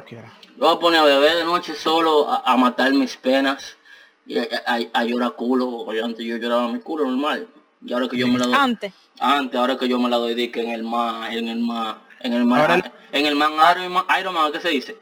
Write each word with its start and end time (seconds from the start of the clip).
tú 0.00 0.04
quieras. 0.04 0.32
Yo 0.56 0.66
voy 0.66 0.74
a 0.76 0.78
poner 0.78 1.00
a 1.00 1.04
beber 1.04 1.36
de 1.36 1.44
noche 1.44 1.74
solo 1.74 2.28
a, 2.30 2.42
a 2.44 2.56
matar 2.56 2.92
mis 2.92 3.16
penas 3.16 3.76
y 4.26 4.38
a, 4.38 4.46
a- 4.66 4.80
a 5.00 5.04
llorar 5.04 5.32
culo, 5.32 5.84
porque 5.84 6.02
antes 6.02 6.24
yo 6.24 6.36
lloraba 6.36 6.68
mi 6.68 6.80
culo 6.80 7.04
normal. 7.04 7.46
Y 7.84 7.92
ahora 7.92 8.08
que 8.08 8.16
yo 8.16 8.26
me 8.28 8.38
la 8.38 8.46
doy. 8.46 8.54
Antes. 8.58 8.92
Antes, 9.20 9.58
ahora 9.60 9.76
que 9.76 9.88
yo 9.88 9.98
me 9.98 10.08
la 10.08 10.16
doy 10.16 10.50
que 10.50 10.62
en 10.62 10.70
el 10.70 10.82
mar, 10.82 11.32
en 11.32 11.48
el 11.48 11.58
mar, 11.60 11.98
en 12.20 12.32
el 12.32 12.42
Ahora 12.52 12.74
el- 12.76 12.92
en 13.12 13.26
el 13.26 13.36
man 13.36 13.52
Iron 13.76 13.92
Man, 13.92 14.04
Iron 14.20 14.34
Man, 14.34 14.50
¿qué 14.52 14.60
se 14.60 14.70
dice? 14.70 14.96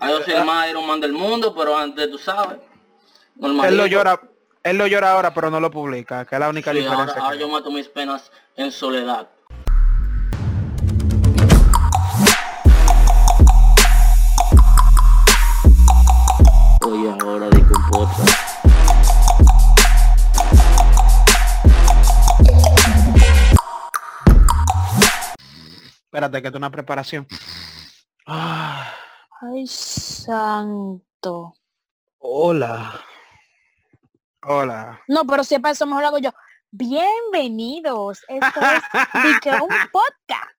Ah, 0.00 0.08
Yo 0.10 0.22
soy 0.22 0.34
el 0.34 0.44
más 0.44 0.68
Iron 0.70 0.86
Man 0.86 1.00
del 1.00 1.12
mundo, 1.12 1.54
pero 1.54 1.76
antes 1.76 2.10
tú 2.10 2.16
sabes. 2.18 2.58
Normalito. 3.36 3.68
Él 3.68 3.76
lo 3.76 3.86
llora, 3.86 4.20
él 4.62 4.78
lo 4.78 4.86
llora 4.86 5.12
ahora, 5.12 5.34
pero 5.34 5.50
no 5.50 5.60
lo 5.60 5.70
publica, 5.70 6.24
que 6.24 6.34
es 6.36 6.40
la 6.40 6.48
única 6.48 6.72
Sí, 6.72 6.78
ahora, 6.78 6.90
diferencia. 6.90 7.22
ahora 7.22 7.36
yo 7.36 7.48
mato 7.48 7.70
mis 7.70 7.88
penas 7.88 8.30
en 8.56 8.72
soledad. 8.72 9.28
Oye, 16.98 17.14
ahora 17.22 17.48
de 17.50 17.62
compota. 17.64 18.24
Espérate, 26.04 26.42
que 26.42 26.48
es 26.48 26.54
una 26.54 26.70
preparación. 26.70 27.26
Ah, 28.26 28.92
Ay, 29.40 29.66
santo. 29.66 31.54
hola. 32.18 33.00
Hola. 34.42 35.00
No, 35.08 35.24
pero 35.26 35.44
si 35.44 35.54
es 35.54 35.60
para 35.60 35.72
eso 35.72 35.86
mejor 35.86 36.02
lo 36.02 36.08
hago 36.08 36.18
yo. 36.18 36.30
Bienvenidos. 36.70 38.20
Esto 38.28 38.60
es 38.60 39.40
que 39.42 39.50
un 39.50 39.68
podcast. 39.92 40.50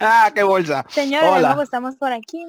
Ah, 0.00 0.30
qué 0.34 0.42
bolsa. 0.42 0.84
Señores, 0.88 1.30
Hola. 1.30 1.56
estamos 1.62 1.96
por 1.96 2.12
aquí 2.12 2.44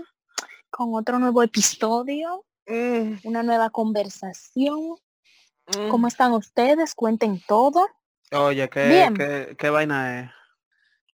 con 0.70 0.96
otro 0.96 1.20
nuevo 1.20 1.44
episodio, 1.44 2.44
Mm, 2.68 3.16
una 3.24 3.44
nueva 3.44 3.70
conversación. 3.70 4.96
mm. 5.68 5.90
¿Cómo 5.90 6.08
están 6.08 6.34
ustedes? 6.34 6.96
Cuenten 6.96 7.42
todo. 7.48 7.88
Oye, 8.32 8.70
¿qué, 8.70 9.12
qué, 9.16 9.56
qué 9.58 9.70
vaina 9.70 10.20
es? 10.22 10.32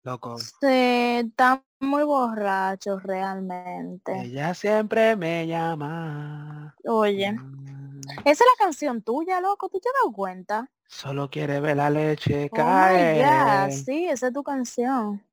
Loco. 0.04 0.38
Se 0.38 1.20
están 1.22 1.64
muy 1.80 2.04
borrachos 2.04 3.02
realmente. 3.04 4.22
Ella 4.22 4.54
siempre 4.54 5.16
me 5.16 5.48
llama. 5.48 6.76
Oye, 6.86 7.32
Mm, 7.32 8.02
esa 8.20 8.32
es 8.32 8.40
la 8.40 8.66
canción 8.66 9.02
tuya, 9.02 9.42
loco. 9.42 9.70
¿Tú 9.70 9.80
te 9.80 9.90
has 9.90 9.96
dado 10.04 10.14
cuenta? 10.14 10.70
Solo 10.88 11.30
quiere 11.30 11.60
ver 11.60 11.78
la 11.78 11.90
leche 11.90 12.50
Oh 12.52 12.56
caer. 12.56 13.72
Sí, 13.72 14.08
esa 14.08 14.28
es 14.28 14.34
tu 14.34 14.44
canción. 14.44 15.24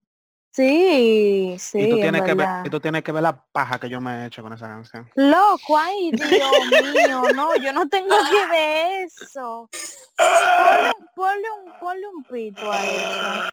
Sí, 0.55 1.56
sí, 1.58 1.78
y, 1.81 1.89
tú 1.89 1.97
en 1.97 2.03
tienes 2.03 2.22
que 2.22 2.34
ver, 2.34 2.48
y 2.67 2.69
tú 2.69 2.78
tienes 2.78 3.03
que 3.03 3.11
ver 3.11 3.22
la 3.22 3.42
paja 3.53 3.78
que 3.78 3.89
yo 3.89 4.03
me 4.03 4.22
he 4.22 4.27
hecho 4.27 4.42
con 4.42 4.53
esa 4.53 4.69
canción. 4.69 5.11
Loco, 5.14 5.78
ay, 5.78 6.11
Dios 6.12 6.50
mío, 6.94 7.22
no, 7.34 7.56
yo 7.56 7.72
no 7.72 7.89
tengo 7.89 8.14
que 8.31 8.47
ver 8.50 9.06
eso. 9.06 9.70
Ponle, 10.19 10.91
un- 10.91 11.06
ponle 11.14 11.48
un, 11.64 11.81
ponle 11.81 12.06
un 12.06 12.25
pito 12.25 12.70
a 12.70 12.84
eso. 12.84 13.50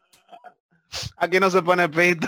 Aquí 1.18 1.40
no 1.40 1.50
se 1.50 1.62
pone 1.62 1.88
pito. 1.88 2.28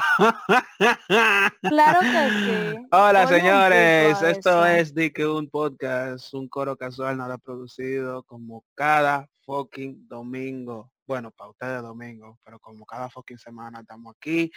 Claro 1.61 1.99
que 1.99 2.29
sí. 2.29 2.87
Hola 2.91 3.23
Ponle 3.23 3.39
señores, 3.39 4.21
esto 4.21 4.65
es 4.65 4.93
Di 4.93 5.11
que 5.11 5.25
un 5.25 5.49
podcast, 5.49 6.33
un 6.33 6.47
coro 6.47 6.77
casual 6.77 7.17
nada 7.17 7.37
producido 7.37 8.23
como 8.23 8.63
cada 8.75 9.27
fucking 9.45 10.07
domingo. 10.07 10.90
Bueno, 11.07 11.31
para 11.31 11.49
ustedes 11.49 11.81
domingo, 11.81 12.39
pero 12.43 12.59
como 12.59 12.85
cada 12.85 13.09
fucking 13.09 13.37
semana 13.37 13.81
estamos 13.81 14.15
aquí. 14.15 14.51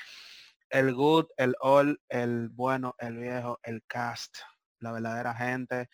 El 0.71 0.95
good, 0.95 1.27
el 1.37 1.55
all, 1.61 2.01
el 2.09 2.49
bueno, 2.51 2.95
el 2.99 3.19
viejo, 3.19 3.59
el 3.63 3.83
cast, 3.87 4.37
la 4.81 4.93
verdadera 4.93 5.35
gente. 5.35 5.89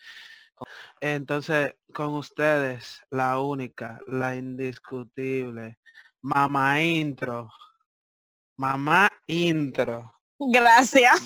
Entonces, 0.99 1.75
con 1.93 2.13
ustedes, 2.13 3.01
la 3.09 3.39
única, 3.39 3.99
la 4.07 4.35
indiscutible, 4.35 5.79
mamá 6.21 6.81
intro, 6.81 7.49
mamá 8.57 9.09
intro. 9.27 10.13
Gracias. 10.39 11.21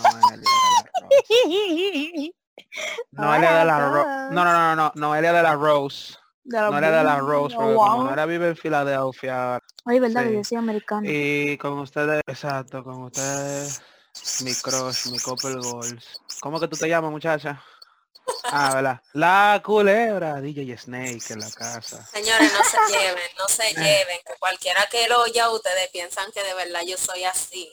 Noelia 3.11 3.59
de 3.59 3.65
la 3.65 3.89
Rose. 3.89 4.33
No, 4.33 4.43
no, 4.43 4.53
no, 4.53 4.75
no, 4.75 4.91
Noelia 4.95 5.33
de 5.33 5.43
la 5.43 5.55
Rose. 5.55 6.15
De 6.45 6.61
la 6.61 6.69
Noelia 6.69 6.91
de 6.91 7.03
la. 7.03 7.17
Rose, 7.19 7.55
Oh, 7.55 7.59
como 7.59 7.73
wow. 7.73 8.03
Noelia 8.03 8.25
vive 8.27 8.47
en 8.49 8.55
Filadelfia. 8.55 9.59
Ay, 9.85 9.99
verdad, 9.99 10.21
que 10.23 10.29
Sí. 10.29 10.35
yo 10.35 10.43
soy 10.43 10.57
americana. 10.59 11.07
Y 11.09 11.57
con 11.57 11.79
ustedes, 11.79 12.21
exacto, 12.27 12.83
con 12.83 13.03
ustedes, 13.03 13.81
mi 14.43 14.53
crush, 14.53 15.07
mi 15.11 15.19
couple 15.19 15.55
goals. 15.55 16.21
¿Cómo 16.41 16.59
que 16.59 16.67
tú 16.67 16.77
te 16.77 16.87
llamas, 16.87 17.09
muchacha? 17.11 17.61
Ah, 18.43 18.73
¿verdad? 18.75 19.01
La 19.13 19.61
culebra, 19.63 20.39
DJ 20.41 20.77
Snake 20.77 21.21
en 21.33 21.39
la 21.39 21.49
casa. 21.51 22.05
Señores, 22.07 22.51
no 22.53 22.63
se 22.63 22.77
lleven, 22.93 23.23
no 23.37 23.47
se 23.47 23.69
lleven, 23.73 24.17
que 24.25 24.33
cualquiera 24.39 24.85
que 24.89 25.07
lo 25.09 25.21
oya 25.21 25.49
ustedes 25.49 25.89
piensan 25.91 26.31
que 26.31 26.43
de 26.43 26.53
verdad 26.53 26.81
yo 26.85 26.97
soy 26.97 27.23
así. 27.23 27.71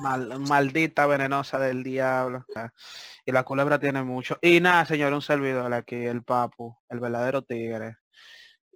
Mal- 0.00 0.38
maldita 0.40 1.06
venenosa 1.06 1.58
del 1.58 1.82
diablo. 1.82 2.44
Y 3.24 3.32
la 3.32 3.42
culebra 3.44 3.78
tiene 3.78 4.02
mucho. 4.02 4.38
Y 4.42 4.60
nada, 4.60 4.84
señor, 4.86 5.12
un 5.12 5.22
servidor 5.22 5.72
aquí, 5.72 5.96
el 5.96 6.22
papu, 6.22 6.76
el 6.88 7.00
verdadero 7.00 7.42
tigre. 7.42 7.96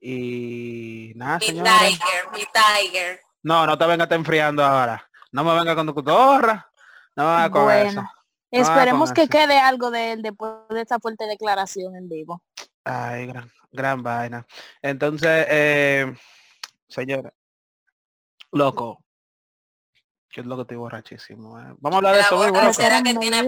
Y 0.00 1.12
nada, 1.16 1.38
Mi 1.38 1.46
señores. 1.46 1.72
tiger, 1.80 2.30
mi 2.32 2.44
tiger. 2.52 3.20
No, 3.42 3.66
no 3.66 3.78
te 3.78 3.86
venga 3.86 4.06
te 4.06 4.14
enfriando 4.14 4.64
ahora. 4.64 5.08
No 5.32 5.44
me 5.44 5.54
venga 5.54 5.74
con 5.74 5.86
tu 5.86 5.94
cotorra. 5.94 6.70
No 7.16 7.24
me 7.24 7.30
venga 7.36 7.50
con 7.50 7.70
eso. 7.72 7.94
Bueno, 7.94 8.10
esperemos 8.50 9.08
con 9.10 9.14
que 9.14 9.22
eso. 9.22 9.30
quede 9.30 9.58
algo 9.58 9.90
de 9.90 10.12
él 10.12 10.22
después 10.22 10.52
de 10.70 10.80
esta 10.82 10.98
fuerte 10.98 11.26
declaración 11.26 11.96
en 11.96 12.08
vivo. 12.08 12.42
Ay, 12.84 13.26
gran, 13.26 13.50
gran 13.72 14.02
vaina. 14.02 14.46
Entonces, 14.82 15.46
eh, 15.48 16.14
señora, 16.88 17.32
loco. 18.52 19.03
Yo 20.34 20.40
es 20.42 20.46
lo 20.48 20.56
que 20.56 20.62
estoy 20.62 20.76
borrachísimo. 20.76 21.60
eh. 21.60 21.64
Vamos 21.80 21.94
a 21.94 21.96
hablar 21.98 22.14
de 22.14 22.20
eso 22.22 22.36
mismo, 22.38 22.58
loco. 22.66 22.72
que 23.04 23.14
tiene. 23.20 23.42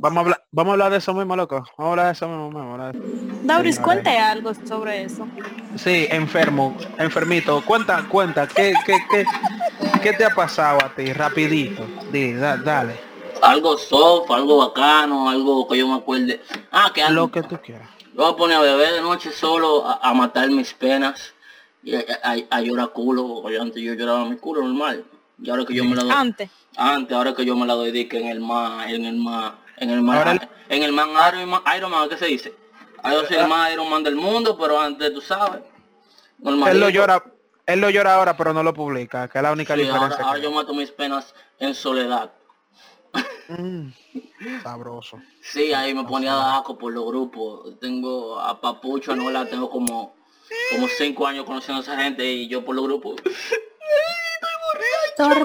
Vamos 0.00 0.16
a 0.16 0.20
hablar, 0.20 0.44
vamos 0.50 0.70
a 0.70 0.72
hablar 0.72 0.90
de 0.92 0.96
eso 0.98 1.12
mismo, 1.14 1.36
loco. 1.36 1.56
Vamos 1.76 1.78
a 1.78 1.90
hablar 1.90 2.06
de 2.06 2.12
eso 2.12 2.28
mismo. 2.28 2.50
vamos 2.50 2.62
a 2.62 2.72
hablar 2.72 2.94
de- 2.94 3.46
Dauris, 3.46 3.78
cuente 3.78 4.18
algo 4.18 4.54
sobre 4.54 5.02
eso. 5.04 5.28
Sí, 5.76 6.06
enfermo, 6.10 6.74
enfermito. 6.98 7.62
Cuenta, 7.64 8.06
cuenta, 8.08 8.46
¿qué, 8.48 8.72
qué, 8.86 8.96
qué, 9.10 9.24
qué 10.02 10.12
te 10.14 10.24
ha 10.24 10.30
pasado 10.34 10.78
a 10.82 10.88
ti? 10.94 11.12
Rapidito. 11.12 11.84
Di, 12.10 12.32
da- 12.32 12.56
dale. 12.56 12.98
Algo 13.42 13.76
soft, 13.76 14.30
algo 14.30 14.58
bacano, 14.66 15.28
algo 15.28 15.68
que 15.68 15.76
yo 15.76 15.86
me 15.88 15.96
acuerde. 15.96 16.40
Ah, 16.72 16.90
que 16.94 17.02
algo. 17.02 17.22
Lo 17.26 17.30
que 17.30 17.42
tú 17.42 17.58
quieras. 17.62 17.88
Yo 18.14 18.24
voy 18.24 18.32
a 18.32 18.36
poner 18.36 18.56
a 18.56 18.60
beber 18.62 18.94
de 18.94 19.00
noche 19.02 19.30
solo 19.30 19.86
a, 19.86 20.00
a 20.02 20.14
matar 20.14 20.48
mis 20.50 20.72
penas 20.72 21.34
y 21.82 21.94
a, 21.94 22.00
a- 22.24 22.56
a 22.56 22.60
llorar 22.62 22.88
culo, 22.94 23.40
porque 23.42 23.58
antes 23.58 23.82
yo 23.82 23.92
lloraba 23.92 24.24
mi 24.24 24.36
culo 24.36 24.62
normal. 24.62 25.04
Y 25.40 25.50
ahora 25.50 25.64
que 25.64 25.74
yo 25.74 25.84
me 25.84 25.94
la 25.94 26.02
doy. 26.02 26.12
Antes. 26.12 26.50
Antes, 26.76 27.16
ahora 27.16 27.34
que 27.34 27.44
yo 27.44 27.56
me 27.56 27.66
la 27.66 27.74
doy 27.74 28.08
que 28.08 28.18
en 28.18 28.26
el 28.28 28.40
mar, 28.40 28.90
en 28.90 29.04
el 29.04 29.16
mar, 29.16 29.54
en 29.76 29.90
el 29.90 30.08
Ahora 30.08 30.32
el- 30.32 30.48
en 30.68 30.82
el 30.82 30.92
man 30.92 31.08
Iron 31.28 31.48
Man, 31.48 31.62
Iron 31.76 31.90
Man, 31.90 32.08
¿qué 32.08 32.16
se 32.16 32.26
dice? 32.26 32.54
Ah, 33.02 33.12
Yo 33.12 33.24
soy 33.26 33.36
el 33.36 33.48
más 33.48 33.72
Iron 33.72 33.88
Man 33.88 34.02
del 34.02 34.16
mundo, 34.16 34.56
pero 34.58 34.80
antes 34.80 35.12
tú 35.14 35.20
sabes. 35.20 35.62
Normalito. 36.38 36.74
Él 36.74 36.80
lo 36.80 36.88
llora, 36.90 37.22
él 37.66 37.80
lo 37.80 37.90
llora 37.90 38.14
ahora, 38.16 38.36
pero 38.36 38.52
no 38.52 38.62
lo 38.62 38.74
publica, 38.74 39.28
que 39.28 39.38
es 39.38 39.42
la 39.42 39.52
única 39.52 39.74
Sí, 39.74 39.80
diferencia. 39.82 40.16
ahora, 40.16 40.24
ahora 40.28 40.38
yo 40.40 40.50
mato 40.52 40.74
mis 40.74 40.90
penas 40.90 41.34
en 41.58 41.74
soledad. 41.74 42.32
Mm, 43.48 43.88
sabroso. 44.62 45.20
Sí, 45.40 45.72
ahí 45.72 45.94
me 45.94 46.04
ponía 46.04 46.34
de 46.34 46.40
asco 46.42 46.76
por 46.76 46.92
los 46.92 47.06
grupos. 47.06 47.78
Tengo 47.80 48.38
a 48.38 48.60
Papucho, 48.60 49.16
no 49.16 49.30
la 49.30 49.46
tengo 49.46 49.70
como, 49.70 50.14
como 50.70 50.86
cinco 50.98 51.26
años 51.26 51.44
conociendo 51.44 51.80
a 51.80 51.82
esa 51.82 51.96
gente 52.02 52.24
y 52.30 52.48
yo 52.48 52.64
por 52.64 52.74
los 52.74 52.84
grupos. 52.84 53.16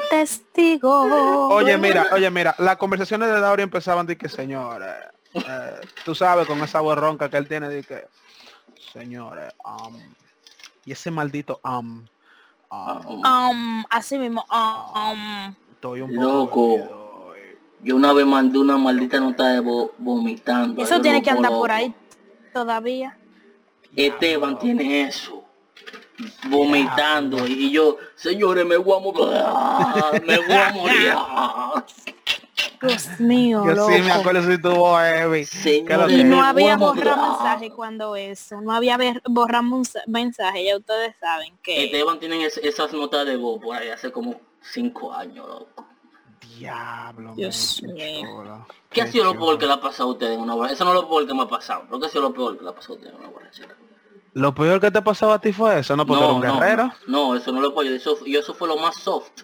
Testigo. 0.09 1.47
Oye, 1.49 1.77
mira, 1.77 2.07
oye, 2.13 2.29
mira, 2.29 2.55
las 2.59 2.77
conversaciones 2.77 3.29
de 3.29 3.39
Dauri 3.39 3.63
empezaban 3.63 4.05
de 4.05 4.17
que, 4.17 4.29
señores, 4.29 4.93
eh, 5.33 5.81
tú 6.05 6.13
sabes, 6.15 6.45
con 6.47 6.59
esa 6.61 6.79
voz 6.81 6.97
ronca 6.97 7.29
que 7.29 7.37
él 7.37 7.47
tiene, 7.47 7.69
de 7.69 7.83
que, 7.83 8.05
señores, 8.93 9.53
um, 9.65 9.97
y 10.85 10.91
ese 10.91 11.09
maldito 11.11 11.59
um, 11.63 12.05
um, 12.71 13.25
Um, 13.25 13.83
así 13.89 14.17
mismo. 14.17 14.45
Um, 14.51 15.53
estoy 15.73 16.01
un 16.01 16.15
poco 16.15 16.77
Loco. 16.77 17.33
Yo 17.81 17.97
una 17.97 18.13
vez 18.13 18.25
mandé 18.25 18.59
una 18.59 18.77
maldita 18.77 19.19
nota 19.19 19.47
de 19.49 19.59
vo- 19.61 19.91
vomitando. 19.97 20.81
eso 20.83 20.95
Yo 20.95 21.01
tiene 21.01 21.17
loco, 21.17 21.23
que 21.25 21.29
andar 21.31 21.51
loco. 21.51 21.61
por 21.63 21.71
ahí 21.71 21.93
todavía. 22.53 23.17
Esteban 23.95 24.57
tiene 24.57 25.01
eso. 25.07 25.42
Vomitando. 26.49 27.45
Y 27.47 27.71
yo, 27.71 27.97
señores, 28.15 28.65
me 28.65 28.77
voy 28.77 28.97
a 28.97 28.99
morir. 29.01 30.23
Me 30.27 30.37
voy 30.39 30.55
a 30.55 30.71
morir. 30.73 31.13
Dios 32.81 33.19
mío, 33.19 33.63
Yo 33.65 33.85
sí 33.87 33.93
me 33.93 34.07
loco. 34.09 34.19
acuerdo 34.19 34.41
si 34.51 34.57
Y 36.09 36.23
no 36.25 36.43
había 36.43 36.75
borrar 36.75 37.17
mensaje 37.17 37.71
cuando 37.71 38.15
eso. 38.17 38.59
No 38.59 38.73
había 38.73 38.97
borrar 39.29 39.63
mensa- 39.63 40.03
mensaje. 40.05 40.65
Ya 40.65 40.75
ustedes 40.77 41.15
saben 41.17 41.57
que... 41.63 41.85
Esteban 41.85 42.19
tiene 42.19 42.45
es- 42.45 42.57
esas 42.57 42.91
notas 42.91 43.25
de 43.25 43.37
voz 43.37 43.61
por 43.61 43.77
ahí 43.77 43.87
hace 43.89 44.11
como 44.11 44.35
cinco 44.61 45.13
años, 45.13 45.47
loco. 45.47 45.85
Diablo, 46.57 47.33
Dios 47.35 47.81
qué 47.85 47.93
mío. 47.93 48.65
¿Qué 48.89 49.01
ha 49.01 49.07
sido 49.07 49.23
lo 49.25 49.33
peor 49.33 49.57
que 49.57 49.65
le 49.65 49.73
ha 49.73 49.79
pasado 49.81 50.09
a 50.09 50.11
usted 50.11 50.31
en 50.33 50.41
una 50.41 50.53
borrachera? 50.53 50.75
Eso 50.75 50.83
no 50.85 50.91
es 50.91 51.01
lo 51.01 51.07
peor 51.07 51.25
que 51.27 51.33
me 51.33 51.41
ha 51.43 51.47
pasado. 51.47 51.83
Pero 51.87 51.99
¿qué 52.01 52.05
ha 52.05 52.09
sido 52.09 52.21
lo 52.23 52.33
peor 52.33 52.57
que 52.57 52.63
le 52.65 52.69
ha 52.69 52.75
pasado 52.75 52.93
a 52.95 52.97
en 53.09 53.15
una 53.15 53.29
borrachera? 53.29 53.75
Lo 54.33 54.53
peor 54.55 54.79
que 54.81 54.89
te 54.91 55.01
pasaba 55.01 55.35
a 55.35 55.39
ti 55.39 55.53
fue 55.53 55.79
eso, 55.79 55.95
¿no? 55.95 56.05
Porque 56.05 56.23
era 56.23 56.33
un 56.33 56.41
guerrero. 56.41 56.91
No, 57.07 57.29
no, 57.33 57.35
eso 57.35 57.51
no 57.51 57.61
lo 57.61 57.73
puedo. 57.73 57.93
Eso, 57.93 58.17
yo 58.25 58.39
eso 58.39 58.53
fue 58.53 58.67
lo 58.67 58.77
más 58.77 58.95
soft. 58.95 59.43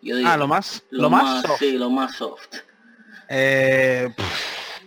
Yo 0.00 0.16
Ah, 0.24 0.36
lo 0.36 0.48
más, 0.48 0.82
lo, 0.90 1.08
más, 1.10 1.42
soft. 1.42 1.58
Sí, 1.58 1.72
lo 1.78 1.90
más 1.90 2.16
soft. 2.16 2.48
Eh, 3.28 4.12
pff, 4.16 4.80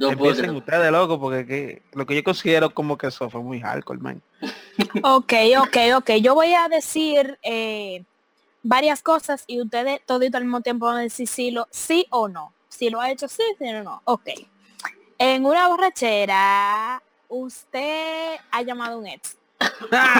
empiecen 0.00 0.46
que- 0.46 0.50
ustedes, 0.52 0.90
loco, 0.90 1.20
porque 1.20 1.44
que- 1.46 1.82
lo 1.92 2.06
que 2.06 2.14
yo 2.16 2.24
considero 2.24 2.72
como 2.72 2.96
que 2.96 3.08
eso 3.08 3.28
fue 3.28 3.42
muy 3.42 3.60
hardcore, 3.60 3.98
man. 4.00 4.22
Ok, 5.04 5.32
ok, 5.58 5.76
ok. 5.96 6.10
Yo 6.22 6.34
voy 6.34 6.54
a 6.54 6.68
decir 6.68 7.38
eh, 7.42 8.04
varias 8.62 9.02
cosas 9.02 9.44
y 9.46 9.60
ustedes 9.60 10.00
todito 10.06 10.38
al 10.38 10.44
mismo 10.44 10.60
tiempo 10.60 10.86
van 10.86 10.98
a 10.98 11.00
decir 11.00 11.26
sí, 11.28 11.50
lo, 11.50 11.66
sí 11.70 12.06
o 12.10 12.28
no. 12.28 12.52
Si 12.68 12.90
lo 12.90 13.00
ha 13.00 13.10
hecho 13.10 13.28
sí, 13.28 13.42
sí 13.58 13.68
o 13.68 13.82
no. 13.82 14.00
Ok. 14.04 14.28
En 15.18 15.44
una 15.44 15.68
borrachera, 15.68 17.02
usted 17.28 18.36
ha 18.50 18.62
llamado 18.62 18.94
a 18.94 18.98
un 18.98 19.06
ex. 19.06 19.36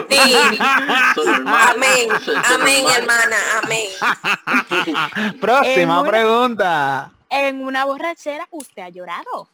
Sí. 0.08 0.16
Amén, 0.62 2.08
amén, 2.54 2.84
hermana, 2.96 3.36
amén. 3.62 3.88
Próxima 5.40 5.74
En 5.82 5.90
una- 5.90 6.10
pregunta. 6.10 7.10
En 7.30 7.64
una 7.64 7.84
borrachera, 7.84 8.46
usted 8.50 8.82
ha 8.82 8.88
llorado. 8.90 9.48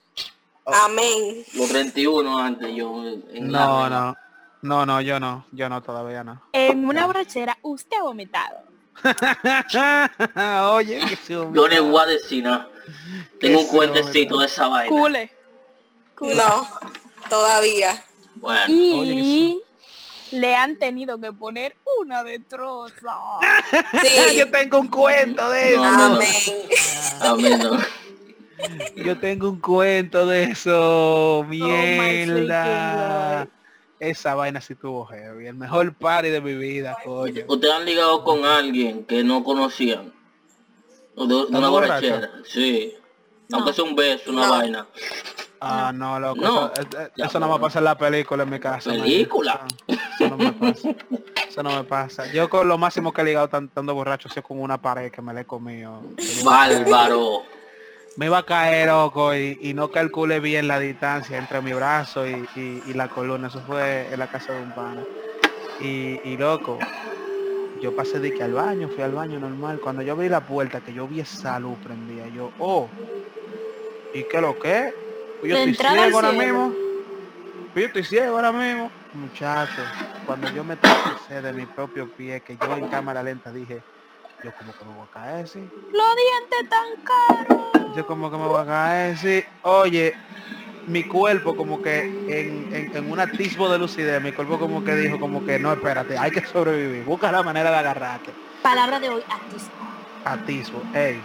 Amén. 0.66 1.44
Los 1.54 1.68
31 1.70 2.38
antes 2.38 2.74
yo. 2.74 3.04
en 3.06 3.48
No, 3.50 3.88
la- 3.88 3.90
no. 3.90 4.16
No, 4.62 4.84
no, 4.86 5.00
yo 5.00 5.18
no. 5.18 5.46
Yo 5.52 5.68
no, 5.70 5.82
todavía 5.82 6.22
no. 6.22 6.40
En 6.52 6.84
una 6.86 7.06
borrachera, 7.06 7.56
usted 7.62 7.96
ha 7.96 8.02
vomitado. 8.02 8.58
Oye, 10.74 11.00
Yo 11.28 11.68
le 11.68 11.80
voy 11.80 12.02
a 12.02 12.06
decir 12.06 12.44
nada. 12.44 12.68
Tengo 13.40 13.60
un 13.60 13.66
cuentecito 13.68 14.38
de 14.38 14.46
esa 14.46 14.68
vaina. 14.68 14.88
Cule. 14.90 15.32
No, 16.20 16.68
todavía. 17.28 18.02
Bueno, 18.36 18.64
Y 18.68 19.60
le 20.32 20.54
han 20.54 20.78
tenido 20.78 21.20
que 21.20 21.32
poner 21.32 21.76
una 22.00 22.24
destroza. 22.24 22.94
Sí. 24.02 24.08
yo 24.38 24.50
tengo 24.50 24.80
un 24.80 24.88
cuento 24.88 25.50
de 25.50 25.74
eso. 25.74 25.84
No, 25.84 25.96
no, 25.96 26.08
no. 26.08 26.20
Amén. 27.20 27.58
no. 27.58 27.78
Yo 28.96 29.18
tengo 29.18 29.50
un 29.50 29.60
cuento 29.60 30.26
de 30.26 30.44
eso. 30.44 31.44
Mierda. 31.48 33.46
Esa 33.98 34.34
vaina 34.34 34.60
sí 34.62 34.74
tuvo 34.74 35.04
heavy. 35.06 35.46
El 35.46 35.56
mejor 35.56 35.92
party 35.94 36.28
de 36.30 36.40
mi 36.40 36.54
vida, 36.54 36.96
coño. 37.04 37.44
¿Ustedes 37.48 37.74
han 37.74 37.84
ligado 37.84 38.24
con 38.24 38.44
alguien 38.46 39.04
que 39.04 39.22
no 39.22 39.44
conocían? 39.44 40.12
¿O 41.16 41.26
de, 41.26 41.34
de 41.34 41.34
una 41.34 41.44
¿Estando 41.44 41.70
borrachera? 41.70 42.30
Sí. 42.46 42.94
No. 43.48 43.58
Aunque 43.58 43.72
sea 43.74 43.84
un 43.84 43.94
beso, 43.96 44.30
una 44.30 44.46
No. 44.46 44.50
vaina. 44.52 44.86
Ah, 45.60 45.92
no, 45.94 46.18
loco. 46.18 46.40
No. 46.40 46.72
Eso, 46.72 46.72
eh, 46.80 46.86
eh, 46.98 47.10
eso 47.16 47.38
no 47.40 47.52
me 47.52 47.58
pasa 47.60 47.78
en 47.80 47.84
la 47.84 47.98
película 47.98 48.42
en 48.44 48.50
mi 48.50 48.58
casa. 48.58 48.90
¿Película? 48.90 49.66
Eso, 49.86 50.00
eso 50.24 50.28
no 50.30 50.36
me 50.38 50.52
pasa. 50.52 50.88
Eso 51.48 51.62
no 51.62 51.76
me 51.76 51.84
pasa. 51.84 52.32
Yo 52.32 52.48
con 52.48 52.66
lo 52.66 52.78
máximo 52.78 53.12
que 53.12 53.20
he 53.20 53.24
ligado 53.24 53.48
tan- 53.48 53.66
estando 53.66 53.94
borracho 53.94 54.28
sido 54.28 54.42
con 54.42 54.60
una 54.60 54.80
pared 54.80 55.10
que 55.10 55.20
me 55.20 55.34
la 55.34 55.42
he 55.42 55.44
comido. 55.44 56.02
Bárbaro. 56.44 57.42
Me 58.16 58.26
iba 58.26 58.38
a 58.38 58.42
caer, 58.46 58.88
loco, 58.88 59.34
y, 59.34 59.58
y 59.62 59.72
no 59.74 59.90
calculé 59.90 60.40
bien 60.40 60.66
la 60.66 60.78
distancia 60.78 61.38
entre 61.38 61.60
mi 61.62 61.72
brazo 61.72 62.26
y, 62.26 62.32
y- 62.56 62.82
y 62.86 62.92
la 62.94 63.08
columna. 63.08 63.48
Eso 63.48 63.60
fue 63.66 64.08
en 64.12 64.18
la 64.18 64.26
casa 64.26 64.52
de 64.52 64.62
un 64.62 64.72
pana. 64.72 65.04
Y, 65.80 66.18
y 66.28 66.36
loco, 66.36 66.78
yo 67.80 67.94
pasé 67.94 68.18
de 68.18 68.32
que 68.32 68.42
al 68.42 68.52
baño, 68.52 68.88
fui 68.88 69.02
al 69.02 69.12
baño 69.12 69.38
normal. 69.38 69.78
Cuando 69.82 70.02
yo 70.02 70.12
abrí 70.14 70.28
la 70.28 70.40
puerta, 70.44 70.80
que 70.80 70.92
yo 70.92 71.06
vi 71.06 71.20
esa 71.20 71.58
luz 71.60 71.78
prendida, 71.78 72.26
yo, 72.28 72.50
oh, 72.58 72.88
¿y 74.12 74.24
qué 74.24 74.40
lo 74.40 74.58
que? 74.58 74.92
Yo 75.42 75.56
De 75.56 75.70
estoy 75.70 75.74
ciego 75.74 76.16
ahora 76.16 76.32
mismo. 76.32 76.72
Yo 77.74 77.86
estoy 77.86 78.04
ciego 78.04 78.36
ahora 78.36 78.52
mismo. 78.52 78.90
Muchachos, 79.14 79.86
cuando 80.26 80.52
yo 80.52 80.62
me 80.64 80.76
tropecé 80.76 81.40
de 81.40 81.52
mi 81.52 81.66
propio 81.66 82.08
pie, 82.08 82.40
que 82.40 82.56
yo 82.56 82.76
en 82.76 82.86
cámara 82.88 83.22
lenta 83.22 83.52
dije, 83.52 83.82
yo 84.44 84.52
como 84.52 84.72
que 84.72 84.84
me 84.84 84.94
voy 84.94 85.06
a 85.08 85.12
caer, 85.12 85.48
sí. 85.48 85.58
Los 85.58 86.16
dientes 86.16 86.68
tan 86.68 87.04
caros. 87.04 87.96
Yo 87.96 88.06
como 88.06 88.30
que 88.30 88.36
me 88.36 88.46
voy 88.46 88.60
a 88.60 88.66
caer, 88.66 89.16
sí. 89.16 89.44
Oye, 89.62 90.14
mi 90.86 91.04
cuerpo 91.04 91.56
como 91.56 91.80
que 91.82 92.00
en, 92.28 92.74
en, 92.74 92.96
en 92.96 93.10
un 93.10 93.18
atisbo 93.20 93.68
de 93.70 93.78
lucidez, 93.78 94.22
mi 94.22 94.32
cuerpo 94.32 94.58
como 94.58 94.84
que 94.84 94.94
dijo 94.94 95.18
como 95.18 95.44
que 95.44 95.58
no, 95.58 95.72
espérate, 95.72 96.18
hay 96.18 96.30
que 96.30 96.44
sobrevivir. 96.44 97.04
Busca 97.04 97.32
la 97.32 97.42
manera 97.42 97.70
de 97.70 97.76
agarrarte. 97.76 98.30
Palabra 98.62 99.00
de 99.00 99.08
hoy, 99.08 99.22
atisbo. 99.28 99.70
Atisbo, 100.24 100.82
ey. 100.94 101.20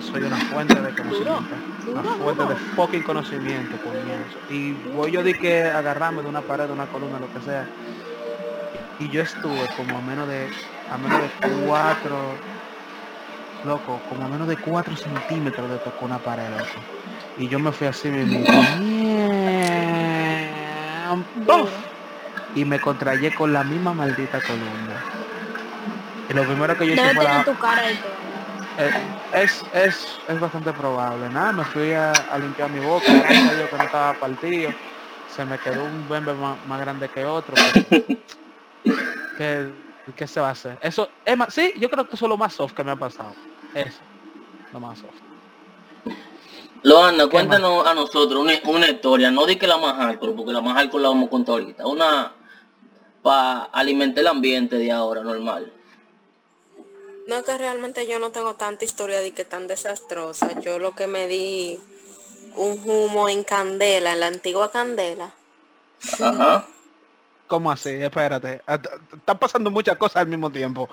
Soy 0.00 0.22
una 0.22 0.36
fuente 0.36 0.74
de 0.80 0.90
conocimiento. 0.94 1.54
Una 1.92 2.02
fuente 2.02 2.44
de 2.46 2.54
fucking 2.76 3.02
conocimiento, 3.02 3.76
coñazo. 3.78 4.38
Y 4.50 4.72
voy 4.94 5.10
yo 5.12 5.22
de 5.22 5.34
que 5.34 5.64
agarrarme 5.64 6.22
de 6.22 6.28
una 6.28 6.40
pared, 6.42 6.66
de 6.66 6.72
una 6.72 6.86
columna, 6.86 7.18
lo 7.18 7.32
que 7.32 7.40
sea. 7.44 7.66
Y 8.98 9.08
yo 9.08 9.22
estuve 9.22 9.66
como 9.76 9.98
a 9.98 10.00
menos 10.00 10.28
de, 10.28 10.48
a 10.92 10.96
menos 10.96 11.20
de 11.22 11.28
cuatro, 11.66 12.16
loco, 13.64 14.00
como 14.08 14.24
a 14.24 14.28
menos 14.28 14.48
de 14.48 14.56
cuatro 14.56 14.96
centímetros 14.96 15.68
de 15.70 15.78
tocar 15.78 16.04
una 16.04 16.18
pared, 16.18 16.48
loco. 16.50 16.80
Y 17.38 17.48
yo 17.48 17.58
me 17.58 17.72
fui 17.72 17.86
así 17.86 18.08
mismo. 18.08 18.44
Y 22.54 22.64
me 22.64 22.80
contrayé 22.80 23.34
con 23.34 23.52
la 23.52 23.62
misma 23.64 23.92
maldita 23.92 24.40
columna. 24.40 25.04
Y 26.28 26.32
lo 26.32 26.44
primero 26.44 26.76
que 26.78 26.86
yo 26.86 26.94
hice 26.94 27.14
fue 27.14 27.24
la- 27.24 27.30
tener 27.30 27.44
tu 27.44 27.60
cara 27.60 27.90
y 27.92 27.96
todo. 27.96 28.16
Eh, 28.78 28.90
es, 29.42 29.64
es, 29.72 30.18
es 30.28 30.40
bastante 30.40 30.72
probable. 30.72 31.28
Nada, 31.30 31.52
me 31.52 31.64
fui 31.64 31.92
a, 31.92 32.12
a 32.12 32.38
limpiar 32.38 32.70
mi 32.70 32.80
boca, 32.80 33.06
Dios 33.10 33.70
que 33.70 33.76
no 33.76 33.84
estaba 33.84 34.14
partido. 34.14 34.70
Se 35.28 35.44
me 35.44 35.58
quedó 35.58 35.84
un 35.84 36.08
bembe 36.08 36.32
más, 36.34 36.56
más 36.66 36.80
grande 36.80 37.08
que 37.08 37.24
otro. 37.24 37.54
pero- 37.90 38.04
¿Qué, 39.36 39.70
qué 40.16 40.26
se 40.26 40.40
va 40.40 40.48
a 40.48 40.52
hacer? 40.52 40.78
Eso, 40.80 41.08
es 41.24 41.36
más, 41.36 41.52
sí, 41.52 41.72
yo 41.78 41.90
creo 41.90 42.08
que 42.08 42.14
eso 42.16 42.24
es 42.26 42.28
lo 42.30 42.36
más 42.38 42.54
soft 42.54 42.72
que 42.72 42.84
me 42.84 42.92
ha 42.92 42.96
pasado. 42.96 43.34
Eso, 43.74 43.98
lo 44.72 44.80
más 44.80 44.98
soft. 44.98 46.14
Loana, 46.82 47.24
¿Qué 47.24 47.30
cuéntanos 47.30 47.86
a 47.86 47.94
nosotros 47.94 48.40
una, 48.40 48.52
una 48.64 48.88
historia, 48.88 49.30
no 49.30 49.44
di 49.44 49.56
que 49.56 49.66
la 49.66 49.76
más 49.76 49.94
hardcore, 49.96 50.32
porque 50.32 50.52
la 50.52 50.60
más 50.60 50.74
hardcore 50.74 51.02
la 51.02 51.08
vamos 51.08 51.26
a 51.26 51.30
contar 51.30 51.54
ahorita. 51.54 51.86
Una 51.86 52.32
para 53.22 53.64
alimentar 53.72 54.20
el 54.20 54.28
ambiente 54.28 54.76
de 54.76 54.92
ahora, 54.92 55.22
normal. 55.22 55.72
No, 57.26 57.42
que 57.42 57.58
realmente 57.58 58.06
yo 58.06 58.18
no 58.18 58.30
tengo 58.30 58.54
tanta 58.54 58.84
historia 58.84 59.20
de 59.20 59.32
que 59.32 59.44
tan 59.44 59.66
desastrosa. 59.66 60.60
Yo 60.60 60.78
lo 60.78 60.94
que 60.94 61.06
me 61.06 61.26
di 61.26 61.80
un 62.54 62.80
humo 62.84 63.28
en 63.28 63.42
candela, 63.44 64.12
en 64.12 64.20
la 64.20 64.28
antigua 64.28 64.70
candela. 64.70 65.32
Ajá. 66.20 66.66
¿Cómo 67.46 67.70
así? 67.70 67.90
Espérate. 67.90 68.60
Ah, 68.66 68.78
Están 69.12 69.38
pasando 69.38 69.70
muchas 69.70 69.96
cosas 69.96 70.16
al 70.16 70.26
mismo 70.28 70.50
tiempo. 70.50 70.88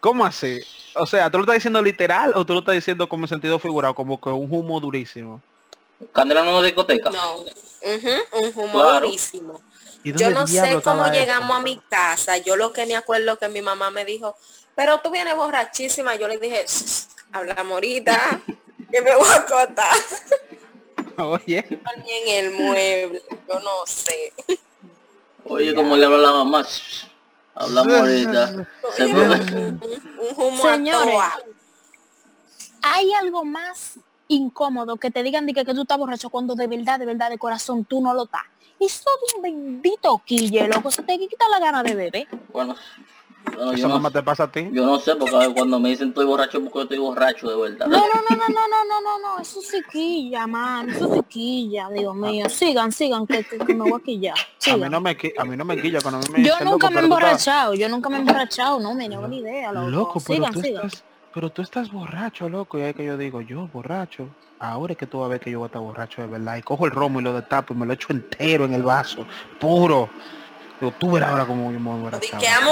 ¿Cómo 0.00 0.24
así? 0.24 0.60
O 0.94 1.06
sea, 1.06 1.30
¿tú 1.30 1.38
lo 1.38 1.44
estás 1.44 1.56
diciendo 1.56 1.82
literal 1.82 2.32
o 2.34 2.44
tú 2.44 2.52
lo 2.52 2.60
estás 2.60 2.74
diciendo 2.74 3.08
como 3.08 3.24
en 3.24 3.28
sentido 3.28 3.58
figurado? 3.58 3.94
Como 3.94 4.20
que 4.20 4.28
un 4.28 4.48
humo 4.52 4.78
durísimo. 4.80 5.40
Candela 6.12 6.44
no 6.44 6.58
es 6.60 6.66
discoteca. 6.66 7.10
No, 7.10 7.38
un 7.38 8.52
humo 8.54 8.72
Claro. 8.72 9.06
durísimo. 9.06 9.60
¿Y 10.04 10.12
Yo 10.12 10.30
no 10.30 10.46
sé 10.46 10.80
cómo 10.82 11.06
llegamos 11.10 11.56
a 11.56 11.60
mi 11.60 11.78
casa. 11.88 12.36
Yo 12.38 12.54
lo 12.56 12.72
que 12.72 12.86
me 12.86 12.94
acuerdo 12.94 13.38
que 13.38 13.48
mi 13.48 13.62
mamá 13.62 13.90
me 13.90 14.04
dijo, 14.04 14.36
pero 14.76 15.00
tú 15.00 15.10
vienes 15.10 15.34
borrachísima. 15.34 16.14
Yo 16.14 16.28
le 16.28 16.38
dije, 16.38 16.64
"Shh, 16.68 17.06
hablamos 17.32 17.72
ahorita, 17.72 18.40
que 18.92 19.02
me 19.02 19.16
voy 19.16 19.28
a 19.28 19.36
acostar. 19.36 19.96
Oye. 21.18 21.64
En 21.68 22.28
el 22.46 22.50
mueble, 22.52 23.22
yo 23.48 23.58
no 23.60 23.86
sé. 23.86 24.32
Oye, 25.44 25.74
como 25.74 25.96
le 25.96 26.04
habla 26.04 26.18
la 26.18 26.32
mamá. 26.32 26.66
Oye, 28.98 29.12
fue- 29.12 29.56
un, 29.56 29.80
un 30.18 30.44
humo 30.44 30.66
a 30.66 30.72
Señores. 30.74 31.14
¿Hay 32.82 33.12
algo 33.14 33.44
más 33.44 33.98
incómodo 34.28 34.96
que 34.96 35.10
te 35.10 35.22
digan 35.22 35.46
de 35.46 35.54
que, 35.54 35.64
que 35.64 35.72
tú 35.74 35.82
estás 35.82 35.98
borracho 35.98 36.28
cuando 36.30 36.54
de 36.54 36.66
verdad, 36.66 36.98
de 36.98 37.06
verdad, 37.06 37.30
de 37.30 37.38
corazón 37.38 37.84
tú 37.84 38.00
no 38.02 38.12
lo 38.14 38.24
estás? 38.24 38.42
Eso 38.78 39.08
de 39.32 39.36
un 39.36 39.42
bendito 39.42 40.20
quille, 40.24 40.68
loco, 40.68 40.90
se 40.90 41.02
te 41.02 41.18
quita 41.18 41.48
la 41.48 41.58
gana 41.58 41.82
de 41.82 41.94
beber. 41.94 42.28
Bueno, 42.52 42.76
no, 43.56 43.72
¿Eso 43.72 43.88
nomás 43.88 44.02
no, 44.02 44.10
te 44.10 44.22
pasa 44.22 44.44
a 44.44 44.52
ti? 44.52 44.68
Yo 44.72 44.84
no 44.84 44.98
sé, 44.98 45.16
porque 45.16 45.52
cuando 45.54 45.80
me 45.80 45.90
dicen 45.90 46.08
estoy 46.08 46.26
borracho, 46.26 46.60
porque 46.60 46.78
yo 46.78 46.82
estoy 46.82 46.98
borracho 46.98 47.48
de 47.48 47.70
verdad. 47.70 47.86
No, 47.86 47.98
no, 47.98 48.06
no, 48.06 48.36
no, 48.36 48.48
no, 48.48 48.68
no, 48.68 48.84
no, 48.84 49.00
no, 49.00 49.18
no. 49.18 49.42
eso 49.42 49.60
se 49.60 49.82
quilla, 49.82 50.46
man, 50.46 50.90
eso 50.90 51.12
se 51.12 51.22
quilla, 51.22 51.88
Dios 51.90 52.14
ah. 52.16 52.26
mío. 52.26 52.48
Sigan, 52.48 52.92
sigan, 52.92 53.26
que, 53.26 53.44
que, 53.44 53.58
que 53.58 53.74
me 53.74 53.88
voy 53.88 54.00
a 54.00 54.04
quillar. 54.04 54.36
A 54.70 54.76
mí 54.76 54.88
no 54.88 55.00
me, 55.00 55.16
a 55.38 55.44
mí 55.44 55.56
no 55.56 55.64
me 55.64 55.80
quilla 55.80 56.00
cuando 56.00 56.20
me 56.32 56.44
Yo 56.44 56.54
nunca 56.64 56.90
me 56.90 57.00
he 57.00 57.04
emborrachado, 57.04 57.74
yo 57.74 57.88
nunca 57.88 58.08
me 58.08 58.16
he 58.16 58.20
emborrachado, 58.20 58.80
no, 58.80 58.94
me 58.94 59.08
no 59.08 59.26
ni 59.28 59.38
idea, 59.38 59.72
loco. 59.72 59.88
loco 59.88 60.22
pero 60.26 60.36
sigan, 60.36 60.52
tú 60.52 60.60
sigan. 60.60 60.86
Estás, 60.86 61.04
pero 61.32 61.50
tú 61.50 61.62
estás 61.62 61.90
borracho, 61.90 62.48
loco, 62.48 62.78
y 62.78 62.82
ahí 62.82 62.94
que 62.94 63.04
yo 63.04 63.16
digo, 63.16 63.40
yo 63.40 63.68
borracho 63.72 64.28
ahora 64.58 64.92
es 64.92 64.98
que 64.98 65.06
tú 65.06 65.18
vas 65.18 65.26
a 65.26 65.28
ver 65.28 65.40
que 65.40 65.50
yo 65.50 65.58
voy 65.58 65.66
a 65.66 65.68
estar 65.68 65.82
borracho 65.82 66.22
de 66.22 66.28
verdad. 66.28 66.56
Y 66.56 66.62
cojo 66.62 66.86
el 66.86 66.92
romo 66.92 67.20
y 67.20 67.22
lo 67.22 67.32
destapo 67.32 67.74
y 67.74 67.76
me 67.76 67.86
lo 67.86 67.92
echo 67.92 68.08
entero 68.10 68.64
en 68.64 68.74
el 68.74 68.82
vaso, 68.82 69.26
puro. 69.60 70.08
Digo, 70.80 70.92
tú 70.98 71.12
verás 71.12 71.30
ahora 71.30 71.46
cómo 71.46 71.72
yo 71.72 71.80
me 71.80 71.90
voy 71.90 71.98
a 71.98 72.02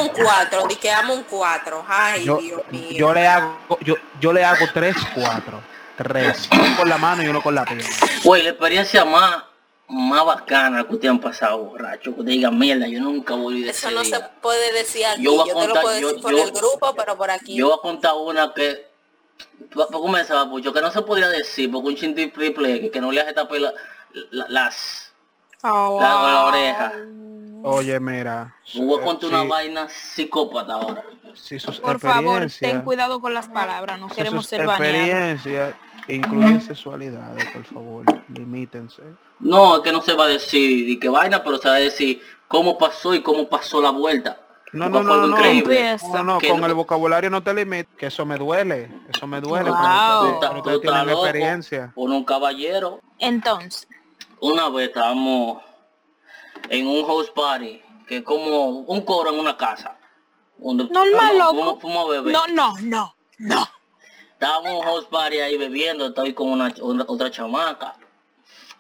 un 0.03 0.09
cuatro, 0.09 0.67
di 0.69 0.77
que 0.77 0.91
amo 0.91 1.15
un 1.15 1.23
cuatro. 1.25 1.85
Ay, 1.89 2.25
yo, 2.25 2.37
Dios 2.37 2.63
mío. 2.71 2.91
yo 2.91 3.15
le 3.15 3.27
hago, 3.27 3.57
yo, 3.81 3.95
yo 4.21 4.33
le 4.33 4.45
hago 4.45 4.67
tres, 4.75 4.97
cuatro. 5.15 5.63
Tres. 5.97 6.49
Uno 6.53 6.77
con 6.77 6.89
la 6.89 6.99
mano 6.99 7.23
y 7.23 7.29
uno 7.29 7.41
con 7.41 7.55
la 7.55 7.65
pierna. 7.65 7.89
Güey, 8.25 8.43
la 8.43 8.51
experiencia 8.51 9.05
más, 9.05 9.45
más 9.89 10.25
bacana 10.27 10.85
que 10.85 10.93
ustedes 10.95 11.11
han 11.13 11.21
pasado, 11.21 11.59
borracho. 11.59 12.15
Que 12.17 12.25
te 12.25 12.31
digan, 12.33 12.59
mierda, 12.59 12.89
yo 12.89 13.01
nunca 13.01 13.35
volví 13.35 13.63
de 13.63 13.71
Eso 13.71 13.91
no 13.93 14.03
día". 14.03 14.19
se 14.19 14.25
puede 14.43 14.73
decir 14.73 15.07
aquí. 15.07 15.23
Yo 15.23 15.31
Yo, 15.31 15.37
voy 15.37 15.51
a 15.51 15.53
te 15.55 15.61
lo 15.61 15.67
contar- 15.67 15.83
puedo 15.83 16.01
yo- 16.01 16.09
decir 16.09 16.23
por 16.23 16.33
yo- 16.33 16.43
el 16.43 16.51
grupo, 16.51 16.95
pero 16.97 17.17
por 17.17 17.31
aquí. 17.31 17.55
Yo 17.55 17.69
voy 17.69 17.79
a 17.79 17.81
contar 17.83 18.13
una 18.17 18.53
que, 18.53 18.89
que 19.71 20.81
no 20.83 20.91
se 20.91 21.03
podría 21.03 21.29
decir, 21.29 21.71
porque 21.71 21.89
un 21.89 21.95
chinti 21.97 22.27
triple 22.27 22.91
que 22.91 23.01
no 23.01 23.13
le 23.13 23.21
hace 23.21 23.33
tapar 23.33 23.61
la- 23.61 23.73
la- 24.33 24.47
las, 24.49 25.13
Oh, 25.63 25.99
la, 26.01 26.09
la 26.09 26.45
oreja. 26.47 26.93
Oye, 27.67 27.99
mira. 27.99 28.55
Voy 28.75 29.01
a 29.01 29.05
contar 29.05 29.31
una 29.31 29.45
vaina 29.45 29.89
psicópata 29.89 30.75
ahora. 30.75 31.03
si 31.35 31.59
sus 31.59 31.81
Por 31.81 31.99
favor, 31.99 32.47
ten 32.61 32.83
cuidado 32.83 33.21
con 33.21 33.33
las 33.33 33.49
palabras, 33.49 33.99
no 33.99 34.09
si 34.11 34.17
queremos 34.17 34.45
sus 34.45 34.51
ser 34.51 34.67
baneados. 34.67 34.99
experiencias 34.99 35.75
incluyen 36.07 36.61
sexualidades, 36.61 37.47
por 37.47 37.65
favor, 37.65 38.05
limítense. 38.29 39.03
No, 39.41 39.77
es 39.77 39.83
que 39.83 39.93
no 39.93 40.03
se 40.03 40.13
va 40.13 40.25
a 40.25 40.29
decir 40.29 40.89
y 40.91 40.99
qué 40.99 41.09
vaina, 41.09 41.43
pero 41.43 41.57
se 41.59 41.69
va 41.69 41.77
a 41.77 41.79
decir 41.79 42.21
cómo 42.49 42.77
pasó 42.77 43.15
y 43.15 43.23
cómo 43.23 43.49
pasó 43.49 43.81
la 43.81 43.91
vuelta. 43.91 44.39
No, 44.75 44.89
no, 44.91 45.03
no, 45.03 45.17
no, 45.27 45.29
increíble. 45.39 45.97
No, 46.13 46.23
no, 46.23 46.39
con 46.41 46.61
no- 46.61 46.67
el 46.67 46.75
vocabulario 46.75 47.31
no 47.31 47.43
te 47.43 47.55
limites, 47.55 47.89
que 47.97 48.07
eso 48.07 48.27
me 48.27 48.37
duele, 48.37 48.91
eso 49.09 49.27
me 49.27 49.41
duele, 49.41 49.71
Wow. 49.71 49.79
pero, 49.79 50.55
Tú 50.57 50.63
pero 50.63 50.63
tú 50.75 50.81
tienen 50.81 51.07
loco. 51.07 51.25
experiencia. 51.25 51.93
Con 51.95 52.13
un 52.13 52.25
caballero. 52.25 53.01
Entonces, 53.19 53.89
Una 54.41 54.69
vez 54.69 54.89
estábamos 54.89 55.63
en 56.71 56.87
un 56.87 57.05
house 57.07 57.31
party, 57.31 57.81
que 58.07 58.19
es 58.19 58.23
como 58.23 58.69
un 58.81 59.01
coro 59.03 59.31
en 59.33 59.39
una 59.41 59.57
casa. 59.57 59.97
Donde 60.59 60.85
normal, 60.85 61.13
fuimos- 61.13 61.39
loco. 61.39 61.55
fuimos- 61.55 61.81
fuimos 61.81 62.05
a 62.07 62.11
beber. 62.11 62.33
No, 62.33 62.47
no, 62.49 62.75
no, 62.83 63.15
no. 63.39 63.69
Estábamos 64.33 64.71
en 64.71 64.77
un 64.77 64.83
house 64.83 65.05
party 65.07 65.39
ahí 65.41 65.57
bebiendo, 65.57 66.07
estoy 66.07 66.33
con 66.35 66.49
una, 66.51 66.73
una- 66.81 67.05
otra 67.09 67.31
chamaca. 67.31 67.95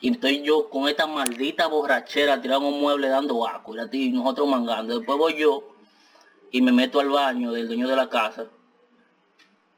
Y 0.01 0.13
estoy 0.13 0.43
yo 0.43 0.69
con 0.69 0.89
esta 0.89 1.07
maldita 1.07 1.67
borrachera 1.67 2.41
tirando 2.41 2.69
un 2.69 2.81
mueble 2.81 3.09
dando 3.09 3.47
asco 3.47 3.73
y 3.73 3.77
la 3.79 3.89
ti- 3.89 4.11
nosotros 4.11 4.47
mangando. 4.49 4.99
Después 4.99 5.17
voy 5.19 5.35
yo 5.39 5.65
y 6.51 6.61
me 6.61 6.73
meto 6.73 7.01
al 7.01 7.09
baño 7.09 7.53
del 7.53 7.67
dueño 7.69 7.89
de 7.89 7.97
la 7.97 8.09
casa 8.09 8.45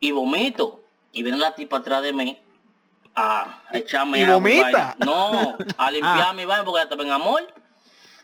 y 0.01 0.11
vomito. 0.11 0.81
Y 1.13 1.23
viene 1.23 1.39
la 1.39 1.55
tipa 1.55 1.79
atrás 1.79 2.03
de 2.03 2.13
mí 2.13 2.37
a 3.15 3.63
echarme 3.73 4.19
¿Y 4.21 4.23
agua, 4.25 4.35
vomita? 4.35 4.97
No, 5.05 5.57
a 5.79 5.91
limpiar 5.91 6.35
mi 6.35 6.45
baño 6.45 6.65
porque 6.65 6.79
ya 6.81 6.83
estaba 6.85 7.03
en 7.05 7.13
amor. 7.13 7.43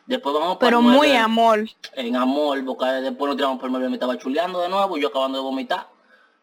Después 0.07 0.35
vamos 0.35 0.57
Pero 0.59 0.83
muy 0.83 1.13
amor. 1.13 1.69
En 1.95 2.17
amor, 2.17 2.65
porque 2.65 2.85
después 2.87 3.29
nos 3.29 3.37
tiramos 3.37 3.61
por 3.61 3.71
el 3.71 3.89
me 3.89 3.95
estaba 3.95 4.19
chuleando 4.19 4.61
de 4.61 4.69
nuevo, 4.69 4.97
yo 4.99 5.09
acabando 5.09 5.39
de 5.39 5.45
vomitar. 5.45 5.87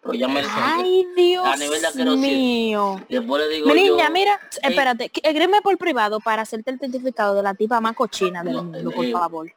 Pero 0.02 0.14
ya 0.14 0.28
me 0.30 0.42
Ay, 0.50 1.06
Dios 1.14 1.46
a 1.46 1.58
nivel 1.58 1.82
de 1.82 1.88
asquerosidad. 1.88 2.32
mío. 2.32 3.02
Después 3.10 3.44
le 3.44 3.54
digo 3.54 3.68
Mi 3.74 3.86
yo, 3.86 3.96
niña, 3.96 4.10
mira, 4.10 4.40
eh, 4.62 4.70
espérate, 4.70 5.12
escríbeme 5.14 5.62
por 5.62 5.78
privado 5.78 6.22
para 6.22 6.44
hacerte 6.44 6.72
el 6.72 6.80
certificado 6.80 7.36
de 7.36 7.44
la 7.44 7.54
tipa 7.54 7.82
más 7.82 7.96
cochina 7.96 8.42
del 8.42 8.54
No, 8.54 8.64
mundo, 8.64 8.92
por 8.92 9.06
eh, 9.06 9.12
favor. 9.12 9.52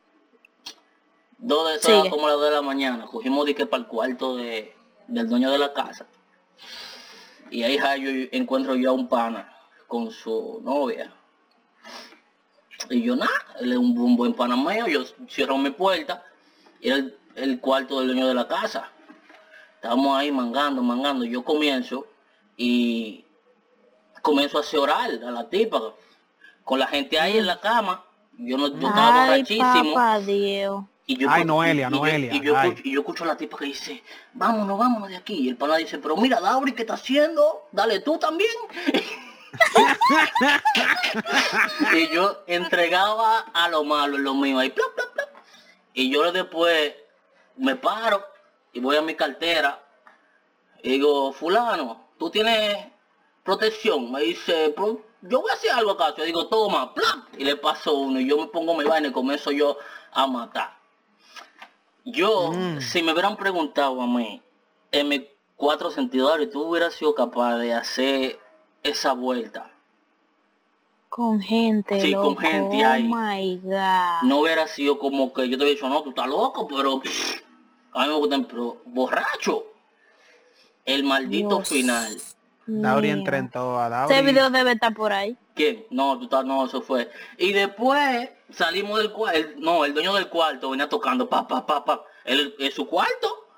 Dos 1.39 1.69
de 1.69 1.77
esas 1.77 2.09
como 2.09 2.27
las 2.27 2.37
dos 2.37 2.45
de 2.47 2.51
la 2.51 2.63
mañana, 2.63 3.05
cogimos 3.07 3.47
dique 3.47 3.67
para 3.67 3.83
el 3.83 3.89
cuarto 3.89 4.37
de, 4.37 4.75
del 5.07 5.29
dueño 5.29 5.51
de 5.51 5.59
la 5.59 5.73
casa. 5.73 6.07
Y 7.51 7.63
ahí 7.63 7.79
yo 8.01 8.11
encuentro 8.33 8.75
yo 8.75 8.91
a 8.91 8.93
un 8.95 9.09
pana 9.09 9.49
con 9.87 10.11
su 10.11 10.61
novia. 10.65 11.13
Y 12.91 13.03
yo 13.03 13.17
nada, 13.17 13.31
él 13.61 13.73
es 13.73 13.79
un, 13.79 13.97
un 13.99 14.17
buen 14.17 14.35
pana 14.35 14.57
mío, 14.57 14.87
yo 14.87 15.05
cierro 15.29 15.57
mi 15.59 15.71
puerta 15.71 16.23
y 16.81 16.89
era 16.89 16.97
el, 16.97 17.17
el 17.37 17.61
cuarto 17.61 17.99
del 18.01 18.09
dueño 18.09 18.29
de 18.29 18.35
la 18.35 18.47
casa. 18.49 18.91
Estábamos 19.77 20.17
ahí 20.19 20.31
mangando, 20.31 20.83
mangando. 20.83 21.25
Yo 21.25 21.43
comienzo 21.45 22.07
y 22.57 23.25
comienzo 24.21 24.59
a 24.59 24.61
hacer 24.61 24.79
oral 24.81 25.23
a 25.27 25.31
la 25.31 25.49
tipa. 25.49 25.81
Con 26.65 26.79
la 26.79 26.87
gente 26.87 27.19
ahí 27.19 27.39
en 27.39 27.47
la 27.47 27.59
cama. 27.61 28.05
Yo 28.39 28.57
no 28.57 28.69
yo 28.79 28.89
estaba 28.89 29.09
Ay, 29.09 29.21
borrachísimo. 29.43 29.95
papá 29.95 30.19
Dios. 30.21 30.85
Y 31.07 31.17
yo, 31.17 31.29
Ay, 31.29 31.45
Noelia, 31.45 31.87
y- 31.87 31.89
y 31.89 31.91
yo- 31.93 31.99
Noelia, 31.99 32.35
Y 32.35 32.41
yo, 32.41 32.57
ay. 32.57 32.69
escucho, 32.69 32.89
y 32.89 32.93
yo 32.95 33.01
escucho 33.01 33.25
a 33.25 33.27
la 33.27 33.37
tipa 33.37 33.59
que 33.59 33.65
dice, 33.65 34.03
vámonos, 34.33 34.79
vámonos 34.79 35.09
de 35.09 35.17
aquí. 35.17 35.35
Y 35.35 35.49
el 35.49 35.57
pana 35.57 35.77
dice, 35.77 35.99
pero 35.99 36.17
mira, 36.17 36.41
Dauri, 36.41 36.73
¿qué 36.73 36.83
está 36.83 36.95
haciendo? 36.95 37.63
Dale 37.73 37.99
tú 38.01 38.19
también. 38.19 38.51
y 41.95 42.09
yo 42.09 42.43
entregaba 42.47 43.41
a 43.53 43.69
lo 43.69 43.85
malo, 43.85 44.17
en 44.17 44.25
lo 44.25 44.35
mío, 44.35 44.59
ahí, 44.59 44.71
plop, 44.71 44.95
plop, 44.95 45.13
plop. 45.13 45.29
Y 45.95 46.11
yo 46.13 46.31
después 46.33 46.95
me 47.57 47.77
paro 47.77 48.25
y 48.73 48.81
voy 48.81 48.97
a 48.97 49.03
mi 49.03 49.15
cartera. 49.15 49.83
Y 50.83 50.91
digo, 50.93 51.33
fulano, 51.33 52.09
tú 52.19 52.31
tienes 52.31 52.77
protección. 53.45 54.11
Me 54.11 54.23
dice, 54.23 54.73
"Pro- 54.75 55.03
yo 55.21 55.43
voy 55.43 55.51
a 55.51 55.55
hacer 55.55 55.71
algo 55.71 55.93
acaso. 55.93 56.17
Yo 56.19 56.25
digo, 56.25 56.49
toma, 56.49 56.93
plap. 56.95 57.29
Y 57.39 57.45
le 57.45 57.57
paso 57.57 57.95
uno. 57.95 58.19
Y 58.21 58.29
yo 58.29 58.39
me 58.39 58.47
pongo 58.47 58.75
mi 58.75 58.85
vaina 58.85 59.09
y 59.09 59.13
comienzo 59.13 59.51
yo 59.53 59.77
a 60.13 60.27
matar. 60.27 60.77
Yo, 62.05 62.51
Mm. 62.53 62.81
si 62.81 63.03
me 63.03 63.13
hubieran 63.13 63.37
preguntado 63.37 64.01
a 64.03 64.07
mí, 64.07 64.43
en 64.91 65.09
mis 65.09 65.23
cuatro 65.55 65.91
sentidos, 65.93 66.33
"Ari, 66.35 66.49
tú 66.51 66.63
hubieras 66.65 66.95
sido 66.95 67.15
capaz 67.15 67.59
de 67.59 67.75
hacer 67.75 68.41
esa 68.83 69.13
vuelta. 69.13 69.71
Con 71.09 71.41
gente, 71.43 72.01
Sí, 72.01 72.15
con 72.15 72.23
loco. 72.31 72.41
gente 72.41 72.87
oh 72.87 72.89
ahí. 72.89 73.03
my 73.05 73.61
God. 73.63 74.23
No 74.23 74.39
hubiera 74.41 74.67
sido 74.67 74.99
como 74.99 75.33
que 75.33 75.43
yo 75.49 75.59
te 75.59 75.65
hubiera 75.65 75.75
dicho, 75.75 75.89
no, 75.89 76.03
tú 76.03 76.11
estás 76.11 76.27
loco, 76.27 76.67
pero 76.69 77.01
pff, 77.01 77.43
a 77.93 78.03
mí 78.05 78.09
me 78.09 78.15
gustan, 78.15 78.45
pero 78.47 78.81
borracho. 78.87 79.67
El 80.85 81.05
maldito 81.05 81.57
Dios 81.57 81.69
final. 81.69 82.17
Dauri 82.67 83.11
entra 83.11 83.39
en 83.39 83.51
todo 83.51 83.79
a 83.79 83.89
Dauri. 83.89 84.15
Este 84.15 84.27
video 84.27 84.49
debe 84.51 84.73
estar 84.73 84.95
por 84.95 85.13
ahí. 85.13 85.37
¿Quién? 85.55 85.85
No, 85.91 86.17
tú 86.17 86.25
estás, 86.25 86.45
no, 86.47 86.65
eso 86.65 86.81
fue. 86.81 87.11
Y 87.37 87.53
después 87.53 88.31
salimos 88.51 88.99
del 88.99 89.13
cuarto, 89.13 89.41
no, 89.59 89.85
el 89.85 89.93
dueño 89.93 90.15
del 90.15 90.29
cuarto 90.29 90.71
venía 90.71 90.89
tocando, 90.89 91.29
pa, 91.29 91.47
pa, 91.47 91.67
pa, 91.67 91.85
pa, 91.85 92.05
él 92.25 92.55
en 92.59 92.73
su 92.73 92.87
cuarto. 92.87 93.49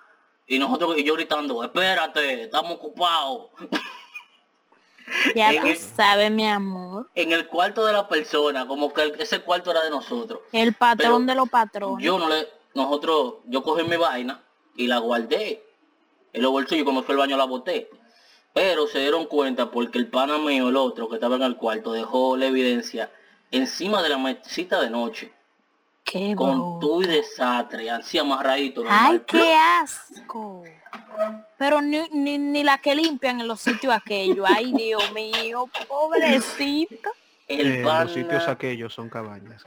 Y 0.46 0.58
nosotros, 0.58 0.98
y 0.98 1.04
yo 1.04 1.14
gritando, 1.14 1.62
espérate, 1.62 2.42
estamos 2.42 2.72
ocupados. 2.72 3.46
Ya 5.34 5.60
tú 5.60 5.66
el- 5.68 5.76
sabes, 5.76 6.30
mi 6.30 6.46
amor. 6.48 7.08
en 7.14 7.32
el 7.32 7.46
cuarto 7.48 7.84
de 7.84 7.92
la 7.92 8.08
persona, 8.08 8.66
como 8.66 8.92
que 8.92 9.02
el- 9.02 9.20
ese 9.20 9.40
cuarto 9.40 9.70
era 9.70 9.82
de 9.82 9.90
nosotros. 9.90 10.40
El 10.52 10.74
patrón 10.74 11.22
Pero 11.26 11.32
de 11.32 11.34
los 11.34 11.48
patrones. 11.48 12.04
Yo 12.04 12.18
no 12.18 12.28
le, 12.28 12.48
nosotros, 12.74 13.34
yo 13.46 13.62
cogí 13.62 13.82
mi 13.84 13.96
vaina 13.96 14.42
y 14.76 14.86
la 14.86 14.98
guardé 14.98 15.62
en 16.32 16.42
los 16.42 16.50
bolsillos, 16.52 16.84
cuando 16.84 17.02
fue 17.02 17.14
al 17.14 17.18
baño 17.20 17.36
la 17.36 17.44
boté. 17.44 17.88
Pero 18.52 18.86
se 18.86 19.00
dieron 19.00 19.26
cuenta 19.26 19.70
porque 19.70 19.98
el 19.98 20.06
pana 20.08 20.38
mío, 20.38 20.68
el 20.68 20.76
otro 20.76 21.08
que 21.08 21.16
estaba 21.16 21.36
en 21.36 21.42
el 21.42 21.56
cuarto, 21.56 21.92
dejó 21.92 22.36
la 22.36 22.46
evidencia 22.46 23.10
encima 23.50 24.00
de 24.02 24.08
la 24.10 24.18
mesita 24.18 24.80
de 24.80 24.90
noche. 24.90 25.32
Qué 26.04 26.34
Con 26.36 26.78
tu 26.80 27.02
y 27.02 27.06
desastre, 27.06 27.90
así 27.90 28.18
amarradito. 28.18 28.82
Ay, 28.82 28.86
normal. 28.88 29.24
qué 29.26 29.54
asco. 29.54 30.62
Pero 31.58 31.80
ni, 31.80 32.00
ni, 32.10 32.38
ni 32.38 32.62
la 32.64 32.78
que 32.78 32.94
limpian 32.94 33.40
en 33.40 33.48
los 33.48 33.60
sitios 33.60 33.92
aquellos. 33.94 34.46
Ay, 34.48 34.72
Dios 34.72 35.02
mío, 35.12 35.68
pobrecita. 35.88 37.10
El 37.48 37.76
Eh, 37.76 37.82
pana, 37.84 38.04
los 38.04 38.12
sitios 38.14 38.48
aquellos 38.48 38.94
son 38.94 39.08
cabañas. 39.08 39.62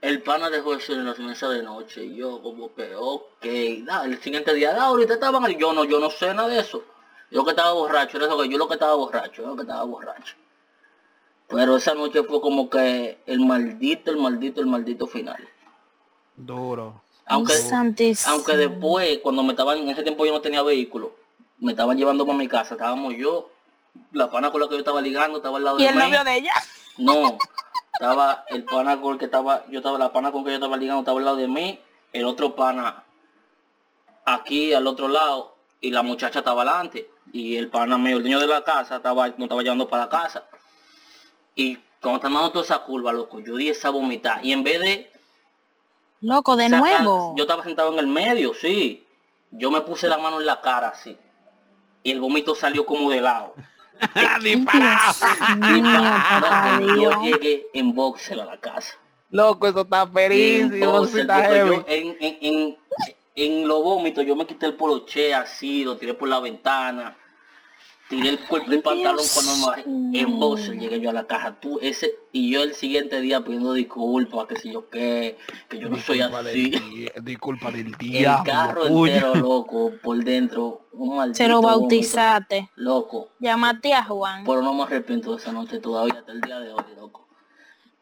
el 0.00 0.22
pana 0.22 0.50
dejó 0.50 0.74
eso 0.74 0.92
en 0.92 1.04
la 1.04 1.14
mesa 1.14 1.48
de 1.48 1.62
noche. 1.62 2.04
Y 2.04 2.16
yo 2.16 2.42
como 2.42 2.74
que, 2.74 2.94
ok, 2.94 3.44
da, 3.84 4.04
el 4.04 4.20
siguiente 4.20 4.52
día, 4.54 4.72
da, 4.72 4.84
ahorita 4.86 5.14
estaban 5.14 5.44
ahí. 5.44 5.56
Yo 5.58 5.72
no, 5.72 5.84
yo 5.84 5.98
no 6.00 6.10
sé 6.10 6.32
nada 6.34 6.48
de 6.48 6.60
eso. 6.60 6.84
Yo 7.30 7.44
que 7.44 7.50
estaba 7.50 7.72
borracho, 7.72 8.16
era 8.18 8.26
eso 8.26 8.38
que 8.40 8.48
yo 8.48 8.56
lo 8.58 8.68
que 8.68 8.74
estaba 8.74 8.94
borracho, 8.94 9.42
yo 9.42 9.48
lo 9.48 9.56
que 9.56 9.62
estaba 9.62 9.82
borracho. 9.84 10.34
Pero 11.48 11.76
esa 11.76 11.94
noche 11.94 12.22
fue 12.24 12.40
como 12.40 12.68
que 12.68 13.18
el 13.26 13.40
maldito, 13.40 14.10
el 14.10 14.16
maldito, 14.16 14.60
el 14.60 14.66
maldito 14.66 15.06
final. 15.06 15.48
Duro. 16.36 17.02
Aunque, 17.26 17.54
Santísimo. 17.54 18.34
aunque 18.34 18.56
después, 18.56 19.18
cuando 19.22 19.42
me 19.42 19.52
estaban, 19.52 19.78
en 19.78 19.88
ese 19.88 20.02
tiempo 20.02 20.24
yo 20.24 20.32
no 20.32 20.40
tenía 20.40 20.62
vehículo, 20.62 21.14
me 21.58 21.72
estaban 21.72 21.96
llevando 21.96 22.24
para 22.24 22.38
mi 22.38 22.46
casa, 22.46 22.74
estábamos 22.74 23.14
yo, 23.16 23.50
la 24.12 24.30
pana 24.30 24.50
con 24.50 24.60
la 24.60 24.68
que 24.68 24.74
yo 24.74 24.78
estaba 24.78 25.00
ligando, 25.00 25.38
estaba 25.38 25.56
al 25.56 25.64
lado 25.64 25.78
¿Y 25.78 25.82
de 25.82 25.88
el 25.88 25.94
mí. 25.96 26.02
novio 26.02 26.22
de 26.24 26.36
ella? 26.36 26.52
No, 26.98 27.36
estaba 27.92 28.44
el 28.48 28.64
pana 28.64 29.00
con 29.00 29.14
el 29.14 29.18
que 29.18 29.24
estaba, 29.24 29.64
yo 29.68 29.78
estaba, 29.78 29.98
la 29.98 30.12
pana 30.12 30.30
con 30.30 30.44
que 30.44 30.50
yo 30.50 30.56
estaba 30.56 30.76
ligando 30.76 31.00
estaba 31.00 31.18
al 31.18 31.24
lado 31.24 31.36
de 31.36 31.48
mí, 31.48 31.80
el 32.12 32.24
otro 32.26 32.54
pana 32.54 33.02
aquí 34.24 34.72
al 34.72 34.86
otro 34.86 35.08
lado 35.08 35.56
y 35.80 35.90
la 35.90 36.02
muchacha 36.02 36.38
estaba 36.40 36.62
adelante 36.62 37.10
y 37.32 37.56
el 37.56 37.68
pana 37.68 37.98
mío, 37.98 38.16
el 38.18 38.22
dueño 38.22 38.38
de 38.38 38.46
la 38.46 38.62
casa, 38.62 38.96
estaba, 38.96 39.28
no 39.28 39.44
estaba 39.44 39.62
llevando 39.62 39.88
para 39.88 40.04
la 40.04 40.08
casa. 40.08 40.44
Y 41.54 41.76
cuando 42.00 42.16
estaba 42.18 42.34
dando 42.34 42.52
toda 42.52 42.64
esa 42.64 42.78
curva, 42.78 43.12
loco, 43.12 43.40
yo 43.40 43.56
di 43.56 43.68
esa 43.68 43.90
vomitar 43.90 44.44
y 44.44 44.52
en 44.52 44.62
vez 44.62 44.80
de 44.80 45.10
Loco, 46.20 46.56
de 46.56 46.68
nuevo. 46.68 47.34
yo 47.36 47.44
estaba 47.44 47.62
sentado 47.62 47.92
en 47.92 47.98
el 47.98 48.06
medio, 48.06 48.54
sí, 48.54 49.06
yo 49.50 49.70
me 49.70 49.80
puse 49.82 50.08
la 50.08 50.18
mano 50.18 50.40
en 50.40 50.46
la 50.46 50.60
cara 50.60 50.88
así 50.88 51.16
y 52.02 52.12
el 52.12 52.20
vómito 52.20 52.54
salió 52.54 52.86
como 52.86 53.10
de 53.10 53.20
lado. 53.20 53.54
¡Disparado! 54.42 55.14
Papá 55.60 56.78
Loco, 56.80 56.96
yo 57.02 57.22
llegué 57.22 57.66
en 57.74 57.94
boxer 57.94 58.40
a 58.40 58.44
la 58.44 58.60
casa. 58.60 58.94
Loco, 59.30 59.66
eso 59.66 59.80
está 59.80 60.06
yo 60.06 61.84
en, 61.88 62.16
en, 62.20 62.38
en, 62.40 62.78
en 63.34 63.68
los 63.68 63.82
vómitos 63.82 64.24
yo 64.24 64.36
me 64.36 64.46
quité 64.46 64.66
el 64.66 64.74
poloche 64.74 65.34
así, 65.34 65.84
lo 65.84 65.96
tiré 65.96 66.14
por 66.14 66.28
la 66.28 66.38
ventana, 66.38 67.16
tiré 68.08 68.28
el, 68.30 68.38
cuerpo 68.40 68.70
el 68.72 68.82
pantalón 68.82 69.24
cuando 69.34 69.56
me 69.56 69.66
bajé. 69.66 70.20
En 70.20 70.38
voz 70.38 70.68
llegué 70.68 71.00
yo 71.00 71.10
a 71.10 71.12
la 71.12 71.26
caja. 71.26 71.58
Tú 71.60 71.78
ese 71.82 72.12
y 72.32 72.50
yo 72.52 72.62
el 72.62 72.74
siguiente 72.74 73.20
día 73.20 73.42
pidiendo 73.44 73.72
disculpas, 73.72 74.46
que 74.46 74.56
si 74.56 74.72
yo 74.72 74.88
qué, 74.90 75.36
que 75.68 75.78
yo 75.78 75.88
no 75.88 75.96
soy 75.96 76.18
Disculpa 76.18 76.40
así. 76.40 76.70
del 76.70 76.80
di- 76.90 77.08
Disculpa 77.22 77.70
del 77.70 77.86
El 77.86 77.98
diablo. 77.98 78.44
carro 78.52 78.86
entero 78.86 79.34
loco 79.34 79.92
por 80.02 80.22
dentro, 80.22 80.86
un 80.92 81.16
maldito 81.16 81.36
Se 81.38 81.48
lo 81.48 81.60
bautizaste. 81.62 82.70
loco. 82.76 83.30
Llamaste 83.40 83.94
a 83.94 84.04
Juan. 84.04 84.44
Pero 84.44 84.62
no 84.62 84.74
me 84.74 84.82
arrepiento 84.84 85.32
de 85.32 85.38
esa 85.42 85.52
noche 85.52 85.78
todavía 85.80 86.14
hasta 86.20 86.32
el 86.32 86.40
día 86.40 86.60
de 86.60 86.72
hoy, 86.72 86.84
loco. 86.96 87.26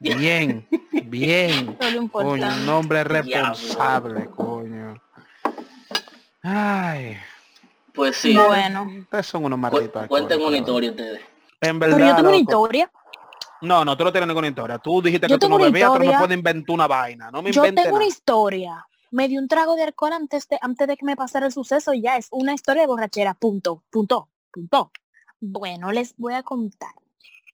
Bien, 0.01 0.67
bien. 1.05 1.77
Coño, 2.13 2.49
un 2.63 2.69
hombre 2.69 3.05
responsable, 3.05 4.27
coño. 4.27 5.01
Ay, 6.43 7.17
Pues 7.95 8.17
sí, 8.17 8.37
Bueno. 8.37 8.87
ustedes 9.01 9.27
son 9.27 9.45
unos 9.45 9.59
malditos. 9.59 10.07
cuenten 10.09 10.43
una 10.43 10.57
historia 10.59 10.91
ustedes. 10.91 11.21
En 11.61 11.79
Pero 11.79 11.93
yo 11.93 11.97
verdad, 11.99 12.17
tengo 12.17 12.29
una 12.29 12.39
historia. 12.39 12.93
No, 13.63 13.85
no, 13.85 13.97
tú 13.97 14.05
no 14.05 14.13
tienes 14.13 14.29
ninguna 14.29 14.49
historia. 14.49 14.79
Tú 14.79 15.01
dijiste 15.01 15.27
Yo 15.29 15.37
que 15.37 15.47
tú 15.47 15.49
no 15.49 15.57
bebías, 15.57 15.91
pero 15.91 16.01
me 16.01 16.07
historia. 16.07 16.19
puedes 16.19 16.37
inventar 16.37 16.75
una 16.75 16.87
vaina. 16.87 17.31
No 17.31 17.41
me 17.41 17.53
Yo 17.53 17.63
tengo 17.63 17.95
una 17.97 18.05
historia. 18.05 18.87
Me 19.11 19.29
di 19.29 19.39
un 19.39 19.47
trago 19.49 19.77
de 19.77 19.85
alcohol 19.85 20.13
antes 20.13 20.49
de, 20.49 20.59
antes 20.61 20.89
de 20.89 20.97
que 20.97 21.07
me 21.07 21.17
pasara 21.17 21.47
el 21.47 21.53
suceso 21.53 21.95
y 21.95 22.03
ya 22.03 22.17
es 22.17 22.29
una 22.33 22.53
historia 22.53 22.83
de 22.83 22.89
borrachera. 22.89 23.33
Punto, 23.35 23.83
punto, 23.91 24.29
punto. 24.53 24.91
Bueno, 25.41 25.93
les 25.93 26.15
voy 26.17 26.35
a 26.35 26.43
contar. 26.43 26.91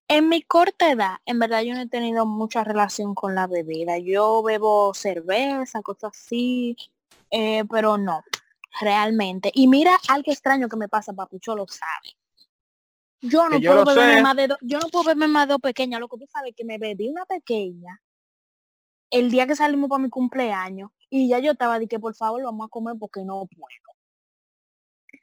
En 0.09 0.29
mi 0.29 0.43
corta 0.43 0.91
edad, 0.91 1.19
en 1.27 1.39
verdad 1.39 1.61
yo 1.61 1.75
no 1.75 1.83
he 1.83 1.87
tenido 1.89 2.27
mucha 2.27 2.65
relación 2.65 3.15
con 3.15 3.35
la 3.37 3.47
bebida. 3.47 3.99
Yo 3.99 4.43
bebo 4.43 4.93
cerveza, 4.95 5.83
cosas 5.83 6.13
así, 6.17 6.77
eh, 7.31 7.65
pero 7.71 7.97
no, 7.99 8.25
realmente. 8.81 9.51
Y 9.55 9.69
mira 9.69 9.97
algo 10.09 10.31
extraño 10.31 10.69
que 10.69 10.77
me 10.77 10.89
pasa, 10.89 11.13
papucho 11.13 11.57
lo 11.57 11.67
sabe. 11.67 12.17
Yo 13.23 13.49
no 13.49 13.57
Que 13.57 13.63
yo 13.63 13.73
puedo 13.73 13.85
lo 13.85 13.95
beberme 13.95 14.23
más 14.23 14.37
de 14.37 14.49
yo 14.63 14.79
no 14.79 14.89
puedo 14.89 15.05
beberme 15.05 15.29
más 15.29 15.47
de 15.47 15.53
dos 15.53 15.61
pequeñas, 15.61 16.01
loco, 16.01 16.17
tú 16.17 16.27
sabes 16.27 16.55
que 16.57 16.65
me 16.65 16.79
bebí 16.79 17.09
una 17.09 17.27
pequeña 17.27 18.01
el 19.11 19.31
día 19.31 19.47
que 19.47 19.57
salimos 19.57 19.91
para 19.91 20.03
mi 20.03 20.09
cumpleaños 20.09 20.91
y 21.11 21.29
ya 21.29 21.41
yo 21.41 21.53
estaba 21.53 21.79
de 21.79 21.89
que 21.89 21.99
por 21.99 22.15
favor 22.15 22.43
vamos 22.45 22.67
a 22.67 22.69
comer 22.69 22.97
porque 22.99 23.25
no 23.25 23.47
puedo. 23.47 23.90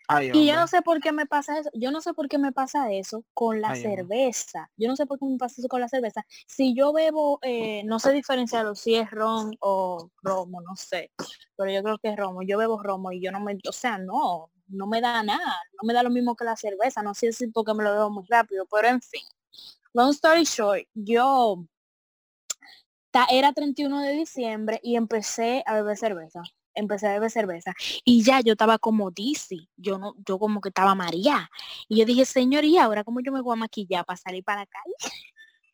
Ay, 0.09 0.31
Y 0.33 0.47
yo 0.47 0.55
no 0.55 0.67
sé 0.67 0.81
por 0.81 1.01
qué 1.01 1.11
me 1.11 1.25
pasa 1.25 1.59
eso. 1.59 1.69
Yo 1.73 1.91
no 1.91 2.01
sé 2.01 2.13
por 2.13 2.29
qué 2.29 2.37
me 2.37 2.51
pasa 2.53 2.91
eso 2.91 3.25
con 3.33 3.61
la 3.61 3.69
Ay, 3.71 3.81
cerveza. 3.81 4.71
Yo 4.77 4.87
no 4.87 4.95
sé 4.95 5.05
por 5.05 5.19
qué 5.19 5.25
me 5.25 5.37
pasa 5.37 5.55
eso 5.61 5.67
con 5.67 5.81
la 5.81 5.89
cerveza. 5.89 6.25
Si 6.47 6.73
yo 6.73 6.93
bebo, 6.93 7.39
eh, 7.41 7.83
no 7.85 7.99
sé 7.99 8.13
diferenciarlo 8.13 8.73
si 8.75 8.95
es 8.95 9.11
ron 9.11 9.51
o 9.59 10.09
romo, 10.21 10.61
no 10.61 10.75
sé. 10.75 11.11
Pero 11.57 11.71
yo 11.71 11.83
creo 11.83 11.97
que 11.97 12.09
es 12.09 12.15
romo. 12.17 12.41
Yo 12.43 12.57
bebo 12.57 12.81
romo 12.81 13.11
y 13.11 13.21
yo 13.21 13.31
no 13.31 13.39
me, 13.41 13.57
o 13.67 13.71
sea, 13.73 13.97
no, 13.97 14.49
no 14.67 14.87
me 14.87 15.01
da 15.01 15.21
nada. 15.23 15.55
No 15.81 15.85
me 15.87 15.93
da 15.93 16.03
lo 16.03 16.09
mismo 16.09 16.35
que 16.35 16.45
la 16.45 16.55
cerveza. 16.55 17.01
No 17.03 17.13
sé 17.13 17.33
si 17.33 17.47
porque 17.47 17.73
me 17.73 17.83
lo 17.83 17.91
bebo 17.91 18.09
muy 18.09 18.23
rápido, 18.29 18.65
pero 18.71 18.87
en 18.87 19.01
fin. 19.01 19.23
Long 19.93 20.11
story 20.11 20.43
short, 20.45 20.87
yo 20.93 21.65
ta- 23.11 23.27
era 23.29 23.51
31 23.53 24.01
de 24.01 24.11
diciembre 24.13 24.79
y 24.83 24.95
empecé 24.95 25.63
a 25.65 25.73
beber 25.73 25.97
cerveza. 25.97 26.41
Empecé 26.77 27.07
a 27.07 27.13
beber 27.13 27.31
cerveza 27.31 27.73
y 28.05 28.23
ya 28.23 28.39
yo 28.41 28.53
estaba 28.53 28.77
como 28.77 29.09
dizzy, 29.09 29.67
yo 29.77 29.97
no, 29.97 30.13
yo 30.25 30.37
como 30.37 30.61
que 30.61 30.69
estaba 30.69 30.93
María. 30.93 31.49
Y 31.89 31.97
yo 31.97 32.05
dije, 32.05 32.23
señor, 32.23 32.65
¿y 32.65 32.77
ahora 32.77 33.03
cómo 33.03 33.19
yo 33.21 33.31
me 33.31 33.41
voy 33.41 33.53
a 33.53 33.59
maquillar 33.59 34.05
para 34.05 34.17
salir 34.17 34.43
para 34.43 34.61
la 34.61 34.67
calle? 34.67 34.95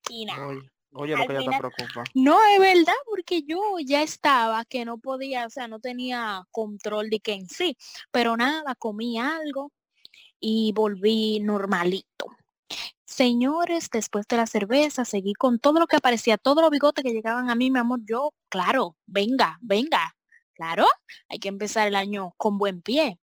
Y 0.10 0.25
nada. 0.25 0.48
Oye, 0.48 0.60
oye, 0.91 1.15
lo 1.15 1.27
que 1.27 1.33
ya 1.45 1.51
te 1.51 1.57
preocupa. 1.60 2.03
No, 2.13 2.38
es 2.43 2.60
verdad, 2.60 2.93
porque 3.05 3.41
yo 3.43 3.62
ya 3.79 4.01
estaba 4.01 4.65
que 4.65 4.83
no 4.83 4.98
podía, 4.98 5.45
o 5.45 5.50
sea, 5.50 5.69
no 5.69 5.79
tenía 5.79 6.45
control 6.51 7.10
de 7.10 7.22
que 7.22 7.31
en 7.31 7.48
sí. 7.48 7.77
Pero 8.12 8.36
nada, 8.36 8.75
comí 8.75 9.17
algo 9.17 9.72
y 10.41 10.74
volví 10.74 11.39
normalito. 11.39 12.25
Señores, 13.05 13.89
después 13.91 14.27
de 14.27 14.38
la 14.38 14.48
cerveza, 14.48 15.05
seguí 15.05 15.33
con 15.36 15.60
todo 15.60 15.79
lo 15.79 15.88
que 15.88 15.95
aparecía, 15.95 16.38
todos 16.38 16.62
los 16.62 16.72
bigotes 16.72 17.03
que 17.03 17.13
llegaban 17.13 17.50
a 17.50 17.55
mí, 17.55 17.69
mi 17.69 17.79
amor, 17.79 18.00
yo, 18.03 18.33
claro, 18.50 18.98
venga, 19.05 19.57
venga, 19.61 20.16
claro, 20.53 20.85
hay 21.29 21.39
que 21.39 21.50
empezar 21.50 21.87
el 21.87 21.96
año 21.96 22.33
con 22.37 22.57
buen 22.57 22.81
pie. 22.81 23.20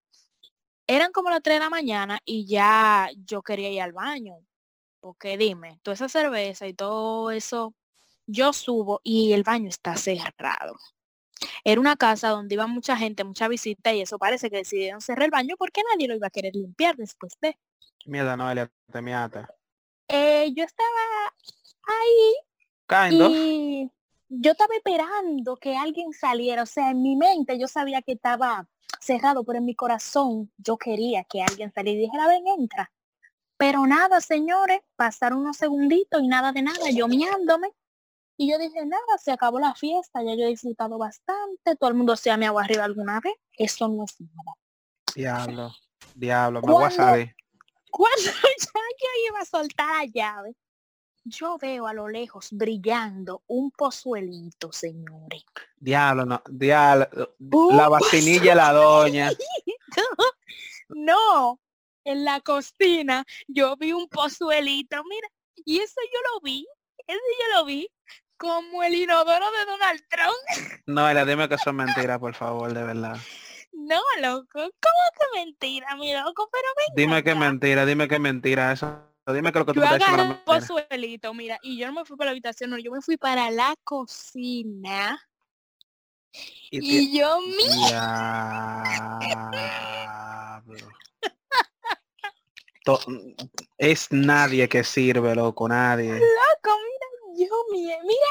Eran 0.86 1.12
como 1.12 1.30
las 1.30 1.42
3 1.42 1.56
de 1.56 1.60
la 1.60 1.70
mañana 1.70 2.18
y 2.24 2.46
ya 2.46 3.10
yo 3.24 3.42
quería 3.42 3.70
ir 3.70 3.82
al 3.82 3.92
baño. 3.92 4.36
Porque 5.00 5.36
dime, 5.36 5.78
toda 5.82 5.94
esa 5.94 6.08
cerveza 6.08 6.66
y 6.66 6.74
todo 6.74 7.30
eso, 7.30 7.74
yo 8.26 8.52
subo 8.52 9.00
y 9.04 9.32
el 9.32 9.42
baño 9.42 9.68
está 9.68 9.96
cerrado. 9.96 10.76
Era 11.62 11.80
una 11.80 11.96
casa 11.96 12.30
donde 12.30 12.54
iba 12.54 12.66
mucha 12.66 12.96
gente, 12.96 13.22
mucha 13.22 13.48
visita 13.48 13.92
y 13.92 14.00
eso 14.00 14.18
parece 14.18 14.50
que 14.50 14.56
decidieron 14.56 15.00
cerrar 15.00 15.26
el 15.26 15.30
baño 15.30 15.54
porque 15.56 15.82
nadie 15.90 16.08
lo 16.08 16.16
iba 16.16 16.26
a 16.26 16.30
querer 16.30 16.54
limpiar 16.56 16.96
después 16.96 17.38
de. 17.40 17.56
Mierda, 18.06 18.36
Noelia, 18.36 18.70
te 18.90 19.02
miate. 19.02 19.46
Eh, 20.08 20.50
yo 20.54 20.64
estaba 20.64 20.88
ahí 21.86 22.34
Kind 22.88 23.22
y 23.30 23.92
yo 24.28 24.52
estaba 24.52 24.74
esperando 24.74 25.56
que 25.56 25.76
alguien 25.76 26.12
saliera. 26.12 26.62
O 26.62 26.66
sea, 26.66 26.90
en 26.90 27.02
mi 27.02 27.16
mente 27.16 27.58
yo 27.58 27.68
sabía 27.68 28.02
que 28.02 28.12
estaba 28.12 28.68
cerrado, 29.00 29.44
pero 29.44 29.58
en 29.58 29.64
mi 29.64 29.74
corazón 29.74 30.52
yo 30.58 30.76
quería 30.76 31.24
que 31.24 31.42
alguien 31.42 31.72
saliera 31.72 31.98
y 31.98 32.02
dijera, 32.02 32.26
ven, 32.28 32.46
entra. 32.46 32.90
Pero 33.56 33.86
nada, 33.86 34.20
señores, 34.20 34.80
pasaron 34.96 35.40
unos 35.40 35.56
segunditos 35.56 36.22
y 36.22 36.28
nada 36.28 36.52
de 36.52 36.62
nada, 36.62 36.90
yo 36.92 37.08
miándome. 37.08 37.72
Y 38.36 38.52
yo 38.52 38.58
dije, 38.58 38.86
nada, 38.86 39.18
se 39.20 39.32
acabó 39.32 39.58
la 39.58 39.74
fiesta, 39.74 40.22
ya 40.22 40.34
yo 40.36 40.44
he 40.44 40.50
disfrutado 40.50 40.96
bastante, 40.96 41.74
todo 41.74 41.90
el 41.90 41.96
mundo 41.96 42.14
se 42.14 42.30
ha 42.30 42.36
me 42.36 42.46
agua 42.46 42.62
arriba 42.62 42.84
alguna 42.84 43.18
vez, 43.18 43.34
eso 43.56 43.88
no 43.88 44.04
es 44.04 44.14
nada. 44.20 44.54
Diablo, 45.12 45.72
diablo, 46.14 46.62
me 46.62 46.72
voy 46.72 46.84
a. 46.84 47.34
Cuando 47.90 48.22
ya 48.22 48.30
yo 48.30 49.08
iba 49.28 49.40
a 49.40 49.44
soltar 49.44 49.88
la 49.88 50.04
llave, 50.04 50.54
yo 51.28 51.58
veo 51.58 51.86
a 51.86 51.92
lo 51.92 52.08
lejos 52.08 52.48
brillando 52.50 53.42
un 53.46 53.70
pozuelito, 53.70 54.72
señores. 54.72 55.44
Diablo, 55.76 56.24
no, 56.24 56.42
diablo. 56.48 57.34
Uh. 57.38 57.76
La 57.76 57.88
vacinilla 57.88 58.50
de 58.50 58.54
la 58.54 58.72
doña. 58.72 59.30
no, 60.88 61.60
en 62.04 62.24
la 62.24 62.40
cocina 62.40 63.24
yo 63.46 63.76
vi 63.76 63.92
un 63.92 64.08
pozuelito, 64.08 65.02
mira, 65.04 65.28
y 65.64 65.78
eso 65.78 66.00
yo 66.12 66.18
lo 66.32 66.40
vi, 66.40 66.66
eso 67.06 67.18
yo 67.18 67.58
lo 67.58 67.64
vi 67.64 67.90
como 68.36 68.82
el 68.82 68.94
inodoro 68.94 69.46
de 69.50 69.64
Donald 69.66 70.02
Trump. 70.08 70.82
Noelia, 70.86 71.24
dime 71.24 71.48
que 71.48 71.56
eso 71.56 71.70
es 71.70 71.76
mentira, 71.76 72.18
por 72.18 72.34
favor, 72.34 72.72
de 72.72 72.82
verdad. 72.82 73.18
No, 73.72 74.00
loco, 74.20 74.48
¿cómo 74.52 74.70
que 74.80 75.38
mentira, 75.38 75.94
mi 75.96 76.12
loco? 76.12 76.48
Pero 76.50 76.68
venga 76.76 76.92
Dime 76.96 77.22
que 77.22 77.34
mentira, 77.34 77.86
dime 77.86 78.08
que 78.08 78.18
mentira. 78.18 78.72
Eso, 78.72 79.07
dime 79.32 79.52
que 79.52 79.58
lo 79.58 79.66
que 79.66 79.72
tú 79.74 79.80
Yo 79.80 79.86
agarré 79.86 80.22
un 80.22 80.38
pozuelito, 80.44 81.34
mira, 81.34 81.58
y 81.62 81.78
yo 81.78 81.86
no 81.88 81.92
me 82.00 82.04
fui 82.04 82.16
para 82.16 82.26
la 82.26 82.32
habitación, 82.32 82.70
no, 82.70 82.78
yo 82.78 82.90
me 82.90 83.00
fui 83.00 83.16
para 83.16 83.50
la 83.50 83.74
cocina. 83.84 85.20
Y 86.70 86.80
Y 87.10 87.18
yo, 87.18 87.40
mi 87.40 87.64
Diablo. 89.18 90.88
To- 92.84 93.00
Es 93.76 94.10
nadie 94.10 94.68
que 94.68 94.82
sirve, 94.84 95.34
loco, 95.34 95.68
nadie. 95.68 96.12
loco, 96.12 96.76
mira, 97.34 97.48
yo, 97.48 97.64
mira, 97.70 97.98
mira, 98.02 98.30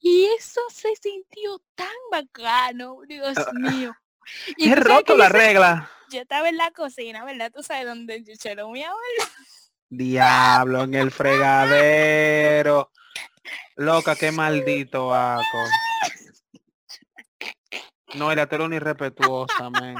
y 0.00 0.26
eso 0.38 0.60
se 0.70 0.94
sintió 1.00 1.60
tan 1.74 1.88
bacano, 2.10 3.00
Dios 3.06 3.36
mío. 3.52 3.92
Y 4.58 4.70
He 4.70 4.74
roto 4.74 5.16
la 5.16 5.30
regla. 5.30 5.90
yo 6.10 6.20
estaba 6.20 6.50
en 6.50 6.58
la 6.58 6.70
cocina, 6.70 7.24
¿verdad? 7.24 7.50
Tú 7.50 7.62
sabes 7.62 7.86
dónde 7.86 8.22
yo 8.22 8.34
se 8.36 8.54
lo 8.54 8.68
mi 8.68 8.82
abuelo. 8.82 9.24
Diablo, 9.90 10.84
en 10.84 10.94
el 10.94 11.10
fregadero. 11.10 12.90
Loca, 13.76 14.16
qué 14.16 14.32
maldito 14.32 15.14
aco. 15.14 15.64
No, 18.14 18.32
era 18.32 18.48
tú 18.48 18.56
eres 18.56 18.66
una 18.66 18.76
irrespetuosa, 18.76 19.70
men. 19.70 19.96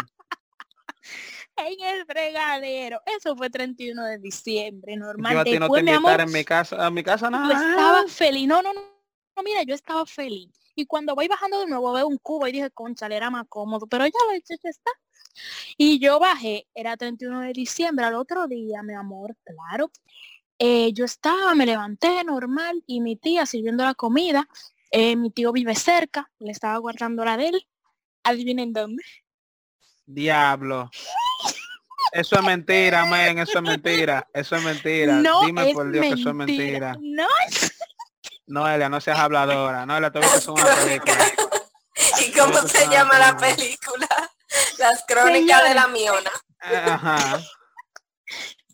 En 1.56 1.80
el 1.80 2.06
fregadero. 2.06 3.00
Eso 3.04 3.36
fue 3.36 3.50
31 3.50 4.04
de 4.04 4.18
diciembre, 4.18 4.96
normal. 4.96 5.32
Yo 5.32 5.40
a 5.40 5.44
ti 5.44 5.58
no 5.58 5.68
te 5.68 5.82
mi 5.82 5.90
amor, 5.90 6.20
en 6.20 6.32
mi 6.32 6.44
casa, 6.44 6.86
a 6.86 6.90
mi 6.90 7.02
casa 7.02 7.26
yo 7.26 7.32
nada. 7.32 7.70
estaba 7.70 8.08
feliz. 8.08 8.46
No, 8.46 8.62
no, 8.62 8.72
no, 8.72 8.80
no, 9.36 9.42
mira, 9.42 9.62
yo 9.64 9.74
estaba 9.74 10.06
feliz. 10.06 10.50
Y 10.78 10.86
cuando 10.86 11.16
voy 11.16 11.26
bajando 11.26 11.58
de 11.58 11.66
nuevo 11.66 11.92
veo 11.92 12.06
un 12.06 12.18
cubo 12.18 12.46
y 12.46 12.52
dije, 12.52 12.70
concha, 12.70 13.06
era 13.06 13.30
más 13.30 13.46
cómodo. 13.48 13.88
Pero 13.88 14.06
ya 14.06 14.12
lo 14.28 14.32
hecho 14.32 14.54
ya 14.62 14.70
está. 14.70 14.92
Y 15.76 15.98
yo 15.98 16.20
bajé, 16.20 16.68
era 16.72 16.96
31 16.96 17.40
de 17.40 17.52
diciembre, 17.52 18.04
al 18.04 18.14
otro 18.14 18.46
día, 18.46 18.84
mi 18.84 18.94
amor, 18.94 19.36
claro. 19.44 19.90
eh, 20.60 20.92
yo 20.92 21.04
estaba, 21.04 21.56
me 21.56 21.66
levanté 21.66 22.22
normal 22.22 22.82
y 22.86 23.00
mi 23.00 23.16
tía 23.16 23.44
sirviendo 23.44 23.84
la 23.84 23.94
comida. 23.94 24.48
eh, 24.92 25.16
mi 25.16 25.30
tío 25.30 25.50
vive 25.50 25.74
cerca, 25.74 26.30
le 26.38 26.52
estaba 26.52 26.78
guardando 26.78 27.24
la 27.24 27.36
de 27.36 27.48
él. 27.48 27.66
Adivinen 28.22 28.72
dónde. 28.72 29.02
Diablo. 30.06 30.90
Eso 32.12 32.36
es 32.36 32.44
mentira, 32.44 33.04
men, 33.04 33.40
eso 33.40 33.58
es 33.58 33.64
mentira, 33.64 34.28
eso 34.32 34.56
es 34.56 34.62
mentira. 34.62 35.20
No 35.20 35.44
Dime 35.44 35.70
es 35.70 35.74
por 35.74 35.90
Dios 35.90 36.06
que 36.06 36.12
eso 36.14 36.28
es 36.28 36.34
mentira. 36.36 36.96
No, 37.00 37.26
Noelia, 38.48 38.88
no 38.88 39.00
seas 39.00 39.18
habladora. 39.18 39.86
Noelia, 39.86 40.10
tú 40.10 40.20
viste 40.20 40.50
una 40.50 40.64
película. 40.76 41.14
¿Y 42.26 42.32
cómo 42.32 42.58
se 42.62 42.86
llama 42.88 43.18
la 43.18 43.36
película? 43.36 44.08
Las 44.78 45.04
crónicas 45.06 45.62
de 45.68 45.74
la 45.74 45.86
Miona. 45.88 46.30
Ajá. 46.60 47.40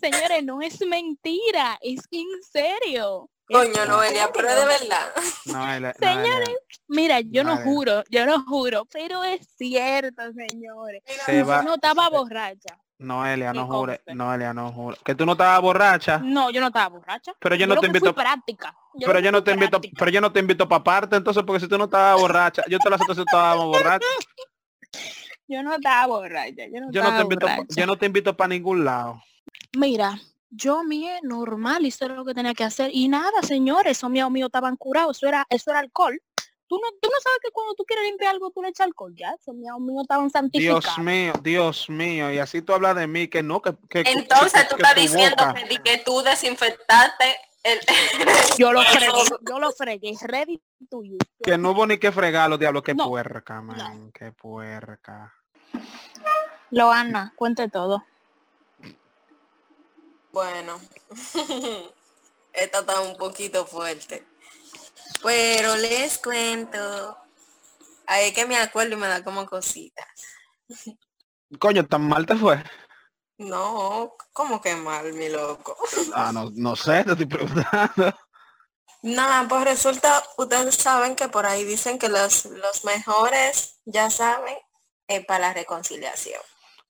Señores, 0.00 0.44
no 0.44 0.60
es 0.60 0.80
mentira, 0.86 1.78
es 1.80 2.00
en 2.10 2.26
serio. 2.50 3.30
Coño, 3.46 3.84
Noelia, 3.86 4.30
pero 4.32 4.48
es 4.48 4.56
de 4.56 4.64
verdad. 4.64 5.12
Noelia, 5.46 5.94
Señores, 5.98 6.24
Noelia, 6.24 6.56
Mira, 6.88 7.20
yo 7.20 7.44
no 7.44 7.56
juro, 7.58 8.02
yo 8.10 8.24
no 8.26 8.42
juro, 8.44 8.86
pero 8.90 9.22
es 9.24 9.46
cierto, 9.56 10.22
señores. 10.32 11.02
se 11.26 11.38
Yo 11.38 11.46
va. 11.46 11.62
no 11.62 11.74
estaba 11.74 12.08
borracha. 12.08 12.78
Noelia, 12.98 13.52
no 13.52 13.66
jure. 13.66 14.00
Noelia, 14.06 14.54
no 14.54 14.72
jure. 14.72 14.96
Que 15.04 15.14
tú 15.14 15.26
no 15.26 15.32
estabas 15.32 15.60
borracha. 15.60 16.18
No, 16.18 16.50
yo 16.50 16.60
no 16.60 16.68
estaba 16.68 16.88
borracha. 16.88 17.32
Pero 17.38 17.54
yo 17.56 17.66
no 17.66 17.76
te 17.76 17.86
invito- 17.86 18.14
práctica. 18.14 18.74
Pero 19.04 19.18
yo 19.20 19.32
no 19.32 19.42
te 19.44 19.52
invito, 19.52 19.70
práctica. 19.72 19.96
pero 19.98 20.10
yo 20.10 20.20
no 20.20 20.32
te 20.32 20.40
invito 20.40 20.68
para 20.68 20.84
parte, 20.84 21.16
entonces, 21.16 21.42
porque 21.46 21.60
si 21.60 21.68
tú 21.68 21.76
no 21.78 21.84
estabas 21.84 22.20
borracha, 22.20 22.62
yo 22.68 22.78
te 22.78 22.88
lo 22.88 22.94
acepto 22.96 23.14
si 23.14 23.20
estábamos 23.22 23.66
borrachos. 23.78 24.08
Yo 25.46 25.62
no 25.62 25.74
estaba 25.74 26.06
borracha. 26.06 26.66
Yo 26.72 26.80
no, 26.80 26.90
Yo 26.92 27.02
no 27.02 27.08
estaba 27.08 27.16
te 27.16 27.22
invito, 27.22 27.46
pa- 27.46 27.56
borracha. 27.56 27.74
yo 27.80 27.86
no 27.86 27.96
te 27.98 28.06
invito 28.06 28.36
para 28.36 28.48
ningún 28.48 28.84
lado. 28.84 29.22
Mira, 29.76 30.18
yo 30.50 30.84
mía 30.84 31.18
normal, 31.22 31.84
hice 31.84 32.08
lo 32.08 32.24
que 32.24 32.32
tenía 32.34 32.54
que 32.54 32.64
hacer. 32.64 32.90
Y 32.94 33.08
nada, 33.08 33.42
señores, 33.42 33.98
esos 33.98 34.08
míos 34.10 34.30
míos 34.30 34.46
estaban 34.48 34.76
curados. 34.76 35.16
Eso 35.18 35.26
era, 35.28 35.46
eso 35.50 35.70
era 35.70 35.80
alcohol. 35.80 36.18
Tú 36.66 36.76
no, 36.82 36.88
tú 37.00 37.10
no 37.12 37.20
sabes 37.22 37.38
que 37.42 37.50
cuando 37.50 37.74
tú 37.74 37.84
quieres 37.84 38.06
limpiar 38.06 38.32
algo, 38.32 38.50
tú 38.50 38.62
le 38.62 38.68
echas 38.70 38.86
alcohol. 38.86 39.12
Ya, 39.14 39.34
esos 39.38 39.54
míos 39.54 39.78
míos 39.80 40.02
estaban 40.02 40.30
santificados. 40.30 40.84
Dios 40.84 40.98
mío, 40.98 41.32
Dios 41.42 41.90
mío, 41.90 42.32
y 42.32 42.38
así 42.38 42.62
tú 42.62 42.72
hablas 42.72 42.96
de 42.96 43.06
mí, 43.06 43.28
que 43.28 43.42
no, 43.42 43.60
que, 43.60 43.74
que 43.90 44.00
Entonces 44.06 44.62
que- 44.62 44.68
tú 44.70 44.76
que 44.76 44.82
estás 44.82 44.94
diciendo 44.94 45.44
que 45.84 45.98
tú 45.98 46.22
desinfectaste 46.22 47.36
el... 47.64 47.80
Yo 48.58 48.72
lo 48.72 48.82
fregué, 48.84 49.12
yo 49.48 49.58
lo 49.58 49.72
fregué. 49.72 50.14
Ready 50.22 50.62
to 50.88 51.02
you. 51.02 51.18
que 51.42 51.58
no 51.58 51.72
hubo 51.72 51.86
ni 51.86 51.98
que 51.98 52.12
fregar 52.12 52.48
los 52.48 52.58
diablos, 52.58 52.82
que 52.82 52.94
No, 52.94 53.08
puerca, 53.08 53.60
man, 53.60 54.12
que 54.12 54.30
puerca. 54.30 55.34
Loana, 56.70 57.32
cuente 57.36 57.68
todo. 57.68 58.04
Bueno, 60.32 60.80
esta 62.52 62.78
está 62.80 63.00
un 63.00 63.16
poquito 63.16 63.66
fuerte. 63.66 64.26
Pero 65.22 65.76
les 65.76 66.18
cuento. 66.18 67.16
Ahí 68.06 68.28
es 68.28 68.34
que 68.34 68.46
me 68.46 68.56
acuerdo 68.56 68.94
y 68.94 68.98
me 68.98 69.08
da 69.08 69.24
como 69.24 69.46
cositas. 69.46 70.06
Coño, 71.58 71.86
tan 71.86 72.06
mal 72.06 72.26
te 72.26 72.36
fue. 72.36 72.62
No, 73.38 74.14
como 74.32 74.60
que 74.60 74.76
mal, 74.76 75.12
mi 75.12 75.28
loco. 75.28 75.76
Ah, 76.14 76.30
no, 76.32 76.50
no 76.54 76.76
sé, 76.76 77.04
te 77.04 77.12
estoy 77.12 77.26
preguntando. 77.26 78.14
Nada, 79.02 79.46
pues 79.48 79.64
resulta, 79.64 80.22
ustedes 80.38 80.76
saben 80.76 81.14
que 81.14 81.28
por 81.28 81.44
ahí 81.44 81.64
dicen 81.64 81.98
que 81.98 82.08
los, 82.08 82.46
los 82.46 82.84
mejores, 82.84 83.80
ya 83.84 84.08
saben, 84.08 84.56
es 85.08 85.26
para 85.26 85.48
la 85.48 85.52
reconciliación. 85.54 86.40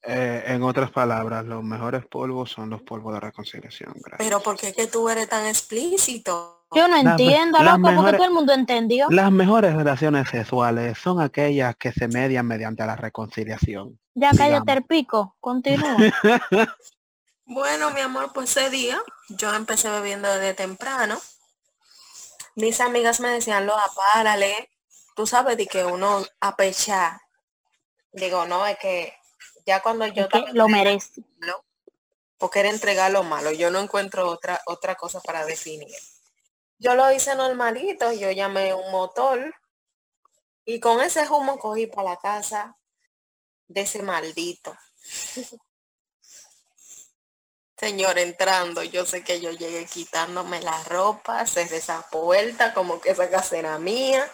Eh, 0.07 0.45
en 0.47 0.63
otras 0.63 0.91
palabras, 0.91 1.47
los 1.47 1.65
mejores 1.65 2.05
polvos 2.07 2.51
son 2.51 2.71
los 2.71 2.83
polvos 2.83 3.15
de 3.15 3.21
reconciliación. 3.21 3.95
Gracias. 3.95 4.19
Pero 4.19 4.41
¿por 4.41 4.57
qué 4.57 4.73
que 4.75 4.87
tú 4.87 5.09
eres 5.09 5.29
tan 5.29 5.47
explícito? 5.47 6.67
Yo 6.73 6.89
no 6.89 7.03
Las 7.03 7.19
entiendo, 7.19 7.63
loco, 7.63 7.91
porque 7.97 8.13
todo 8.13 8.27
el 8.27 8.33
mundo 8.33 8.53
entendió. 8.53 9.07
Las 9.09 9.33
mejores 9.33 9.75
relaciones 9.75 10.29
sexuales 10.29 10.99
son 10.99 11.21
aquellas 11.21 11.77
que 11.77 11.93
se 11.93 12.09
median 12.09 12.47
mediante 12.47 12.85
la 12.85 12.97
reconciliación. 12.97 13.99
Ya 14.15 14.31
cállate 14.37 14.73
el 14.73 14.85
pico, 14.85 15.37
continúa. 15.41 15.97
Bueno, 17.47 17.91
mi 17.91 18.01
amor, 18.01 18.33
pues 18.33 18.57
ese 18.57 18.71
día 18.71 19.03
yo 19.29 19.55
empecé 19.55 19.91
bebiendo 19.91 20.33
desde 20.33 20.55
temprano. 20.55 21.21
Mis 22.55 22.81
amigas 22.81 23.21
me 23.21 23.29
decían, 23.29 23.67
lo 23.67 23.75
párale. 23.95 24.71
Tú 25.15 25.27
sabes 25.27 25.59
de 25.59 25.67
que 25.67 25.85
uno 25.85 26.25
apecha. 26.41 27.21
Digo, 28.13 28.47
no, 28.47 28.67
es 28.67 28.79
que 28.79 29.13
ya 29.67 29.83
cuando 29.83 30.07
yo 30.07 30.27
lo 30.55 30.69
merece. 30.69 31.23
malo, 31.39 31.65
porque 32.39 32.61
era 32.61 32.71
entregar 32.71 33.11
lo 33.11 33.25
malo. 33.25 33.53
Yo 33.53 33.71
no 33.71 33.81
encuentro 33.81 34.27
otra, 34.27 34.63
otra 34.65 34.95
cosa 34.95 35.21
para 35.21 35.45
definir. 35.45 35.95
Yo 36.79 36.95
lo 36.95 37.13
hice 37.13 37.35
normalito, 37.35 38.11
yo 38.13 38.31
llamé 38.31 38.73
un 38.73 38.91
motor 38.91 39.55
y 40.65 40.81
con 40.81 41.03
ese 41.03 41.29
humo 41.29 41.59
cogí 41.59 41.87
para 41.87 42.11
la 42.11 42.17
casa 42.17 42.79
de 43.69 43.81
ese 43.83 44.03
maldito. 44.03 44.77
Señor, 47.77 48.19
entrando, 48.19 48.83
yo 48.83 49.05
sé 49.05 49.25
que 49.25 49.41
yo 49.41 49.51
llegué 49.51 49.85
quitándome 49.87 50.63
la 50.63 50.83
ropa, 50.85 51.45
cerré 51.47 51.79
esa 51.79 52.03
puerta 52.09 52.73
como 52.73 53.01
que 53.01 53.11
esa 53.11 53.29
casa 53.29 53.59
era 53.59 53.79
mía 53.79 54.31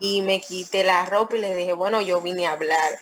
y 0.00 0.22
me 0.22 0.40
quité 0.40 0.82
la 0.82 1.04
ropa 1.04 1.36
y 1.36 1.40
le 1.40 1.54
dije, 1.54 1.74
bueno, 1.74 2.00
yo 2.00 2.20
vine 2.20 2.46
a 2.46 2.52
hablar. 2.52 2.98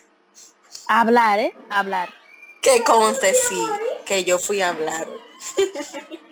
Hablar, 0.88 1.38
¿eh? 1.38 1.54
Hablar. 1.70 2.12
Que 2.60 2.82
conste 2.82 3.34
sí, 3.34 3.64
que 4.04 4.24
yo 4.24 4.38
fui 4.38 4.60
a 4.60 4.70
hablar. 4.70 5.08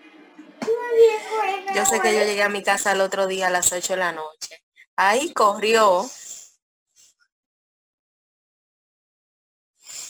Yo 1.75 1.87
sé 1.87 2.01
que 2.01 2.15
yo 2.15 2.25
llegué 2.25 2.43
a 2.43 2.49
mi 2.49 2.63
casa 2.63 2.93
el 2.93 3.01
otro 3.01 3.27
día 3.27 3.47
a 3.47 3.51
las 3.51 3.73
8 3.73 3.95
de 3.95 3.99
la 3.99 4.13
noche. 4.13 4.63
Ahí 4.97 5.33
corrió, 5.33 6.09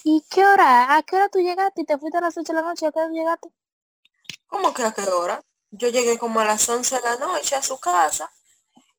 ¿Y 0.05 0.25
qué 0.31 0.47
hora? 0.47 0.97
¿A 0.97 1.03
qué 1.03 1.17
hora 1.17 1.29
tú 1.29 1.39
llegaste? 1.41 1.83
¿Y 1.83 1.85
te 1.85 1.99
fuiste 1.99 2.19
a 2.19 2.21
las 2.23 2.37
8 2.37 2.53
de 2.53 2.61
la 2.61 2.67
noche? 2.69 2.87
¿A 2.87 2.93
qué 2.93 2.99
hora 3.01 3.09
llegaste? 3.11 3.49
¿cómo 4.47 4.75
que 4.75 4.83
a 4.83 4.93
qué 4.93 5.03
hora? 5.03 5.41
Yo 5.71 5.89
llegué 5.89 6.19
como 6.19 6.41
a 6.41 6.45
las 6.45 6.69
11 6.69 6.97
de 6.97 7.03
la 7.03 7.17
noche 7.17 7.55
a 7.55 7.63
su 7.63 7.79
casa. 7.79 8.31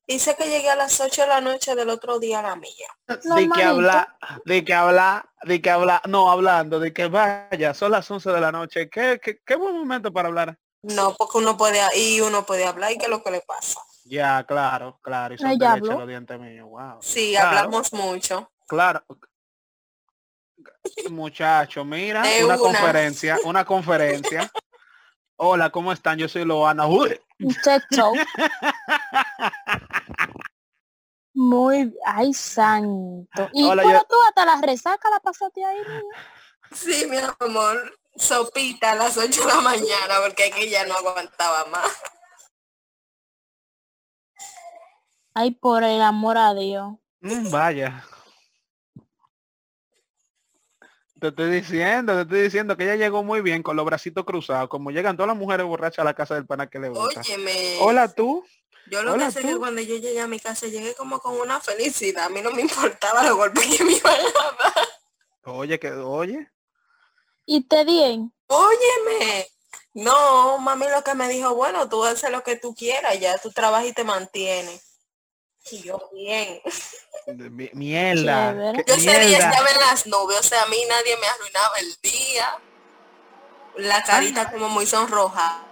Y 0.06 0.18
sé 0.18 0.34
que 0.34 0.48
llegué 0.48 0.70
a 0.70 0.76
las 0.76 0.98
8 1.00 1.22
de 1.22 1.28
la 1.28 1.40
noche 1.40 1.74
del 1.74 1.90
otro 1.90 2.18
día 2.18 2.38
a 2.40 2.42
la 2.42 2.56
mía. 2.56 2.88
De 3.06 3.48
que 3.48 3.62
habla, 3.62 4.16
de 4.44 4.64
que 4.64 4.74
habla, 4.74 5.30
de 5.42 5.60
que 5.62 5.70
habla, 5.70 6.02
no 6.08 6.30
hablando, 6.30 6.80
de 6.80 6.92
que 6.92 7.06
vaya, 7.08 7.74
son 7.74 7.92
las 7.92 8.10
11 8.10 8.30
de 8.30 8.40
la 8.40 8.50
noche. 8.50 8.88
¿Qué, 8.88 9.20
qué, 9.22 9.40
qué 9.44 9.54
buen 9.54 9.76
momento 9.76 10.12
para 10.12 10.28
hablar? 10.28 10.58
No, 10.82 11.14
porque 11.14 11.38
uno 11.38 11.56
puede, 11.56 11.80
y 11.96 12.20
uno 12.20 12.44
puede 12.44 12.64
hablar 12.64 12.92
y 12.92 12.98
qué 12.98 13.04
es 13.04 13.10
lo 13.10 13.22
que 13.22 13.30
le 13.30 13.42
pasa. 13.42 13.80
Ya, 14.04 14.44
claro, 14.44 14.98
claro. 15.02 15.34
Y 15.34 15.38
son 15.38 15.56
de 15.56 15.68
leche 15.68 15.94
los 15.94 16.08
dientes 16.08 16.40
míos, 16.40 16.68
wow. 16.68 16.98
Sí, 17.00 17.32
Claro. 17.32 17.48
hablamos 17.58 17.92
mucho. 17.92 18.50
Claro. 18.66 19.04
Muchacho, 21.10 21.84
mira, 21.84 22.22
una, 22.22 22.44
una. 22.44 22.58
conferencia, 22.58 23.38
una 23.44 23.64
conferencia. 23.64 24.50
Hola, 25.36 25.70
¿cómo 25.70 25.92
están? 25.92 26.18
Yo 26.18 26.28
soy 26.28 26.44
Loana. 26.44 26.86
Uy, 26.86 27.20
Muchacho. 27.38 28.12
Muy, 31.34 31.94
ay, 32.04 32.32
santo. 32.34 33.48
Y 33.52 33.64
Hola, 33.64 33.82
yo- 33.82 34.06
tú 34.08 34.16
hasta 34.28 34.44
la 34.44 34.60
resaca 34.60 35.08
la 35.10 35.18
pasaste 35.20 35.64
ahí, 35.64 35.78
niña? 35.78 36.02
Sí, 36.72 37.06
mi 37.08 37.16
amor. 37.40 37.98
Sopita 38.14 38.92
a 38.92 38.94
las 38.94 39.16
8 39.16 39.40
de 39.40 39.46
la 39.54 39.60
mañana 39.62 40.14
porque 40.22 40.44
aquí 40.52 40.68
ya 40.68 40.84
no 40.86 40.94
aguantaba 40.94 41.64
más. 41.66 41.90
Ay, 45.34 45.52
por 45.52 45.82
el 45.82 46.02
amor 46.02 46.36
a 46.36 46.52
Dios. 46.54 46.92
Mm, 47.20 47.50
vaya. 47.50 48.04
Te 51.22 51.28
estoy 51.28 51.50
diciendo, 51.52 52.16
te 52.16 52.22
estoy 52.22 52.40
diciendo 52.40 52.76
que 52.76 52.82
ella 52.82 52.96
llegó 52.96 53.22
muy 53.22 53.42
bien 53.42 53.62
con 53.62 53.76
los 53.76 53.86
bracitos 53.86 54.24
cruzados, 54.24 54.68
como 54.68 54.90
llegan 54.90 55.16
todas 55.16 55.28
las 55.28 55.36
mujeres 55.36 55.64
borrachas 55.64 56.00
a 56.00 56.04
la 56.04 56.14
casa 56.14 56.34
del 56.34 56.46
pana 56.46 56.68
que 56.68 56.80
le 56.80 56.88
gusta. 56.88 57.20
Óyeme. 57.20 57.76
Hola 57.80 58.12
tú. 58.12 58.44
Yo 58.90 59.04
lo 59.04 59.12
hola, 59.12 59.26
que 59.26 59.30
sé 59.30 59.38
es 59.38 59.46
que 59.46 59.52
tú. 59.52 59.60
cuando 59.60 59.80
yo 59.82 59.94
llegué 59.98 60.20
a 60.20 60.26
mi 60.26 60.40
casa 60.40 60.66
llegué 60.66 60.96
como 60.96 61.20
con 61.20 61.38
una 61.38 61.60
felicidad. 61.60 62.24
A 62.24 62.28
mí 62.28 62.40
no 62.42 62.50
me 62.50 62.62
importaba 62.62 63.22
los 63.22 63.36
golpes 63.36 63.64
que 63.66 63.84
me 63.84 63.92
iban 63.92 64.16
a 64.16 64.64
dar. 64.64 64.88
Oye, 65.44 65.78
que 65.78 65.92
oye. 65.92 66.50
Y 67.46 67.68
te 67.68 67.84
bien. 67.84 68.32
Óyeme. 68.48 69.46
No, 69.94 70.58
mami 70.58 70.86
lo 70.88 71.04
que 71.04 71.14
me 71.14 71.28
dijo, 71.28 71.54
bueno, 71.54 71.88
tú 71.88 72.02
haces 72.02 72.32
lo 72.32 72.42
que 72.42 72.56
tú 72.56 72.74
quieras, 72.74 73.20
ya 73.20 73.38
tú 73.38 73.52
trabajas 73.52 73.86
y 73.86 73.92
te 73.92 74.02
mantienes. 74.02 74.98
Y 75.70 75.82
yo 75.82 76.10
bien. 76.12 76.60
Mi- 77.26 77.70
Mierda. 77.72 78.52
Chévere. 78.52 78.84
Yo 78.86 78.94
ese 78.94 79.18
día 79.20 79.38
estaba 79.38 79.68
en 79.70 79.80
las 79.80 80.06
nubes, 80.06 80.38
o 80.40 80.42
sea, 80.42 80.62
a 80.62 80.66
mí 80.66 80.76
nadie 80.88 81.16
me 81.20 81.26
arruinaba 81.26 81.74
el 81.80 81.96
día. 82.02 82.46
La 83.76 84.02
carita 84.02 84.50
como 84.50 84.68
muy 84.68 84.86
sonrojada. 84.86 85.62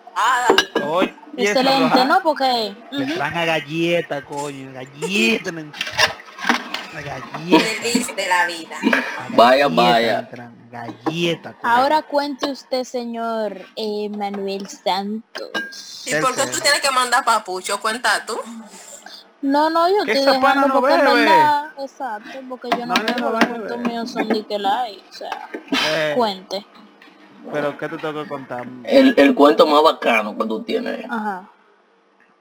Oye, 0.85 1.15
Excelente, 1.37 1.95
roja- 1.95 2.05
¿no? 2.05 2.23
Porque 2.23 2.75
traen 3.15 3.37
a 3.39 3.45
galleta, 3.45 4.25
coño, 4.25 4.73
galleta. 4.73 5.51
galleta. 6.93 8.13
De 8.15 8.27
la 8.27 8.47
vida. 8.47 8.77
Vaya, 9.31 9.69
Galleta, 9.69 9.83
vaya. 9.83 10.29
Galleta. 10.71 11.53
coño. 11.55 11.73
ahora 11.73 12.03
cuente 12.03 12.51
usted, 12.51 12.85
señor 12.85 13.65
eh, 13.77 14.09
Manuel 14.11 14.69
Santos. 14.69 16.03
¿Y 16.07 16.15
por 16.17 16.35
qué 16.35 16.47
tú 16.47 16.59
tienes 16.61 16.81
que 16.81 16.91
mandar 16.91 17.25
papucho? 17.25 17.81
Cuenta 17.81 18.25
tú. 18.27 18.41
No, 19.43 19.71
no, 19.71 19.89
yo 19.89 20.03
estoy 20.05 20.35
dejando 20.35 20.69
no 20.69 20.81
porque 20.81 20.97
bebe. 20.97 21.31
exacto, 21.79 22.31
porque 22.49 22.69
yo 22.79 22.85
no, 22.87 22.95
tengo 22.95 23.31
los 23.31 23.79
míos 23.79 24.11
son 24.11 24.29
de 24.29 24.45
que 24.47 24.59
la 24.59 24.83
hay, 24.83 25.03
o 25.09 25.13
sea, 25.13 25.49
Eh, 25.89 26.13
cuente. 26.15 26.67
pero 27.51 27.77
¿qué 27.79 27.89
te 27.89 27.97
tengo 27.97 28.23
que 28.23 28.29
contar? 28.29 28.67
El, 28.85 29.15
el 29.17 29.35
cuento 29.35 29.67
más 29.67 29.83
bacano 29.83 30.37
que 30.37 30.45
tú 30.45 30.63
tienes. 30.63 31.07
Ajá. 31.09 31.49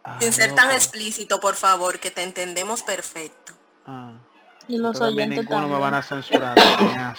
Ah, 0.03 0.17
Sin 0.19 0.33
ser 0.33 0.53
tan 0.55 0.71
explícito, 0.71 1.39
por 1.39 1.55
favor, 1.55 1.99
que 1.99 2.11
te 2.11 2.23
entendemos 2.23 2.83
perfecto. 2.83 3.53
Ah. 3.85 4.11
Y 4.67 4.77
los 4.77 4.93
Pero 4.99 5.05
oyentes 5.11 5.39
ninguno 5.39 5.55
me 5.55 5.61
también. 5.63 5.81
van 5.81 5.93
a 5.93 6.01
censurar. 6.01 6.57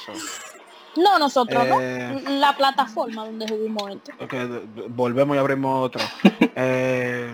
No, 0.97 1.21
nosotros 1.21 1.67
Eh. 1.81 2.21
no. 2.25 2.31
La 2.33 2.57
plataforma 2.57 3.25
donde 3.25 3.47
subimos 3.47 3.91
esto. 3.93 4.11
Ok, 4.21 4.33
d- 4.33 4.47
d- 4.75 4.85
volvemos 4.89 5.37
y 5.37 5.39
abrimos 5.39 5.87
otro. 5.87 6.03
eh, 6.57 7.33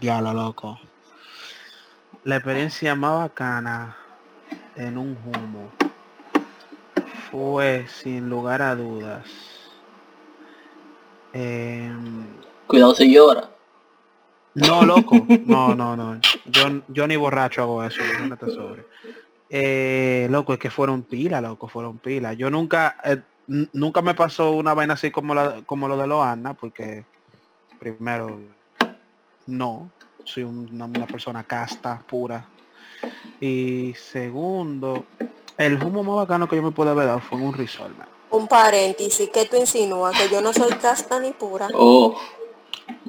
diablo, 0.00 0.32
loco. 0.32 0.78
La 2.24 2.36
experiencia 2.36 2.94
más 2.94 3.20
bacana 3.20 3.96
en 4.76 4.98
un 4.98 5.16
humo 5.24 5.70
fue, 7.30 7.86
sin 7.88 8.28
lugar 8.28 8.62
a 8.62 8.74
dudas, 8.74 9.24
em, 11.32 12.26
Cuidado 12.66 12.94
si 12.94 13.12
llora. 13.12 13.48
no, 14.54 14.84
loco. 14.84 15.26
No, 15.46 15.74
no, 15.74 15.96
no. 15.96 16.20
Yo, 16.46 16.82
yo 16.88 17.06
ni 17.06 17.16
borracho 17.16 17.62
hago 17.62 17.82
eso. 17.84 18.02
imagínate 18.02 18.50
sobre. 18.50 18.84
Eh, 19.50 20.26
loco, 20.30 20.52
es 20.52 20.58
que 20.58 20.70
fueron 20.70 21.02
pila, 21.02 21.40
loco, 21.40 21.68
fueron 21.68 21.98
pila. 21.98 22.34
Yo 22.34 22.50
nunca, 22.50 22.96
eh, 23.04 23.22
nunca 23.72 24.02
me 24.02 24.14
pasó 24.14 24.50
una 24.50 24.74
vaina 24.74 24.94
así 24.94 25.10
como 25.10 25.34
la, 25.34 25.62
como 25.64 25.88
lo 25.88 25.96
de 25.96 26.06
Loana, 26.06 26.54
porque 26.54 27.04
primero, 27.78 28.38
no, 29.46 29.90
soy 30.28 30.42
un- 30.44 30.68
una, 30.72 30.84
una 30.84 31.06
persona 31.06 31.42
casta, 31.44 32.02
pura. 32.06 32.44
Y 33.40 33.94
segundo, 33.94 35.04
el 35.56 35.82
humo 35.82 36.02
más 36.02 36.16
bacano 36.16 36.48
que 36.48 36.56
yo 36.56 36.62
me 36.62 36.70
pude 36.72 36.90
haber 36.90 37.06
dado 37.06 37.20
fue 37.20 37.38
en 37.38 37.46
un 37.46 37.54
resort, 37.54 37.96
man. 37.96 38.08
Un 38.30 38.46
paréntesis, 38.46 39.30
que 39.30 39.46
tú 39.46 39.56
insinúas 39.56 40.16
que 40.18 40.28
yo 40.28 40.42
no 40.42 40.52
soy 40.52 40.70
casta 40.76 41.18
ni 41.18 41.32
pura. 41.32 41.68
Oh. 41.74 42.18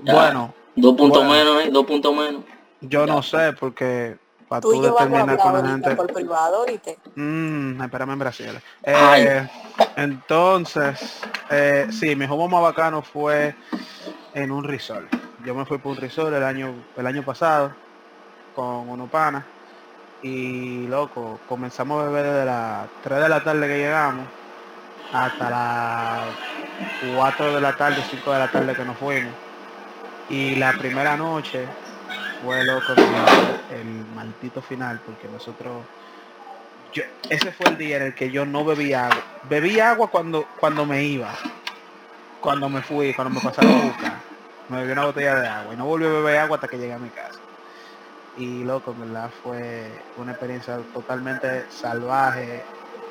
Ya. 0.03 0.13
Bueno, 0.13 0.53
Dos 0.75 0.95
puntos 0.95 1.25
Bueno. 1.27 1.53
menos, 1.55 1.65
¿eh? 1.65 1.69
Dos 1.71 1.85
puntos 1.85 2.15
menos. 2.15 2.43
yo 2.79 3.05
no 3.05 3.21
sé, 3.21 3.51
porque 3.59 4.17
para 4.47 4.61
Tú 4.61 4.71
tú 4.73 4.81
determinar 4.81 5.37
con 5.37 5.53
la 5.53 5.69
gente... 5.69 5.95
por 5.95 6.13
privado. 6.13 6.65
Mm, 7.15 7.81
espérame 7.81 8.11
en 8.13 8.19
Brasil. 8.19 8.59
Eh, 8.83 9.47
entonces, 9.97 11.19
eh, 11.49 11.87
sí, 11.91 12.15
mi 12.15 12.25
juego 12.27 12.47
más 12.47 12.61
bacano 12.61 13.01
fue 13.01 13.55
en 14.33 14.51
un 14.51 14.63
resort. 14.63 15.05
Yo 15.45 15.55
me 15.55 15.65
fui 15.65 15.77
por 15.77 15.93
un 15.93 15.97
resort 15.97 16.33
el 16.33 16.43
año, 16.43 16.73
el 16.97 17.07
año 17.07 17.23
pasado 17.23 17.71
con 18.55 18.89
unos 18.89 19.09
panas 19.09 19.43
y 20.21 20.85
loco, 20.87 21.39
comenzamos 21.47 22.01
a 22.01 22.07
beber 22.07 22.25
desde 22.25 22.45
las 22.45 22.87
3 23.03 23.21
de 23.21 23.29
la 23.29 23.43
tarde 23.43 23.67
que 23.67 23.77
llegamos 23.77 24.27
hasta 25.13 25.49
las 25.49 27.15
4 27.15 27.55
de 27.55 27.61
la 27.61 27.75
tarde, 27.77 28.03
5 28.09 28.33
de 28.33 28.39
la 28.39 28.51
tarde 28.51 28.75
que 28.75 28.83
nos 28.83 28.97
fuimos. 28.97 29.33
Y 30.29 30.55
la 30.55 30.73
primera 30.73 31.15
noche 31.15 31.65
fue 32.43 32.63
loco 32.65 32.93
el, 32.93 34.05
maldito 34.13 34.61
final 34.61 34.99
porque 35.05 35.27
nosotros 35.29 35.83
yo, 36.93 37.03
ese 37.29 37.51
fue 37.51 37.69
el 37.69 37.77
día 37.77 37.97
en 37.97 38.03
el 38.03 38.15
que 38.15 38.29
yo 38.29 38.45
no 38.45 38.65
bebí 38.65 38.93
agua. 38.93 39.23
Bebí 39.49 39.79
agua 39.79 40.09
cuando, 40.09 40.47
cuando 40.59 40.85
me 40.85 41.03
iba. 41.03 41.33
Cuando 42.41 42.67
me 42.67 42.81
fui, 42.81 43.13
cuando 43.13 43.33
me 43.33 43.41
pasaron 43.41 43.71
a 43.71 43.85
buscar. 43.85 44.18
Me 44.69 44.77
bebí 44.77 44.91
una 44.91 45.05
botella 45.05 45.35
de 45.35 45.47
agua 45.47 45.73
y 45.73 45.77
no 45.77 45.85
volví 45.85 46.05
a 46.05 46.09
beber 46.09 46.37
agua 46.37 46.55
hasta 46.57 46.67
que 46.67 46.77
llegué 46.77 46.93
a 46.93 46.99
mi 46.99 47.09
casa. 47.09 47.39
Y 48.37 48.63
loco, 48.63 48.91
en 48.91 48.99
verdad 49.01 49.29
fue 49.43 49.91
una 50.17 50.31
experiencia 50.31 50.77
totalmente 50.93 51.65
salvaje, 51.69 52.63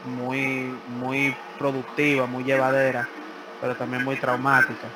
muy, 0.05 0.73
muy 1.01 1.35
productiva, 1.59 2.27
muy 2.27 2.45
llevadera, 2.45 3.09
pero 3.61 3.75
también 3.75 4.05
muy 4.05 4.17
traumática. 4.17 4.89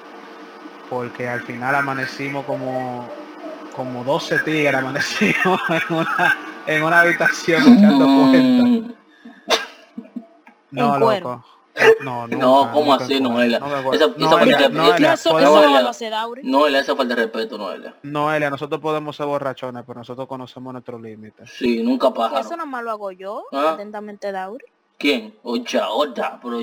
Porque 0.89 1.29
al 1.29 1.43
final 1.43 1.75
amanecimos 1.75 2.45
como, 2.47 3.09
como 3.75 4.05
12 4.05 4.39
tigres, 4.41 4.75
amanecimos 4.75 5.61
en 5.69 5.97
una, 5.97 6.37
en 6.67 6.83
una 6.83 7.01
habitación 7.01 7.63
echando 7.77 8.05
cuenta. 8.07 8.63
Mm, 8.69 8.93
No, 10.71 10.99
loco. 10.99 11.45
No, 12.03 12.27
nunca, 12.27 12.37
No, 12.37 12.71
¿cómo 12.73 12.91
nunca 12.93 13.05
así. 13.05 13.21
Noelia? 13.21 13.59
No. 13.59 13.67
Esa- 13.93 14.05
esa 14.07 14.09
Noelia, 14.19 14.69
Noelia, 14.69 15.13
eso, 15.15 15.33
no 15.41 15.41
Noelia. 15.41 15.81
lo. 15.83 16.43
No, 16.43 16.65
hace 16.81 16.95
falta 16.95 17.15
de 17.15 17.23
respeto, 17.23 17.57
Noelia. 17.57 17.95
Noelia, 18.03 18.51
nosotros 18.51 18.81
podemos 18.81 19.17
ser 19.17 19.27
borrachones, 19.27 19.83
pero 19.87 20.01
nosotros 20.01 20.29
conocemos 20.29 20.73
nuestros 20.73 21.01
límites. 21.01 21.51
Sí, 21.51 21.83
nunca 21.83 22.13
pájaro. 22.13 22.41
eso 22.41 22.57
nomás 22.57 22.85
lo 22.85 22.91
hago 22.91 23.11
yo, 23.13 23.45
Ah. 23.53 23.71
atentamente 23.75 24.31
Dauri. 24.33 24.65
¿Quién? 24.99 25.35
Ocha, 25.43 25.89
ocha, 25.91 26.39
pero... 26.43 26.59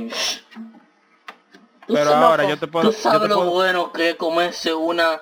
Pero 1.87 2.13
ahora 2.13 2.47
yo 2.47 2.57
te 2.57 2.67
puedo... 2.67 2.89
Tú 2.89 2.95
yo 2.95 3.01
sabes 3.01 3.21
te 3.23 3.27
lo 3.29 3.35
puedo- 3.37 3.51
bueno 3.51 3.91
que 3.91 4.11
es 4.11 4.15
comerse 4.15 4.73
una... 4.73 5.19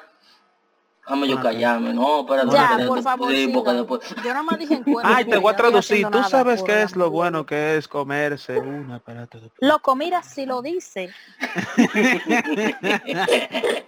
Déjame 1.07 1.29
yo 1.29 1.41
callarme, 1.41 1.93
no, 1.93 2.19
espérate. 2.19 2.51
Ya, 2.51 2.79
por 2.85 3.01
favor, 3.01 3.31
sí, 3.31 3.47
porque 3.47 3.69
sigan. 3.69 3.77
después... 3.77 4.01
Yo 4.17 4.23
nada 4.25 4.43
más 4.43 4.59
dije 4.59 4.73
en 4.73 4.83
cuero. 4.83 5.07
Ay, 5.09 5.23
te 5.23 5.37
voy 5.37 5.53
a 5.53 5.55
traducir. 5.55 6.03
Tú 6.03 6.17
nada 6.17 6.27
sabes 6.27 6.61
qué 6.63 6.81
es 6.81 6.97
lo 6.97 7.05
de 7.05 7.11
bueno 7.11 7.45
que 7.45 7.77
es 7.77 7.87
comerse 7.87 8.59
una... 8.59 8.97
Espérate. 8.97 9.39
Loco, 9.59 9.95
mira 9.95 10.21
si 10.21 10.45
lo 10.45 10.61
dice. 10.61 11.09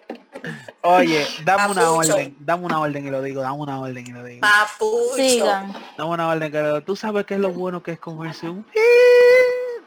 Oye, 0.81 1.27
dame 1.43 1.73
una 1.73 1.81
Papucho. 1.81 2.13
orden, 2.13 2.37
dame 2.39 2.65
una 2.65 2.79
orden 2.79 3.05
y 3.05 3.09
lo 3.09 3.21
digo, 3.21 3.41
dame 3.41 3.57
una 3.57 3.81
orden 3.81 4.07
y 4.07 4.11
lo 4.11 4.23
digo. 4.23 4.39
Papucho. 4.39 5.15
Sigan. 5.17 5.73
Dame 5.97 6.11
una 6.11 6.29
orden 6.29 6.49
que 6.49 6.61
lo 6.61 6.67
digo. 6.67 6.81
Tú 6.83 6.95
sabes 6.95 7.25
qué 7.25 7.33
es 7.33 7.41
lo 7.41 7.51
bueno 7.51 7.83
que 7.83 7.91
es 7.91 7.99
comerse 7.99 8.47
un... 8.47 8.65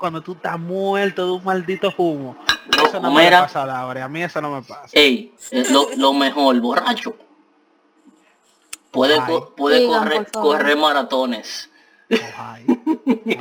Cuando 0.02 0.20
tú 0.20 0.32
estás 0.32 0.58
muerto 0.58 1.24
de 1.26 1.30
un 1.30 1.44
maldito 1.44 1.94
humo. 1.96 2.36
Eso 2.84 2.98
no 2.98 3.12
me 3.12 3.22
Mira. 3.22 3.42
pasa 3.42 3.64
Laura, 3.64 4.04
a 4.04 4.08
mí 4.08 4.20
eso 4.20 4.40
no 4.40 4.50
me 4.50 4.60
pasa. 4.60 4.88
Ey, 4.94 5.32
es 5.52 5.70
lo, 5.70 5.86
lo 5.96 6.12
mejor, 6.12 6.60
borracho. 6.60 7.14
Puede, 8.90 9.16
co- 9.24 9.54
correr, 9.54 10.26
correr 10.32 10.76
maratones. 10.76 11.70
Ojalá. 12.10 12.58
Yo 12.66 12.74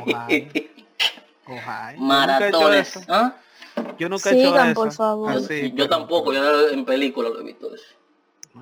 nunca 0.06 0.28
he 0.30 0.38
hecho 0.38 2.00
Maratones. 2.04 2.96
eso. 2.96 3.02
¿ah? 3.10 3.34
Yo 3.98 4.08
nunca 4.08 4.30
he 4.30 4.40
hecho 4.40 4.50
Sigan, 4.52 4.70
eso. 4.70 4.76
por 4.82 4.92
favor. 4.92 5.32
Así, 5.32 5.72
yo 5.72 5.76
pero- 5.78 5.90
tampoco, 5.90 6.32
yo 6.32 6.70
en 6.70 6.86
película 6.86 7.30
lo 7.30 7.40
he 7.40 7.44
visto 7.44 7.74
eso. 7.74 7.86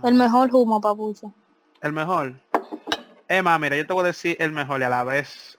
El 0.06 0.14
mejor 0.14 0.50
humo, 0.54 0.80
papucho. 0.80 1.34
El 1.82 1.92
mejor. 1.92 2.34
Emma, 3.28 3.60
mira, 3.60 3.76
yo 3.76 3.86
te 3.86 3.92
voy 3.92 4.04
a 4.04 4.08
decir 4.08 4.38
el 4.40 4.54
mejor 4.54 4.80
y 4.80 4.86
a 4.86 4.90
la 4.90 5.04
vez 5.04 5.59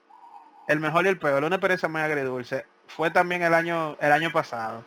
el 0.71 0.81
mejor 0.81 1.05
y 1.05 1.09
el 1.09 1.19
peor. 1.19 1.43
Una 1.43 1.57
experiencia 1.57 1.89
muy 1.89 2.01
agridulce. 2.01 2.65
Fue 2.87 3.11
también 3.11 3.43
el 3.43 3.55
año 3.55 3.97
el 4.01 4.13
año 4.13 4.31
pasado. 4.31 4.85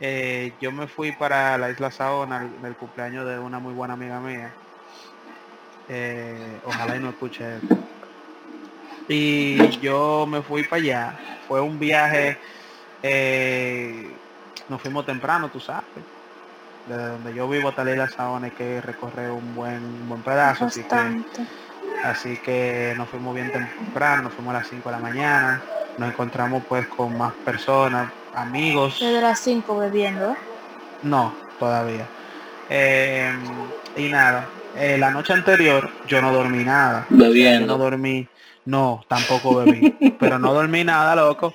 Eh, 0.00 0.52
yo 0.60 0.72
me 0.72 0.88
fui 0.88 1.12
para 1.12 1.56
la 1.58 1.70
isla 1.70 1.90
Saona 1.92 2.42
el, 2.42 2.66
el 2.66 2.74
cumpleaños 2.74 3.26
de 3.26 3.38
una 3.38 3.60
muy 3.60 3.72
buena 3.72 3.94
amiga 3.94 4.18
mía. 4.20 4.52
Eh, 5.88 6.60
ojalá 6.64 6.96
y 6.96 7.00
no 7.00 7.10
escuche. 7.10 7.44
Y 9.08 9.78
yo 9.80 10.26
me 10.28 10.42
fui 10.42 10.64
para 10.64 10.82
allá. 10.82 11.20
Fue 11.46 11.60
un 11.60 11.78
viaje. 11.78 12.36
eh, 13.02 14.10
nos 14.68 14.80
fuimos 14.80 15.06
temprano, 15.06 15.50
tú 15.50 15.60
sabes. 15.60 15.84
Desde 16.88 17.06
donde 17.06 17.34
yo 17.34 17.48
vivo 17.48 17.68
hasta 17.68 17.84
la 17.84 17.92
isla 17.92 18.08
Saona 18.08 18.46
hay 18.46 18.52
que 18.52 18.80
recorrer 18.80 19.30
un 19.30 19.54
buen, 19.54 20.08
buen 20.08 20.22
pedazo. 20.22 20.64
Bastante. 20.64 21.46
Así 22.04 22.36
que 22.38 22.94
nos 22.96 23.08
fuimos 23.08 23.34
bien 23.34 23.50
temprano, 23.52 24.22
nos 24.24 24.34
fuimos 24.34 24.54
a 24.54 24.58
las 24.58 24.68
5 24.68 24.88
de 24.90 24.96
la 24.96 25.02
mañana. 25.02 25.62
Nos 25.98 26.10
encontramos 26.10 26.62
pues 26.68 26.86
con 26.88 27.16
más 27.18 27.32
personas, 27.44 28.10
amigos. 28.34 28.98
Desde 29.00 29.20
las 29.20 29.38
5 29.40 29.76
bebiendo. 29.78 30.34
No, 31.02 31.34
todavía. 31.58 32.06
Eh, 32.70 33.32
y 33.96 34.08
nada, 34.08 34.46
eh, 34.76 34.96
la 34.98 35.10
noche 35.10 35.32
anterior 35.34 35.90
yo 36.06 36.22
no 36.22 36.32
dormí 36.32 36.64
nada. 36.64 37.06
Yo 37.10 37.16
no 37.16 37.24
Bebiendo. 37.24 37.76
dormí, 37.78 38.26
no, 38.64 39.04
tampoco 39.08 39.56
bebí, 39.56 39.94
pero 40.18 40.38
no 40.38 40.54
dormí 40.54 40.82
nada, 40.84 41.14
loco, 41.14 41.52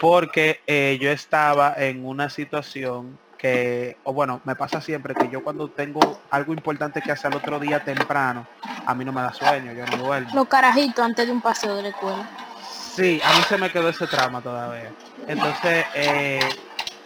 porque 0.00 0.60
eh, 0.66 0.98
yo 1.00 1.10
estaba 1.10 1.74
en 1.76 2.06
una 2.06 2.30
situación 2.30 3.18
que, 3.40 3.96
o 4.04 4.12
bueno, 4.12 4.40
me 4.44 4.54
pasa 4.54 4.80
siempre 4.80 5.14
que 5.14 5.28
yo 5.30 5.42
cuando 5.42 5.68
tengo 5.68 6.20
algo 6.30 6.52
importante 6.52 7.00
que 7.00 7.10
hacer 7.10 7.30
el 7.30 7.38
otro 7.38 7.58
día 7.58 7.82
temprano, 7.82 8.46
a 8.84 8.94
mí 8.94 9.04
no 9.04 9.12
me 9.12 9.22
da 9.22 9.32
sueño, 9.32 9.72
yo 9.72 9.86
no 9.86 9.96
duermo. 9.96 10.30
Los 10.34 10.46
carajitos 10.46 11.02
antes 11.02 11.26
de 11.26 11.32
un 11.32 11.40
paseo 11.40 11.76
de 11.76 11.82
la 11.82 11.88
escuela. 11.88 12.28
Sí, 12.70 13.20
a 13.24 13.32
mí 13.34 13.42
se 13.48 13.56
me 13.56 13.70
quedó 13.70 13.88
ese 13.88 14.06
trauma 14.06 14.42
todavía. 14.42 14.90
Entonces, 15.26 15.86
eh, 15.94 16.40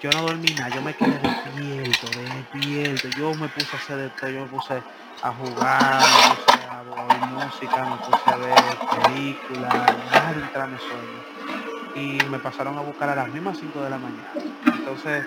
yo 0.03 0.11
no 0.11 0.23
dormí 0.23 0.49
nada, 0.59 0.75
yo 0.75 0.83
me 0.83 0.93
quedé 0.95 1.19
despierto, 1.19 2.07
despierto. 2.19 3.09
Yo 3.17 3.35
me 3.35 3.49
puse 3.49 3.77
a 3.77 3.79
hacer 3.79 3.97
de 3.97 4.09
todo, 4.11 4.31
yo 4.31 4.41
me 4.41 4.47
puse 4.47 4.83
a 5.23 5.33
jugar, 5.33 6.01
me 6.01 6.35
puse 6.35 6.67
a 6.69 7.05
oír 7.05 7.27
música, 7.29 7.85
me 7.85 7.97
puse 7.99 8.31
a 8.31 8.37
ver 8.37 9.05
películas, 9.05 9.73
nada 10.13 10.33
de 10.33 10.41
entrarme 10.41 10.79
sueño. 10.79 11.95
Y 11.95 12.29
me 12.29 12.41
pasaron 12.41 12.77
a 12.77 12.81
buscar 12.81 13.11
a 13.11 13.15
las 13.15 13.29
mismas 13.29 13.57
5 13.59 13.81
de 13.83 13.91
la 13.91 13.99
mañana. 13.99 14.31
Entonces, 14.67 15.25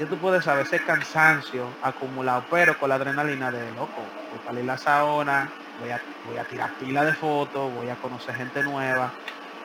ya 0.00 0.06
tú 0.06 0.16
puedes 0.16 0.44
saber 0.44 0.64
ese 0.64 0.82
cansancio 0.82 1.68
acumulado, 1.82 2.42
pero 2.50 2.78
con 2.78 2.88
la 2.88 2.94
adrenalina 2.94 3.50
de 3.50 3.70
loco. 3.72 4.00
Voy 4.30 4.40
a 4.42 4.46
salir 4.46 4.62
a 4.62 4.66
la 4.66 4.78
sauna, 4.78 5.50
voy 5.78 5.90
a, 5.90 6.00
voy 6.24 6.38
a 6.38 6.44
tirar 6.44 6.72
pila 6.78 7.04
de 7.04 7.12
fotos, 7.12 7.70
voy 7.74 7.90
a 7.90 7.96
conocer 7.96 8.34
gente 8.34 8.62
nueva, 8.62 9.12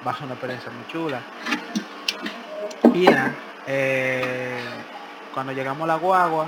va 0.05 0.11
a 0.11 0.13
ser 0.13 0.25
una 0.25 0.33
experiencia 0.33 0.69
muy 0.71 0.85
chula. 0.87 1.21
Y 2.93 3.07
eh, 3.65 4.59
cuando 5.33 5.53
llegamos 5.53 5.85
a 5.85 5.87
la 5.87 5.95
guagua, 5.95 6.47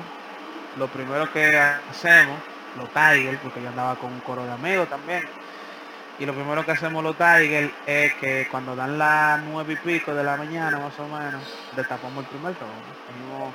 lo 0.78 0.88
primero 0.90 1.32
que 1.32 1.58
hacemos, 1.58 2.40
los 2.76 2.90
Tigers, 2.90 3.40
porque 3.42 3.62
yo 3.62 3.70
andaba 3.70 3.96
con 3.96 4.12
un 4.12 4.20
coro 4.20 4.44
de 4.44 4.52
amigos 4.52 4.90
también. 4.90 5.24
Y 6.20 6.26
lo 6.26 6.34
primero 6.34 6.66
que 6.66 6.72
hacemos 6.72 7.02
los 7.04 7.16
Tigers 7.16 7.72
es 7.86 8.14
que 8.16 8.50
cuando 8.52 8.76
dan 8.76 8.98
las 8.98 9.40
nueve 9.44 9.74
y 9.74 9.76
pico 9.78 10.14
de 10.14 10.26
la 10.26 10.36
mañana 10.36 10.78
más 10.78 11.00
o 11.00 11.08
menos, 11.08 11.42
destapamos 11.74 12.26
el 12.26 12.30
primer 12.32 12.54
romo. 12.60 13.54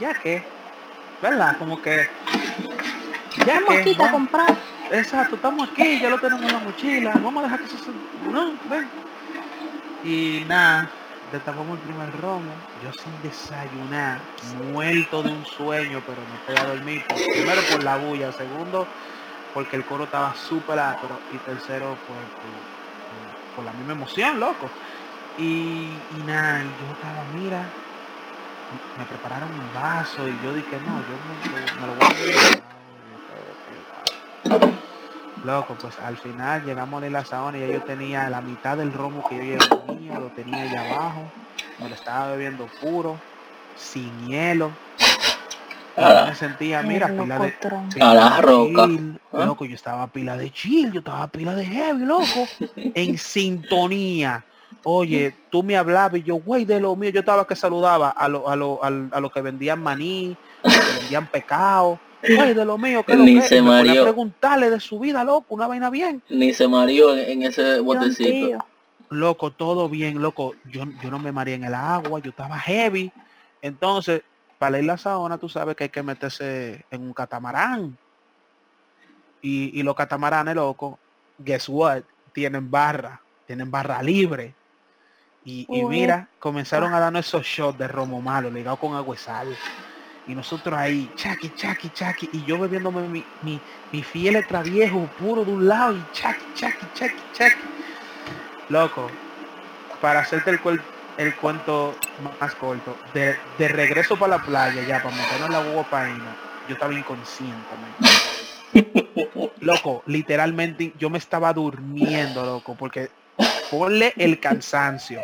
Ya 0.00 0.14
que, 0.14 0.42
¿verdad? 1.22 1.56
Como 1.58 1.80
que 1.80 2.08
ya 3.46 3.60
que, 3.66 3.78
aquí 3.78 3.96
a 4.02 4.10
comprar. 4.10 4.56
Exacto, 4.90 5.36
estamos 5.36 5.68
aquí, 5.70 6.00
ya 6.00 6.10
lo 6.10 6.18
tenemos 6.18 6.44
en 6.46 6.52
la 6.52 6.58
mochila, 6.58 7.12
vamos 7.14 7.42
a 7.42 7.44
dejar 7.44 7.60
que 7.60 7.68
se... 7.68 7.76
No, 8.28 8.54
ven. 8.68 8.88
Y 10.02 10.44
nada, 10.48 10.90
destapamos 11.30 11.78
el 11.78 11.84
primer 11.84 12.20
romo, 12.20 12.50
yo 12.82 12.92
sin 12.92 13.22
desayunar, 13.22 14.18
muerto 14.72 15.22
de 15.22 15.30
un 15.30 15.46
sueño, 15.46 16.02
pero 16.04 16.20
me 16.22 16.36
estoy 16.40 16.56
a 16.56 16.74
dormir. 16.74 17.04
Primero 17.06 17.62
por 17.70 17.84
la 17.84 17.96
bulla, 17.98 18.32
segundo 18.32 18.88
porque 19.54 19.76
el 19.76 19.84
coro 19.84 20.04
estaba 20.04 20.34
súper 20.34 20.78
áspero 20.78 21.18
y 21.32 21.38
tercero 21.38 21.96
pues, 22.06 22.18
por, 23.56 23.64
la 23.64 23.72
misma 23.72 23.92
emoción, 23.92 24.40
loco. 24.40 24.70
Y, 25.38 25.88
nada, 26.26 26.62
yo 26.62 26.92
estaba, 26.92 27.24
mira, 27.34 27.64
me 28.98 29.04
prepararon 29.04 29.50
un 29.50 29.74
vaso 29.74 30.28
y 30.28 30.38
yo 30.42 30.54
dije, 30.54 30.78
no, 30.86 31.00
yo 31.00 31.14
me, 31.80 31.86
lo 31.86 31.94
voy 31.94 32.06
a 32.06 32.70
Loco, 35.44 35.74
pues 35.80 35.98
al 36.00 36.18
final 36.18 36.64
llegamos 36.64 37.02
en 37.02 37.14
la 37.14 37.24
saona 37.24 37.58
y 37.58 37.72
yo 37.72 37.82
tenía 37.82 38.28
la 38.28 38.42
mitad 38.42 38.76
del 38.76 38.92
romo 38.92 39.26
que 39.26 39.36
yo 39.36 39.42
llevaba 39.42 40.20
lo 40.20 40.26
tenía 40.28 40.62
allá 40.62 40.94
abajo, 40.94 41.22
me 41.78 41.88
lo 41.88 41.94
estaba 41.94 42.32
bebiendo 42.32 42.66
puro, 42.80 43.18
sin 43.76 44.28
hielo, 44.28 44.70
me 45.96 46.34
sentía, 46.34 46.82
mira, 46.82 47.08
pila 47.08 47.38
de, 47.38 47.54
a 48.00 48.14
la 48.14 48.40
roca. 48.40 48.88
¿Ah? 49.32 49.44
Loco, 49.44 49.64
yo 49.64 49.74
estaba 49.74 50.06
pila 50.08 50.36
de 50.36 50.50
chill, 50.50 50.92
yo 50.92 51.00
estaba 51.00 51.26
pila 51.28 51.54
de 51.54 51.64
heavy, 51.64 52.04
loco, 52.04 52.46
en 52.76 53.18
sintonía. 53.18 54.44
Oye, 54.82 55.34
tú 55.50 55.62
me 55.62 55.76
hablabas 55.76 56.20
y 56.20 56.22
yo, 56.22 56.36
güey, 56.36 56.64
de 56.64 56.80
lo 56.80 56.96
mío, 56.96 57.10
yo 57.10 57.20
estaba 57.20 57.46
que 57.46 57.54
saludaba 57.54 58.10
a 58.10 58.28
los 58.28 58.48
a 58.48 58.56
lo, 58.56 58.82
a, 58.82 59.20
lo 59.20 59.30
que 59.30 59.42
vendían 59.42 59.82
maní, 59.82 60.36
a 60.62 60.70
que 60.70 61.00
vendían 61.00 61.26
pecado. 61.26 61.98
Güey, 62.22 62.54
de 62.54 62.64
lo 62.64 62.76
mío, 62.76 63.02
que 63.02 63.16
Ni 63.16 63.40
se 63.40 63.62
marió. 63.62 64.02
preguntarle 64.02 64.70
de 64.70 64.80
su 64.80 64.98
vida, 64.98 65.24
loco, 65.24 65.54
una 65.54 65.66
vaina 65.66 65.90
bien. 65.90 66.22
Ni 66.28 66.52
se 66.52 66.68
marió 66.68 67.16
en, 67.16 67.42
ese 67.42 67.80
botecito. 67.80 68.58
Loco, 69.08 69.50
todo 69.50 69.88
bien, 69.88 70.20
loco. 70.20 70.54
Yo, 70.70 70.84
yo 71.02 71.10
no 71.10 71.18
me 71.18 71.32
mareé 71.32 71.54
en 71.54 71.64
el 71.64 71.74
agua, 71.74 72.20
yo 72.20 72.30
estaba 72.30 72.58
heavy. 72.58 73.10
Entonces, 73.62 74.22
para 74.60 74.78
ir 74.78 74.84
a 74.84 74.88
la 74.88 74.98
sauna 74.98 75.38
tú 75.38 75.48
sabes 75.48 75.74
que 75.74 75.84
hay 75.84 75.90
que 75.90 76.02
meterse 76.02 76.84
en 76.90 77.00
un 77.00 77.14
catamarán. 77.14 77.96
Y, 79.42 79.82
los 79.82 79.94
catamaranes, 79.94 80.54
loco, 80.54 80.98
guess 81.38 81.66
what? 81.70 82.02
Tienen 82.34 82.70
barra, 82.70 83.22
tienen 83.46 83.70
barra 83.70 84.02
libre. 84.02 84.54
Y, 85.44 85.66
mira, 85.84 86.28
comenzaron 86.38 86.92
a 86.92 87.00
darnos 87.00 87.26
esos 87.26 87.46
shots 87.46 87.78
de 87.78 87.88
romo 87.88 88.20
malo, 88.20 88.50
ligado 88.50 88.76
con 88.76 88.94
agua 88.94 89.14
y 89.14 89.18
sal. 89.18 89.56
Y 90.26 90.34
nosotros 90.34 90.78
ahí, 90.78 91.10
chaki, 91.16 91.50
chaki, 91.54 91.90
chaki. 91.90 92.28
Y 92.32 92.44
yo 92.44 92.58
bebiéndome 92.58 93.08
mi, 93.08 93.24
mi, 93.42 93.60
mi 93.90 94.02
fiel 94.02 94.44
viejo 94.64 95.08
puro 95.18 95.44
de 95.44 95.52
un 95.52 95.66
lado 95.66 95.96
y 95.96 96.04
chaki, 96.12 96.44
chaki, 96.54 96.86
chaki, 96.94 97.22
chaki. 97.32 97.60
Loco, 98.68 99.10
para 100.00 100.20
hacerte 100.20 100.50
el 100.50 100.60
cuerpo 100.60 100.84
el 101.20 101.34
cuento 101.36 101.94
más 102.40 102.54
corto. 102.54 102.96
De, 103.12 103.36
de 103.58 103.68
regreso 103.68 104.16
para 104.16 104.38
la 104.38 104.42
playa, 104.42 104.82
ya, 104.82 105.02
para 105.02 105.14
meternos 105.14 105.46
en 105.46 105.52
la 105.52 105.72
guapaina, 105.72 106.36
yo 106.66 106.74
estaba 106.74 106.94
inconsciente, 106.94 107.54
Loco, 109.60 110.02
literalmente 110.06 110.94
yo 110.98 111.10
me 111.10 111.18
estaba 111.18 111.52
durmiendo, 111.52 112.44
loco, 112.44 112.74
porque 112.76 113.10
ponle 113.70 114.12
el 114.16 114.40
cansancio. 114.40 115.20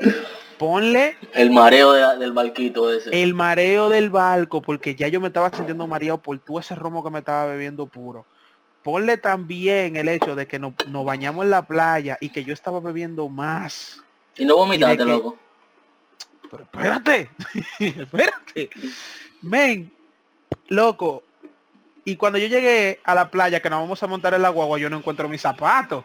Ponle 0.58 1.16
el 1.34 1.50
mareo 1.50 1.92
del 1.92 2.32
barquito 2.32 2.90
ese. 2.90 3.22
El 3.22 3.34
mareo 3.34 3.88
del 3.88 4.08
barco, 4.08 4.62
porque 4.62 4.94
ya 4.94 5.08
yo 5.08 5.20
me 5.20 5.28
estaba 5.28 5.50
sintiendo 5.50 5.86
mareado 5.86 6.18
por 6.18 6.38
todo 6.38 6.60
ese 6.60 6.74
romo 6.74 7.04
que 7.04 7.10
me 7.10 7.18
estaba 7.18 7.46
bebiendo 7.46 7.86
puro. 7.86 8.24
Ponle 8.82 9.18
también 9.18 9.96
el 9.96 10.08
hecho 10.08 10.34
de 10.34 10.46
que 10.46 10.58
nos, 10.58 10.72
bañamos 11.04 11.44
en 11.44 11.50
la 11.50 11.66
playa 11.66 12.16
y 12.20 12.30
que 12.30 12.44
yo 12.44 12.54
estaba 12.54 12.80
bebiendo 12.80 13.28
más. 13.28 14.02
Y 14.36 14.44
no 14.44 14.56
vomitaste, 14.56 15.04
loco 15.04 15.36
pero 16.50 16.64
espérate, 16.64 17.30
espérate. 17.78 18.70
Men, 19.42 19.92
loco. 20.68 21.22
Y 22.04 22.16
cuando 22.16 22.38
yo 22.38 22.46
llegué 22.46 23.00
a 23.04 23.14
la 23.14 23.30
playa, 23.30 23.60
que 23.60 23.68
nos 23.68 23.80
vamos 23.80 24.02
a 24.02 24.06
montar 24.06 24.34
en 24.34 24.42
la 24.42 24.50
guagua, 24.50 24.78
yo 24.78 24.88
no 24.88 24.98
encuentro 24.98 25.28
mis 25.28 25.40
zapatos. 25.40 26.04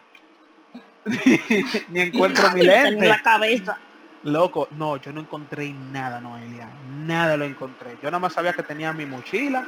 Ni 1.88 2.00
encuentro 2.00 2.50
mi 2.52 2.62
lente. 2.62 3.06
la 3.06 3.22
cabeza. 3.22 3.78
Loco, 4.24 4.68
no, 4.72 4.98
yo 4.98 5.12
no 5.12 5.20
encontré 5.20 5.72
nada, 5.72 6.20
Noelia. 6.20 6.68
Nada 7.04 7.36
lo 7.36 7.44
encontré. 7.44 7.96
Yo 8.02 8.10
nada 8.10 8.20
más 8.20 8.32
sabía 8.32 8.52
que 8.52 8.62
tenía 8.62 8.92
mi 8.92 9.04
mochila, 9.04 9.66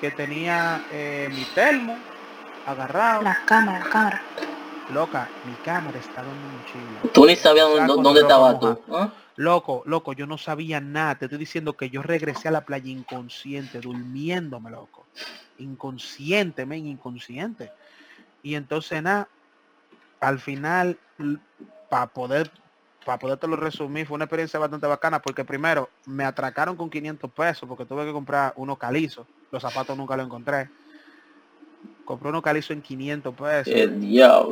que 0.00 0.10
tenía 0.10 0.86
eh, 0.90 1.28
mi 1.30 1.44
termo 1.54 1.96
agarrado. 2.66 3.22
La 3.22 3.44
cámara, 3.44 3.80
la 3.80 3.90
cámara. 3.90 4.22
Loca, 4.94 5.28
mi 5.44 5.54
cámara 5.64 5.98
estaba 5.98 6.28
en 6.28 6.42
mi 6.42 6.56
mochila. 6.56 7.12
Tú 7.12 7.26
ni 7.26 7.36
sabías 7.36 7.68
dónde, 7.86 8.20
estaba 8.20 8.58
tú. 8.58 8.78
Loco, 9.36 9.82
loco, 9.84 10.14
yo 10.14 10.26
no 10.26 10.38
sabía 10.38 10.80
nada. 10.80 11.16
Te 11.16 11.26
estoy 11.26 11.38
diciendo 11.38 11.74
que 11.74 11.90
yo 11.90 12.02
regresé 12.02 12.48
a 12.48 12.52
la 12.52 12.64
playa 12.64 12.90
inconsciente, 12.90 13.80
durmiéndome, 13.80 14.70
loco. 14.70 15.04
Inconsciente, 15.58 16.64
men, 16.64 16.86
inconsciente. 16.86 17.72
Y 18.42 18.54
entonces 18.54 19.02
nada, 19.02 19.28
al 20.20 20.38
final, 20.38 20.98
para 21.88 22.06
poder 22.06 22.50
para 23.04 23.20
poderte 23.20 23.46
lo 23.46 23.54
resumir, 23.54 24.04
fue 24.04 24.16
una 24.16 24.24
experiencia 24.24 24.58
bastante 24.58 24.88
bacana 24.88 25.22
porque 25.22 25.44
primero 25.44 25.88
me 26.06 26.24
atracaron 26.24 26.76
con 26.76 26.90
500 26.90 27.30
pesos 27.30 27.68
porque 27.68 27.84
tuve 27.84 28.04
que 28.04 28.12
comprar 28.12 28.52
unos 28.56 28.78
calizos. 28.78 29.28
Los 29.52 29.62
zapatos 29.62 29.96
nunca 29.96 30.16
los 30.16 30.26
encontré 30.26 30.68
compró 32.06 32.30
un 32.30 32.36
localizo 32.36 32.72
en 32.72 32.80
500 32.80 33.34
pesos. 33.34 33.74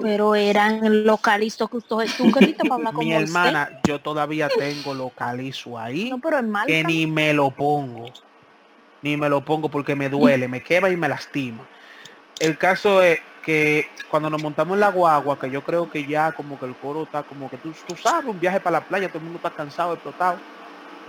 Pero 0.03 0.35
eran 0.35 1.07
localizos 1.07 1.70
que 1.70 1.77
usted 1.79 1.96
tú 2.18 2.31
para 2.31 2.74
hablar 2.74 2.92
con 2.94 3.07
Mi 3.07 3.14
hermana, 3.14 3.81
yo 3.87 4.00
todavía 4.00 4.50
tengo 4.50 4.92
localizo 4.92 5.79
ahí. 5.79 6.11
No, 6.11 6.20
pero 6.20 6.42
mal, 6.42 6.66
que 6.66 6.85
ni 6.85 7.07
me 7.07 7.33
lo 7.33 7.50
pongo. 7.50 8.12
Ni 9.00 9.16
me 9.16 9.29
lo 9.31 9.42
pongo 9.42 9.70
porque 9.70 9.94
me 9.94 10.11
duele, 10.11 10.48
me 10.48 10.62
quema 10.62 10.90
y 10.90 10.96
me 10.96 11.09
lastima. 11.09 11.66
El 12.40 12.59
caso 12.59 13.03
es 13.03 13.20
que 13.44 13.88
cuando 14.11 14.30
nos 14.30 14.42
montamos 14.42 14.74
en 14.74 14.80
la 14.80 14.90
guagua, 14.90 15.38
que 15.38 15.50
yo 15.50 15.62
creo 15.62 15.90
que 15.90 16.04
ya 16.04 16.33
como 16.33 16.59
que 16.59 16.66
el 16.66 16.74
coro 16.74 17.02
está 17.02 17.22
como 17.22 17.50
que 17.50 17.57
tú, 17.59 17.72
tú 17.87 17.96
sabes, 17.96 18.26
un 18.26 18.40
viaje 18.40 18.61
para 18.61 18.80
la 18.80 18.85
playa, 18.85 19.09
todo 19.09 19.18
el 19.18 19.24
mundo 19.24 19.38
está 19.38 19.50
cansado, 19.50 19.94
explotado. 19.94 20.38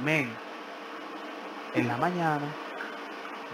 Men, 0.04 0.30
en 1.74 1.88
la 1.88 1.98
mañana 1.98 2.46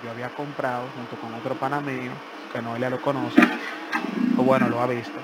yo 0.03 0.11
había 0.11 0.29
comprado 0.29 0.85
junto 0.95 1.15
con 1.17 1.33
otro 1.33 1.55
pana 1.55 1.79
mío 1.79 2.11
que 2.51 2.61
Noelia 2.61 2.89
lo 2.89 3.01
conoce, 3.01 3.41
o 4.37 4.43
bueno, 4.43 4.67
lo 4.67 4.81
ha 4.81 4.87
visto, 4.87 5.19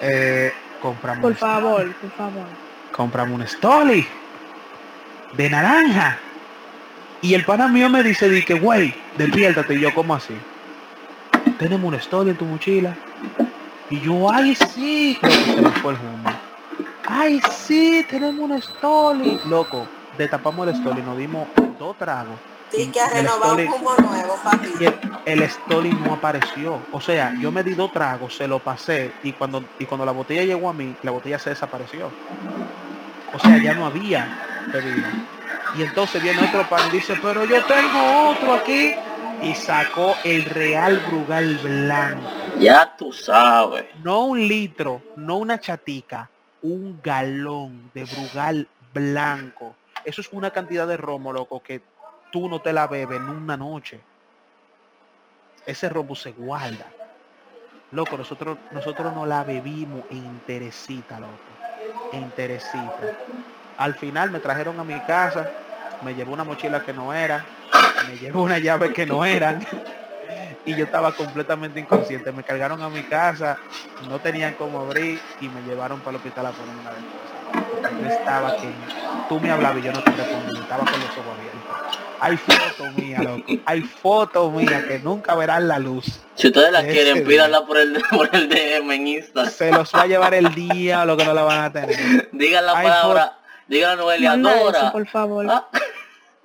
eh, 0.00 0.52
compramos... 0.80 1.22
Por 1.22 1.34
favor, 1.34 1.92
por 1.94 2.10
favor. 2.10 2.46
Compramos 2.92 3.40
un 3.40 3.46
Stoli 3.46 4.06
de 5.34 5.50
naranja. 5.50 6.18
Y 7.20 7.34
el 7.34 7.44
pana 7.44 7.68
mío 7.68 7.88
me 7.88 8.02
dice, 8.02 8.28
di 8.28 8.42
que, 8.42 8.54
güey, 8.54 8.94
despiértate. 9.16 9.74
Y 9.74 9.80
yo, 9.80 9.94
como 9.94 10.14
así? 10.14 10.34
Tenemos 11.62 11.92
un 11.92 12.00
Stoli 12.00 12.30
en 12.30 12.36
tu 12.36 12.44
mochila. 12.44 12.92
Y 13.88 14.00
yo, 14.00 14.28
ay, 14.32 14.52
sí. 14.56 15.16
Ay, 17.06 17.40
sí, 17.52 18.04
tenemos 18.10 18.50
un 18.50 18.60
Stoli. 18.60 19.38
Loco, 19.46 19.86
destapamos 20.18 20.66
el 20.66 20.74
Stoli, 20.74 21.02
nos 21.02 21.16
dimos 21.16 21.46
dos 21.78 21.96
tragos 21.96 22.34
Sí, 22.70 22.90
que 22.90 23.00
ha 23.00 23.08
renovado 23.10 23.54
un 23.54 23.68
humo 23.68 23.94
nuevo, 23.96 24.36
papi. 24.42 24.70
el, 25.24 25.42
el 25.42 26.00
no 26.04 26.14
apareció. 26.14 26.80
O 26.90 27.00
sea, 27.00 27.32
yo 27.38 27.52
me 27.52 27.62
di 27.62 27.74
dos 27.74 27.92
tragos, 27.92 28.34
se 28.34 28.48
lo 28.48 28.58
pasé 28.58 29.12
y 29.22 29.32
cuando 29.32 29.62
y 29.78 29.84
cuando 29.84 30.04
la 30.04 30.12
botella 30.12 30.42
llegó 30.42 30.68
a 30.68 30.72
mí, 30.72 30.96
la 31.04 31.12
botella 31.12 31.38
se 31.38 31.50
desapareció. 31.50 32.10
O 33.32 33.38
sea, 33.38 33.56
ya 33.62 33.74
no 33.74 33.86
había 33.86 34.66
bebida. 34.72 35.10
Y 35.78 35.82
entonces 35.82 36.20
viene 36.20 36.42
otro 36.42 36.68
pan 36.68 36.88
y 36.88 36.96
dice, 36.96 37.14
pero 37.22 37.44
yo 37.44 37.64
tengo 37.66 38.30
otro 38.30 38.54
aquí. 38.54 38.96
Y 39.42 39.54
sacó 39.54 40.14
el 40.24 40.44
Real 40.44 41.02
Brugal 41.08 41.58
Blanco. 41.58 42.30
Ya 42.58 42.94
tú 42.96 43.12
sabes. 43.12 43.86
No 44.02 44.26
un 44.26 44.46
litro, 44.46 45.02
no 45.16 45.38
una 45.38 45.58
chatica, 45.58 46.30
un 46.62 47.00
galón 47.02 47.90
de 47.92 48.04
Brugal 48.04 48.68
Blanco. 48.94 49.74
Eso 50.04 50.20
es 50.20 50.32
una 50.32 50.50
cantidad 50.50 50.86
de 50.86 50.96
romo, 50.96 51.32
loco, 51.32 51.60
que 51.60 51.82
tú 52.30 52.48
no 52.48 52.60
te 52.60 52.72
la 52.72 52.86
bebes 52.86 53.18
en 53.18 53.28
una 53.28 53.56
noche. 53.56 54.00
Ese 55.66 55.88
robo 55.88 56.14
se 56.14 56.32
guarda. 56.32 56.86
Loco, 57.92 58.16
nosotros, 58.16 58.58
nosotros 58.70 59.14
no 59.14 59.26
la 59.26 59.44
bebimos 59.44 60.04
interesita, 60.10 61.20
loco. 61.20 61.32
Interesita. 62.12 63.18
Al 63.76 63.94
final 63.94 64.30
me 64.30 64.40
trajeron 64.40 64.78
a 64.80 64.84
mi 64.84 64.98
casa, 65.00 65.50
me 66.04 66.14
llevó 66.14 66.32
una 66.32 66.44
mochila 66.44 66.82
que 66.84 66.92
no 66.92 67.12
era, 67.14 67.44
me 68.08 68.16
llevó 68.18 68.42
una 68.42 68.58
llave 68.58 68.92
que 68.92 69.06
no 69.06 69.24
eran. 69.24 69.66
y 70.64 70.74
yo 70.76 70.84
estaba 70.84 71.12
completamente 71.12 71.80
inconsciente. 71.80 72.30
Me 72.32 72.42
cargaron 72.42 72.82
a 72.82 72.88
mi 72.88 73.02
casa, 73.02 73.58
no 74.08 74.18
tenían 74.20 74.54
cómo 74.54 74.80
abrir 74.80 75.20
y 75.40 75.48
me 75.48 75.60
llevaron 75.62 76.00
para 76.00 76.10
el 76.10 76.16
hospital 76.16 76.46
a 76.46 76.50
ponerme 76.52 76.80
una 76.80 76.90
de 76.90 78.02
Yo 78.02 78.08
estaba 78.08 78.56
que 78.56 78.68
tú 79.28 79.40
me 79.40 79.50
hablabas 79.50 79.78
y 79.78 79.82
yo 79.82 79.92
no 79.92 80.02
te 80.02 80.10
respondí, 80.12 80.60
estaba 80.60 80.84
con 80.84 81.00
los 81.00 81.10
ojos 81.10 81.38
abiertos. 81.38 81.98
Hay 82.20 82.36
fotos 82.36 82.94
mías, 82.96 83.24
loco. 83.24 83.42
Hay 83.66 83.80
fotos 83.82 84.52
mías 84.52 84.84
que 84.84 85.00
nunca 85.00 85.34
verán 85.34 85.66
la 85.66 85.80
luz. 85.80 86.20
Si 86.36 86.46
ustedes 86.46 86.70
la 86.70 86.82
quieren, 86.84 87.14
día. 87.14 87.26
pídanla 87.26 87.66
por 87.66 87.76
el, 87.78 88.00
por 88.12 88.28
el 88.32 88.48
DM 88.48 88.92
en 88.92 89.06
Insta. 89.08 89.50
Se 89.50 89.72
los 89.72 89.92
va 89.92 90.02
a 90.02 90.06
llevar 90.06 90.32
el 90.34 90.54
día 90.54 91.04
lo 91.04 91.16
que 91.16 91.24
no 91.24 91.34
la 91.34 91.42
van 91.42 91.64
a 91.64 91.72
tener. 91.72 92.28
Digan 92.32 92.64
la 92.64 92.78
Hay 92.78 92.86
palabra, 92.86 93.38
digan 93.66 93.96
la 93.96 94.04
Noelia, 94.04 94.34
eso, 94.34 94.40
Dora. 94.64 94.92
por 94.92 95.06
favor. 95.08 95.46
Ah, 95.50 95.66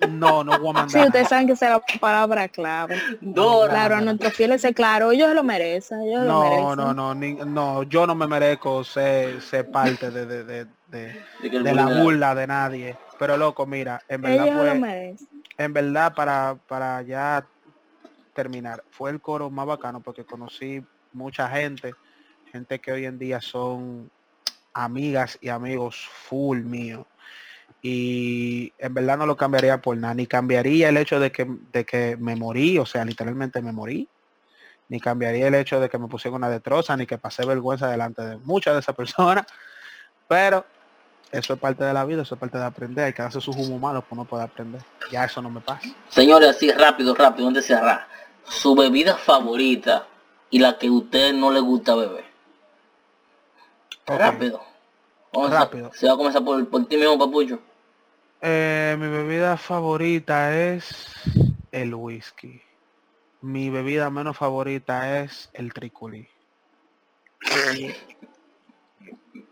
No, 0.00 0.44
no 0.44 0.58
voy 0.58 0.70
a 0.70 0.72
mandar. 0.72 0.88
Sí, 1.00 1.06
ustedes 1.06 1.28
saben 1.28 1.46
que 1.46 1.52
esa 1.54 1.66
es 1.66 1.72
la 1.72 1.98
palabra 1.98 2.48
clave. 2.48 2.96
Dora. 3.20 3.68
Claro, 3.72 3.96
a 3.96 4.00
nuestros 4.00 4.34
fieles 4.36 4.64
es 4.64 4.74
claro, 4.74 5.12
ellos 5.12 5.28
se 5.28 5.34
lo 5.34 5.42
merecen, 5.44 6.00
ellos 6.02 6.20
lo 6.20 6.26
No, 6.26 6.42
merecen. 6.42 6.76
no, 6.76 6.94
no, 6.94 7.14
ni- 7.14 7.34
no, 7.34 7.82
yo 7.84 8.06
no 8.06 8.14
me 8.14 8.26
merezco 8.26 8.84
ser, 8.84 9.40
ser 9.42 9.70
parte 9.70 10.10
de, 10.10 10.26
de, 10.26 10.44
de, 10.44 10.66
de- 10.86 11.74
la 11.74 11.86
burla 11.86 12.34
de 12.34 12.46
nadie. 12.46 12.96
Pero 13.18 13.36
loco, 13.36 13.66
mira, 13.66 14.00
en 14.08 14.22
verdad 14.22 14.44
Ellos 14.46 14.56
lo 14.56 14.62
fue, 14.62 14.80
merecen. 14.80 15.28
en 15.58 15.72
verdad 15.72 16.14
para, 16.14 16.58
para 16.68 17.02
ya 17.02 17.46
terminar, 18.32 18.84
fue 18.90 19.10
el 19.10 19.20
coro 19.20 19.50
más 19.50 19.66
bacano 19.66 20.00
porque 20.00 20.24
conocí 20.24 20.80
mucha 21.12 21.48
gente, 21.48 21.94
gente 22.52 22.78
que 22.80 22.92
hoy 22.92 23.04
en 23.04 23.18
día 23.18 23.40
son 23.40 24.10
amigas 24.72 25.36
y 25.40 25.48
amigos 25.48 26.06
full 26.28 26.58
mío. 26.60 27.06
Y 27.80 28.72
en 28.78 28.92
verdad 28.94 29.16
no 29.18 29.26
lo 29.26 29.36
cambiaría 29.36 29.80
por 29.80 29.96
nada, 29.96 30.14
ni 30.14 30.26
cambiaría 30.26 30.88
el 30.88 30.96
hecho 30.96 31.20
de 31.20 31.30
que, 31.30 31.46
de 31.72 31.84
que 31.84 32.16
me 32.16 32.34
morí, 32.34 32.78
o 32.78 32.86
sea, 32.86 33.04
literalmente 33.04 33.62
me 33.62 33.72
morí, 33.72 34.08
ni 34.88 34.98
cambiaría 35.00 35.46
el 35.46 35.54
hecho 35.54 35.78
de 35.78 35.88
que 35.88 35.98
me 35.98 36.08
pusieron 36.08 36.36
una 36.38 36.50
detroza, 36.50 36.96
ni 36.96 37.06
que 37.06 37.18
pasé 37.18 37.46
vergüenza 37.46 37.88
delante 37.88 38.22
de 38.22 38.36
muchas 38.38 38.74
de 38.74 38.80
esas 38.80 38.96
personas, 38.96 39.46
pero 40.26 40.64
eso 41.30 41.54
es 41.54 41.60
parte 41.60 41.84
de 41.84 41.92
la 41.92 42.04
vida, 42.04 42.22
eso 42.22 42.34
es 42.34 42.40
parte 42.40 42.58
de 42.58 42.64
aprender, 42.64 43.04
hay 43.04 43.12
que 43.12 43.22
darse 43.22 43.40
sus 43.40 43.54
humos 43.56 43.80
malos 43.80 44.02
para 44.04 44.22
uno 44.22 44.24
poder 44.28 44.46
aprender. 44.46 44.80
Ya 45.12 45.24
eso 45.24 45.40
no 45.40 45.50
me 45.50 45.60
pasa. 45.60 45.86
Señores, 46.08 46.48
así 46.48 46.72
rápido, 46.72 47.14
rápido, 47.14 47.46
antes 47.48 47.68
de 47.68 47.74
cerrar. 47.76 48.08
Su 48.44 48.74
bebida 48.74 49.16
favorita 49.16 50.06
y 50.50 50.58
la 50.58 50.78
que 50.78 50.86
a 50.88 50.92
usted 50.92 51.32
no 51.34 51.52
le 51.52 51.60
gusta 51.60 51.94
beber. 51.94 52.24
Rápido. 54.06 54.62
Vamos 55.32 55.52
a- 55.52 55.60
Rápido. 55.60 55.90
se 55.92 56.06
va 56.06 56.14
a 56.14 56.16
comenzar 56.16 56.42
por, 56.42 56.66
por 56.68 56.86
ti 56.86 56.96
mismo, 56.96 57.18
papucho. 57.18 57.60
Eh, 58.40 58.96
mi 58.98 59.08
bebida 59.08 59.56
favorita 59.56 60.56
es 60.56 61.22
el 61.72 61.94
whisky. 61.94 62.62
Mi 63.40 63.68
bebida 63.68 64.10
menos 64.10 64.36
favorita 64.36 65.20
es 65.20 65.50
el 65.52 65.72
triculí. 65.72 66.28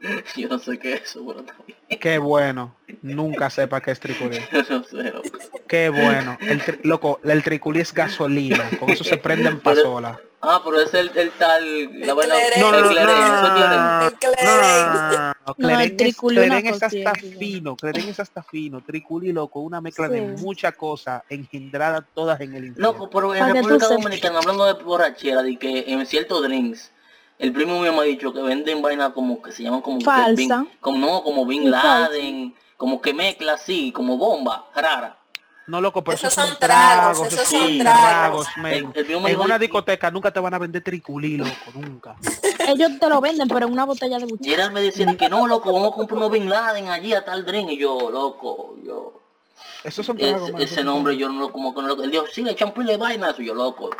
Yo 0.37 0.49
no 0.49 0.59
sé 0.59 0.79
qué 0.79 0.95
es 0.95 1.03
eso, 1.03 1.25
pero 1.27 1.43
también. 1.43 1.79
Qué 2.01 2.19
bueno. 2.19 2.75
Nunca 3.03 3.51
sepa 3.51 3.81
qué 3.81 3.91
es 3.93 4.01
triculí. 4.01 4.39
no 4.71 4.83
sé. 4.85 4.97
loco. 5.11 5.29
Qué 5.69 5.89
bueno. 5.91 6.37
El 6.41 6.61
tri- 6.63 6.81
loco, 6.85 7.21
el 7.25 7.43
triculí 7.43 7.81
es 7.81 7.93
gasolina. 7.95 8.69
Con 8.79 8.91
eso 8.91 9.05
se 9.05 9.17
prenden 9.17 9.61
pasola. 9.61 10.21
Ah, 10.43 10.61
pero 10.65 10.81
es 10.81 10.93
el, 10.95 11.11
el 11.17 11.31
tal, 11.33 12.01
la 12.01 12.15
Cleren. 12.15 12.61
No, 12.61 12.71
no, 12.71 12.79
el 12.79 12.95
no, 12.95 13.05
no, 13.07 14.07
El 14.07 14.13
Cleren. 14.15 14.45
no, 14.45 15.11
no, 15.11 15.35
No, 15.47 15.55
Cleren 15.55 15.81
el 15.99 16.07
es- 16.07 16.17
Cleren 16.17 16.67
hasta 16.69 17.15
fino, 17.39 17.75
Cleren 17.77 18.09
es 18.09 18.21
hasta 18.21 18.43
fino, 18.43 18.81
triculí 18.83 19.33
loco, 19.33 19.61
una 19.61 19.81
mezcla 19.81 20.09
de 20.09 20.21
muchas 20.21 20.75
cosas 20.77 21.23
engendradas 21.31 22.05
todas 22.15 22.41
en 22.41 22.55
el 22.55 22.67
infierno. 22.67 22.93
Loco, 22.93 23.11
pero 23.11 23.35
en 23.35 23.55
República. 23.55 23.89
Dominicana, 23.89 24.39
hablando 24.39 24.67
de 24.73 24.83
borrachera, 24.85 25.43
de 25.43 25.57
que 25.59 25.85
en 25.89 26.05
ciertos 26.07 26.43
drinks, 26.45 26.93
el 27.39 27.53
primo 27.53 27.81
mío 27.81 27.93
me 27.93 28.01
ha 28.01 28.03
dicho 28.03 28.33
que 28.33 28.41
venden 28.43 28.81
vainas 28.83 29.13
como 29.13 29.41
que 29.43 29.53
se 29.53 29.63
llaman 29.63 29.83
como 29.83 30.01
Falsa. 30.01 30.35
Bin- 30.35 30.71
como 30.81 30.99
no, 30.99 31.23
como 31.23 31.45
Bin 31.47 31.65
Y 31.65 31.71
falsa. 31.71 31.99
Laden, 32.01 32.55
como 32.77 33.01
que 33.01 33.13
mezcla 33.15 33.55
así, 33.55 33.93
como 33.93 34.17
bomba, 34.17 34.67
rara. 34.75 35.17
No, 35.69 35.81
loco, 35.81 36.05
pero 36.05 36.15
Esos 36.15 36.33
esos 36.33 36.49
son 36.49 36.59
tragos, 36.61 37.17
tragos, 37.19 37.33
esos 37.33 37.49
son 37.49 37.79
tragos, 37.79 38.47
tragos. 38.47 38.47
men. 38.59 38.73
El- 38.75 38.85
el 39.01 39.05
primo 39.05 39.21
me 39.23 39.31
En 39.31 39.37
dijo- 39.37 39.45
una 39.45 39.59
discoteca 39.59 40.11
nunca 40.13 40.31
te 40.31 40.39
van 40.39 40.55
a 40.55 40.59
vender 40.59 40.81
triculí, 40.83 41.37
loco, 41.37 41.51
nunca. 41.75 42.15
Ellos 42.69 42.93
te 43.01 43.09
lo 43.09 43.21
venden, 43.21 43.49
pero 43.49 43.67
en 43.67 43.73
una 43.73 43.85
botella 43.85 44.19
de 44.19 44.27
buche. 44.27 44.49
Gerard 44.49 44.71
me 44.73 44.81
decía 44.81 45.07
de 45.07 45.17
que 45.17 45.29
no, 45.29 45.47
loco, 45.49 45.73
vamos 45.73 45.93
a 45.93 45.97
comprar 45.97 46.19
unos 46.19 46.31
Bin 46.31 46.49
Laden 46.49 46.89
allí 46.89 47.13
a 47.15 47.25
tal 47.25 47.45
drink. 47.45 47.71
Y 47.71 47.79
yo, 47.79 48.11
loco, 48.11 48.77
yo, 48.85 49.21
Esos 49.83 50.07
son 50.07 50.17
tragos, 50.17 50.51
ese, 50.61 50.77
man, 50.77 50.87
nombre 50.87 51.17
yo 51.17 51.29
no 51.29 51.41
lo 51.41 51.53
como 51.53 51.75
que 51.75 51.83
no 51.83 51.89
lo... 51.89 52.03
Él 52.05 52.11
dijo, 52.13 52.27
sí, 52.33 52.43
le 52.43 52.53
echan 52.53 52.73
pile 52.73 52.93
de 52.93 52.99
vainas. 52.99 53.35
Y 53.41 53.47
yo, 53.47 53.55
loco, 53.55 53.91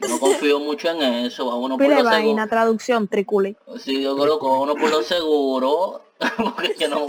no 0.00 0.18
confío 0.18 0.60
mucho 0.60 0.90
en 0.90 1.02
eso, 1.02 1.46
vámonos 1.46 1.78
por 1.78 1.86
Pile 1.86 1.98
lo 1.98 2.04
vaina, 2.04 2.22
seguro. 2.22 2.48
traducción, 2.48 3.08
triculi. 3.08 3.56
Sí, 3.78 4.02
yo 4.02 4.14
loco, 4.14 4.50
vámonos 4.50 4.76
por 4.76 4.90
lo 4.90 5.02
seguro, 5.02 6.02
porque 6.36 6.74
yo 6.78 6.88
no, 6.88 7.06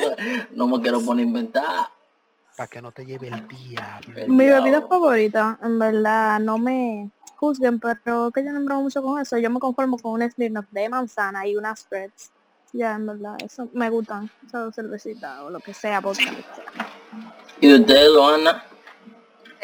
no 0.51 0.67
me 0.67 0.81
quiero 0.81 1.01
poner 1.01 1.25
a 1.25 1.27
inventar. 1.27 1.89
Para 2.55 2.67
que 2.67 2.81
no 2.81 2.91
te 2.91 3.05
lleve 3.05 3.27
el 3.27 3.47
diablo. 3.47 4.27
Mi 4.27 4.47
bebida 4.47 4.81
favorita, 4.87 5.59
en 5.61 5.77
verdad, 5.77 6.39
no 6.39 6.57
me 6.57 7.11
juzguen, 7.35 7.79
pero 7.79 8.31
que 8.31 8.43
yo 8.43 8.51
no 8.51 8.59
me 8.59 8.75
mucho 8.81 9.01
con 9.03 9.21
eso. 9.21 9.37
Yo 9.37 9.49
me 9.51 9.59
conformo 9.59 9.97
con 9.99 10.13
un 10.13 10.31
Smirnoff 10.31 10.65
de 10.71 10.89
manzana 10.89 11.47
y 11.47 11.55
unas 11.55 11.81
spreads. 11.81 12.31
Ya, 12.73 12.95
en 12.95 13.05
verdad, 13.05 13.37
eso 13.45 13.69
me 13.73 13.89
gustan. 13.89 14.29
Esas 14.45 14.73
cervecitas 14.75 15.39
o 15.41 15.49
lo 15.51 15.59
que 15.59 15.73
sea, 15.73 15.99
vodka. 16.01 16.31
¿Y 17.61 17.67
de 17.67 17.79
ustedes, 17.79 18.09
Loana? 18.09 18.65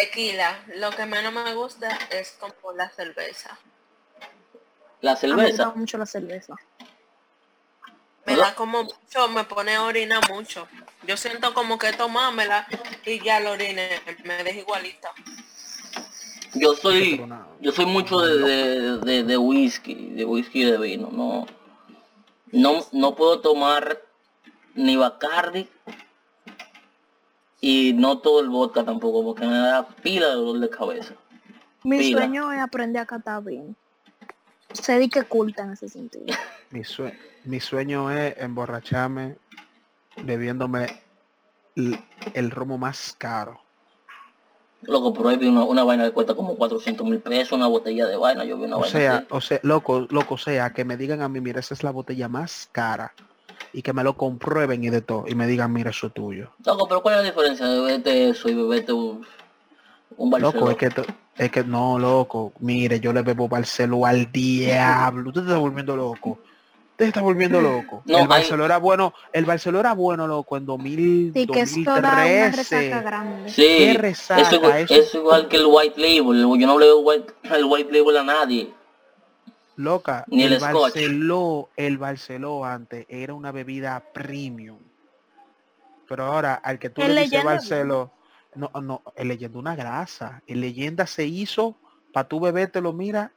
Tequila. 0.03 0.65
Lo 0.75 0.91
que 0.91 1.05
menos 1.05 1.31
me 1.31 1.53
gusta 1.53 1.87
es 2.11 2.35
como 2.39 2.73
la 2.73 2.89
cerveza. 2.89 3.57
La 5.01 5.11
me 5.13 5.27
gusta 5.27 5.27
cerveza. 5.27 5.73
mucho 5.75 5.97
la 5.97 6.05
cerveza. 6.05 6.55
Me 8.25 8.33
Hola. 8.33 8.47
da 8.47 8.55
como 8.55 8.83
mucho, 8.83 9.27
me 9.29 9.43
pone 9.45 9.75
a 9.75 9.83
orinar 9.83 10.21
mucho. 10.29 10.67
Yo 11.07 11.15
siento 11.15 11.53
como 11.53 11.77
que 11.77 11.93
tomármela 11.93 12.67
y 13.05 13.21
ya 13.23 13.39
lo 13.39 13.51
orine, 13.51 13.89
me 14.23 14.43
deja 14.43 14.59
igualita. 14.59 15.11
Yo 16.53 16.75
soy, 16.75 17.25
yo 17.61 17.71
soy 17.71 17.85
mucho 17.85 18.19
de, 18.21 18.39
de, 18.39 18.97
de, 18.99 19.23
de 19.23 19.37
whisky, 19.37 20.11
de 20.11 20.25
whisky 20.25 20.63
y 20.63 20.71
de 20.71 20.77
vino. 20.77 21.09
No, 21.11 21.45
no, 22.51 22.85
no 22.91 23.15
puedo 23.15 23.39
tomar 23.41 24.01
ni 24.75 24.95
Bacardi 24.95 25.69
y 27.65 27.93
no 27.93 28.17
todo 28.17 28.41
el 28.41 28.49
vodka 28.49 28.83
tampoco, 28.83 29.23
porque 29.23 29.45
me 29.47 29.57
da 29.57 29.87
pila 29.87 30.27
de 30.27 30.33
dolor 30.35 30.59
de 30.59 30.69
cabeza. 30.69 31.13
Mi 31.85 31.97
Pila. 31.97 32.19
sueño 32.23 32.51
es 32.51 32.59
aprender 32.59 33.01
a 33.01 33.05
catar 33.05 33.41
bien. 33.41 33.73
Se 34.73 34.99
di 34.99 35.07
que 35.07 35.23
culta 35.23 35.63
en 35.63 35.71
ese 35.71 35.87
sentido. 35.87 36.25
Mi, 36.71 36.83
sue- 36.83 37.17
mi 37.45 37.61
sueño 37.61 38.11
es 38.11 38.35
emborracharme 38.37 39.37
bebiéndome 40.23 40.87
el, 41.77 41.97
el 42.33 42.51
romo 42.51 42.77
más 42.77 43.15
caro. 43.17 43.61
Loco, 44.81 45.13
pero 45.13 45.29
ahí 45.29 45.37
vi 45.37 45.47
una, 45.47 45.63
una 45.63 45.85
vaina 45.85 46.03
que 46.03 46.11
cuesta 46.11 46.35
como 46.35 46.57
400 46.57 47.07
mil 47.07 47.19
pesos, 47.21 47.53
una 47.53 47.67
botella 47.67 48.07
de 48.07 48.17
vaina, 48.17 48.43
yo 48.43 48.57
vi 48.57 48.65
una 48.65 48.75
O 48.75 48.81
vaina 48.81 48.91
sea, 48.99 49.15
así. 49.19 49.27
o 49.29 49.39
sea, 49.39 49.59
loco, 49.63 50.05
loco, 50.09 50.33
o 50.35 50.37
sea, 50.37 50.73
que 50.73 50.83
me 50.83 50.97
digan 50.97 51.21
a 51.21 51.29
mí, 51.29 51.39
mira, 51.39 51.61
esa 51.61 51.73
es 51.73 51.83
la 51.83 51.91
botella 51.91 52.27
más 52.27 52.67
cara. 52.73 53.13
Y 53.73 53.81
que 53.81 53.91
me 53.93 54.03
lo 54.03 54.15
comprueben 54.15 54.83
y 54.83 54.89
de 54.89 55.01
todo. 55.01 55.25
Y 55.27 55.35
me 55.35 55.47
digan, 55.47 55.73
mira, 55.73 55.89
eso 55.89 56.07
es 56.07 56.13
tuyo. 56.13 56.51
Loco, 56.65 56.87
pero 56.87 57.01
¿cuál 57.01 57.15
es 57.15 57.21
la 57.21 57.29
diferencia 57.31 57.65
de 57.67 57.81
beberte 57.81 58.29
eso 58.29 58.47
y 58.49 58.53
beberte 58.53 58.93
un, 58.93 59.25
un 60.17 60.29
Barcelona? 60.29 60.59
Loco, 60.59 60.71
es 60.71 60.77
que, 60.77 60.89
to- 60.89 61.05
es 61.37 61.51
que 61.51 61.63
no, 61.63 61.97
loco. 61.97 62.53
Mire, 62.59 62.99
yo 62.99 63.11
le 63.11 63.23
bebo 63.23 63.47
Barceló 63.49 64.05
al 64.05 64.31
diablo. 64.31 65.29
Usted 65.29 65.41
está 65.41 65.57
volviendo 65.57 65.95
loco. 65.95 66.37
Usted 66.91 67.05
se 67.05 67.09
está 67.09 67.21
volviendo 67.21 67.59
loco. 67.59 68.03
No, 68.05 68.17
el 68.17 68.21
hay- 68.21 68.27
Barceló 68.27 68.65
era 68.65 68.77
bueno, 68.77 69.15
el 69.33 69.45
Barceló 69.45 69.79
era 69.79 69.93
bueno, 69.93 70.27
loco, 70.27 70.55
en 70.55 70.65
2000, 70.67 71.31
Sí, 71.33 71.47
que 71.47 71.61
esto 71.61 71.83
da 71.93 71.97
una 71.99 72.15
2013. 72.19 72.53
resaca 72.79 73.01
grande. 73.01 73.49
Sí, 73.49 73.61
Qué 73.65 73.93
resaca, 73.97 74.41
eso, 74.43 74.55
igual- 74.57 74.77
eso- 74.77 74.93
eso 74.93 75.17
igual 75.17 75.47
que 75.47 75.57
el 75.57 75.65
white 75.65 75.99
label. 75.99 76.39
Yo 76.59 76.67
no 76.67 76.77
le 76.77 76.85
doy 76.85 77.03
white, 77.03 77.33
el 77.51 77.65
white 77.65 77.91
label 77.91 78.17
a 78.17 78.23
nadie. 78.23 78.69
Loca, 79.75 80.27
Ni 80.27 80.43
el. 80.43 80.57
Barceló, 80.59 81.71
el 81.75 81.97
Barceló 81.97 82.63
antes 82.65 83.05
era 83.09 83.33
una 83.33 83.51
bebida 83.51 84.07
premium. 84.13 84.91
Pero 86.07 86.25
ahora, 86.25 86.55
al 86.55 86.79
que 86.79 86.89
tú 86.89 87.03
le 87.03 87.15
dices 87.15 87.41
Barceló, 87.41 88.13
no, 88.53 88.69
no, 88.81 89.03
el 89.15 89.27
leyenda 89.29 89.59
una 89.59 89.75
grasa. 89.75 90.43
El 90.45 90.61
leyenda 90.61 91.07
se 91.07 91.25
hizo 91.25 91.79
para 92.11 92.27
tu 92.27 92.39
bebé 92.39 92.67
te 92.67 92.81
lo 92.81 92.93
mira 92.93 93.35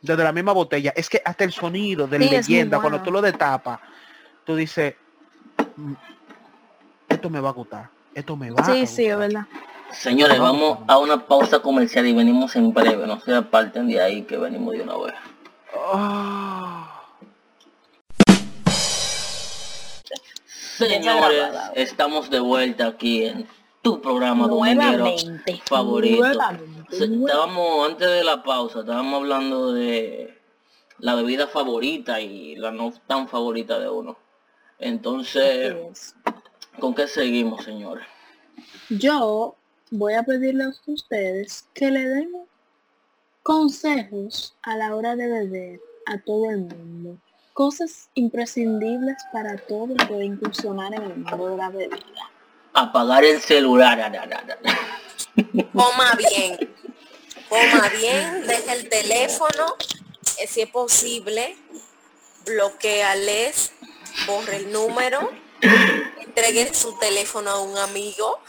desde 0.00 0.24
la 0.24 0.32
misma 0.32 0.52
botella. 0.52 0.92
Es 0.96 1.08
que 1.08 1.20
hasta 1.24 1.44
el 1.44 1.52
sonido 1.52 2.06
del 2.08 2.22
Sí, 2.22 2.30
leyenda, 2.30 2.80
cuando 2.80 3.00
tú 3.02 3.10
lo 3.10 3.20
destapas, 3.22 3.80
tú 4.44 4.56
dices, 4.56 4.96
"Mm, 5.76 5.94
esto 7.08 7.30
me 7.30 7.40
va 7.40 7.48
a 7.50 7.52
gustar, 7.52 7.90
esto 8.14 8.36
me 8.36 8.50
va 8.50 8.70
a 8.70 8.74
Sí, 8.74 8.86
sí, 8.86 9.06
es 9.06 9.16
gustar". 9.16 9.18
verdad. 9.18 9.42
Señores, 9.92 10.38
Vamos. 10.38 10.78
a 10.86 10.98
una 10.98 11.26
pausa 11.26 11.60
comercial 11.60 12.06
y 12.06 12.12
venimos 12.12 12.54
en 12.56 12.72
breve. 12.72 13.06
No 13.06 13.20
se 13.20 13.34
aparten 13.34 13.88
de 13.88 14.00
ahí 14.00 14.22
que 14.22 14.36
venimos 14.36 14.74
de 14.74 14.82
una 14.82 14.96
vez. 14.96 15.14
Señores, 20.44 21.48
estamos 21.74 22.28
de 22.30 22.40
vuelta 22.40 22.86
aquí 22.86 23.24
en 23.24 23.46
tu 23.82 24.00
programa 24.00 24.46
dominguero 24.46 25.14
favorito. 25.64 26.26
Nuevamente. 26.26 27.06
Estábamos, 27.06 27.88
antes 27.88 28.08
de 28.08 28.24
la 28.24 28.42
pausa, 28.42 28.80
estábamos 28.80 29.22
hablando 29.22 29.72
de 29.72 30.38
la 30.98 31.14
bebida 31.14 31.46
favorita 31.46 32.20
y 32.20 32.56
la 32.56 32.70
no 32.70 32.92
tan 33.06 33.28
favorita 33.28 33.78
de 33.78 33.88
uno. 33.88 34.18
Entonces. 34.78 36.14
¿con 36.78 36.94
qué 36.94 37.06
seguimos, 37.08 37.64
señores? 37.64 38.06
Yo 38.90 39.55
voy 39.90 40.14
a 40.14 40.22
pedirles 40.22 40.80
a 40.86 40.90
ustedes 40.90 41.68
que 41.74 41.90
le 41.90 42.08
den 42.08 42.32
consejos 43.42 44.56
a 44.62 44.76
la 44.76 44.94
hora 44.94 45.14
de 45.16 45.28
beber 45.28 45.80
a 46.06 46.18
todo 46.18 46.50
el 46.50 46.58
mundo. 46.58 47.18
Cosas 47.52 48.10
imprescindibles 48.14 49.16
para 49.32 49.56
todo 49.56 49.94
el 49.94 50.08
que 50.08 50.24
incursionar 50.24 50.94
en 50.94 51.02
el 51.02 51.16
mundo 51.16 51.50
de 51.50 51.56
la 51.56 51.70
bebida. 51.70 52.30
Apagar 52.74 53.24
el 53.24 53.40
celular. 53.40 54.12
Coma 55.72 56.14
bien. 56.18 56.58
Coma 57.48 57.88
bien, 58.00 58.46
deja 58.46 58.72
el 58.72 58.88
teléfono, 58.88 59.76
eh, 60.38 60.48
si 60.48 60.62
es 60.62 60.68
posible, 60.68 61.56
bloqueales, 62.44 63.72
borre 64.26 64.56
el 64.56 64.72
número, 64.72 65.30
entregue 66.20 66.74
su 66.74 66.98
teléfono 66.98 67.50
a 67.50 67.60
un 67.60 67.78
amigo. 67.78 68.40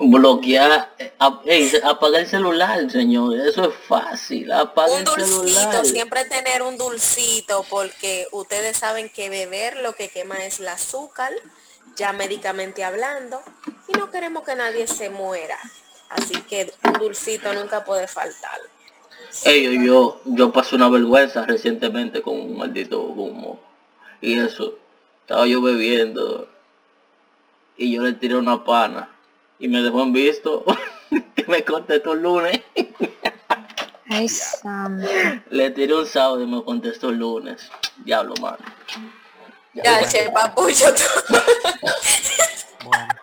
Bloquear, 0.00 0.94
eh, 0.98 1.12
ap- 1.18 1.44
apagar 1.84 2.22
el 2.22 2.26
celular, 2.26 2.90
señor. 2.90 3.36
Eso 3.38 3.68
es 3.68 3.74
fácil. 3.86 4.50
Apaga 4.50 4.92
Un 4.92 4.98
el 5.00 5.04
dulcito, 5.04 5.44
celular. 5.44 5.84
siempre 5.86 6.24
tener 6.24 6.62
un 6.62 6.78
dulcito, 6.78 7.64
porque 7.68 8.26
ustedes 8.32 8.76
saben 8.78 9.10
que 9.10 9.28
beber 9.28 9.76
lo 9.78 9.92
que 9.94 10.08
quema 10.08 10.38
es 10.44 10.60
el 10.60 10.68
azúcar, 10.68 11.32
ya 11.96 12.12
médicamente 12.14 12.82
hablando, 12.82 13.42
y 13.88 13.92
no 13.92 14.10
queremos 14.10 14.42
que 14.44 14.54
nadie 14.54 14.86
se 14.86 15.10
muera. 15.10 15.58
Así 16.08 16.40
que 16.42 16.72
un 16.84 16.94
dulcito 16.94 17.52
nunca 17.52 17.84
puede 17.84 18.08
faltar. 18.08 18.58
Ey, 19.44 19.62
yo, 19.64 19.82
yo, 19.84 20.20
yo 20.24 20.52
pasé 20.52 20.74
una 20.76 20.88
vergüenza 20.88 21.44
recientemente 21.46 22.22
con 22.22 22.40
un 22.40 22.56
maldito 22.56 23.00
humo. 23.02 23.60
Y 24.20 24.38
eso, 24.38 24.74
estaba 25.20 25.46
yo 25.46 25.60
bebiendo. 25.62 26.48
Y 27.76 27.94
yo 27.94 28.02
le 28.02 28.14
tiré 28.14 28.36
una 28.36 28.64
pana. 28.64 29.08
Y 29.60 29.68
me 29.68 29.80
dejó 29.82 30.02
en 30.02 30.12
visto. 30.12 30.64
que 31.36 31.44
me 31.46 31.64
contestó 31.64 32.12
el 32.14 32.22
lunes. 32.22 32.60
Ay, 34.08 34.28
Sam. 34.28 35.00
Le 35.50 35.70
tiré 35.70 35.94
un 35.94 36.06
sábado 36.06 36.42
y 36.42 36.46
me 36.46 36.62
contestó 36.64 37.10
el 37.10 37.16
lunes. 37.18 37.70
Diablo, 37.98 38.34
mano. 38.40 38.58
Ya, 39.74 40.04
che, 40.08 40.28
papucho, 40.30 40.86
Bueno. 42.84 43.14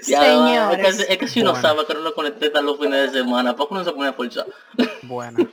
Señores. 0.00 0.86
Es 0.86 0.96
que, 1.06 1.12
es 1.12 1.18
que 1.18 1.28
si 1.28 1.40
uno 1.40 1.52
Bueno. 1.52 1.68
sabe 1.68 1.86
que 1.86 1.94
no 1.94 2.00
lo 2.00 2.14
conecté 2.14 2.46
hasta 2.46 2.60
los 2.60 2.78
fines 2.78 3.12
de 3.12 3.18
semana, 3.20 3.54
¿por 3.56 3.68
qué 3.68 3.74
no 3.74 3.84
se 3.84 3.92
pone 3.92 4.08
a 4.08 4.12
forzar? 4.12 4.46
bueno. 5.02 5.48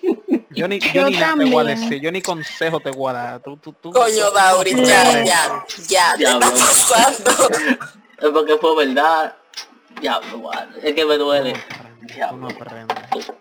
Yo 0.52 0.68
ni, 0.68 0.80
yo 0.80 0.92
Yo 0.94 1.10
ni 1.10 1.18
nada 1.18 1.36
te 1.38 1.46
voy 1.46 1.54
a 1.54 1.58
también. 1.58 1.80
decir, 1.82 2.02
yo 2.02 2.12
ni 2.12 2.22
consejo 2.22 2.80
te 2.80 2.92
voy 2.92 3.12
a 3.12 3.14
dar. 3.14 3.40
Tú, 3.42 3.58
tú, 3.58 3.74
tú, 3.74 3.92
Coño, 3.92 4.32
Dauri, 4.32 4.74
ya, 4.86 5.22
Eh. 5.22 5.26
ya, 5.26 5.66
ya, 5.88 6.16
te 6.18 6.24
está 6.24 6.40
pasando. 6.40 7.32
Es 8.18 8.30
porque 8.32 8.58
fue 8.58 8.86
verdad. 8.86 9.36
Diablo. 10.02 10.52
Es 10.82 10.94
que 10.94 11.06
me 11.06 11.18
duele. 11.18 11.54
Diablo. 12.02 12.48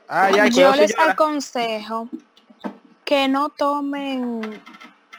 Ay, 0.08 0.34
ay, 0.40 0.50
Yo 0.50 0.74
les 0.74 0.90
señora. 0.92 1.12
aconsejo 1.12 2.08
que 3.04 3.28
no 3.28 3.48
tomen 3.48 4.60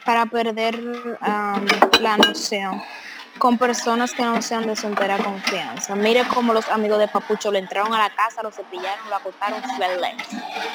para 0.06 0.26
perder 0.26 1.18
am, 1.22 1.66
la 2.02 2.18
noción 2.18 2.82
con 3.40 3.58
personas 3.58 4.12
que 4.12 4.24
no 4.24 4.42
sean 4.42 4.68
de 4.68 4.76
su 4.76 4.86
entera 4.86 5.18
confianza. 5.18 5.96
Mire 5.96 6.24
cómo 6.28 6.54
los 6.54 6.68
amigos 6.70 7.00
de 7.00 7.08
Papucho 7.08 7.52
le 7.52 7.60
entraron 7.60 7.94
a 7.94 7.98
la 7.98 8.10
casa, 8.10 8.44
lo 8.44 8.52
cepillaron, 8.52 9.10
lo 9.10 9.16
acotaron. 9.16 9.62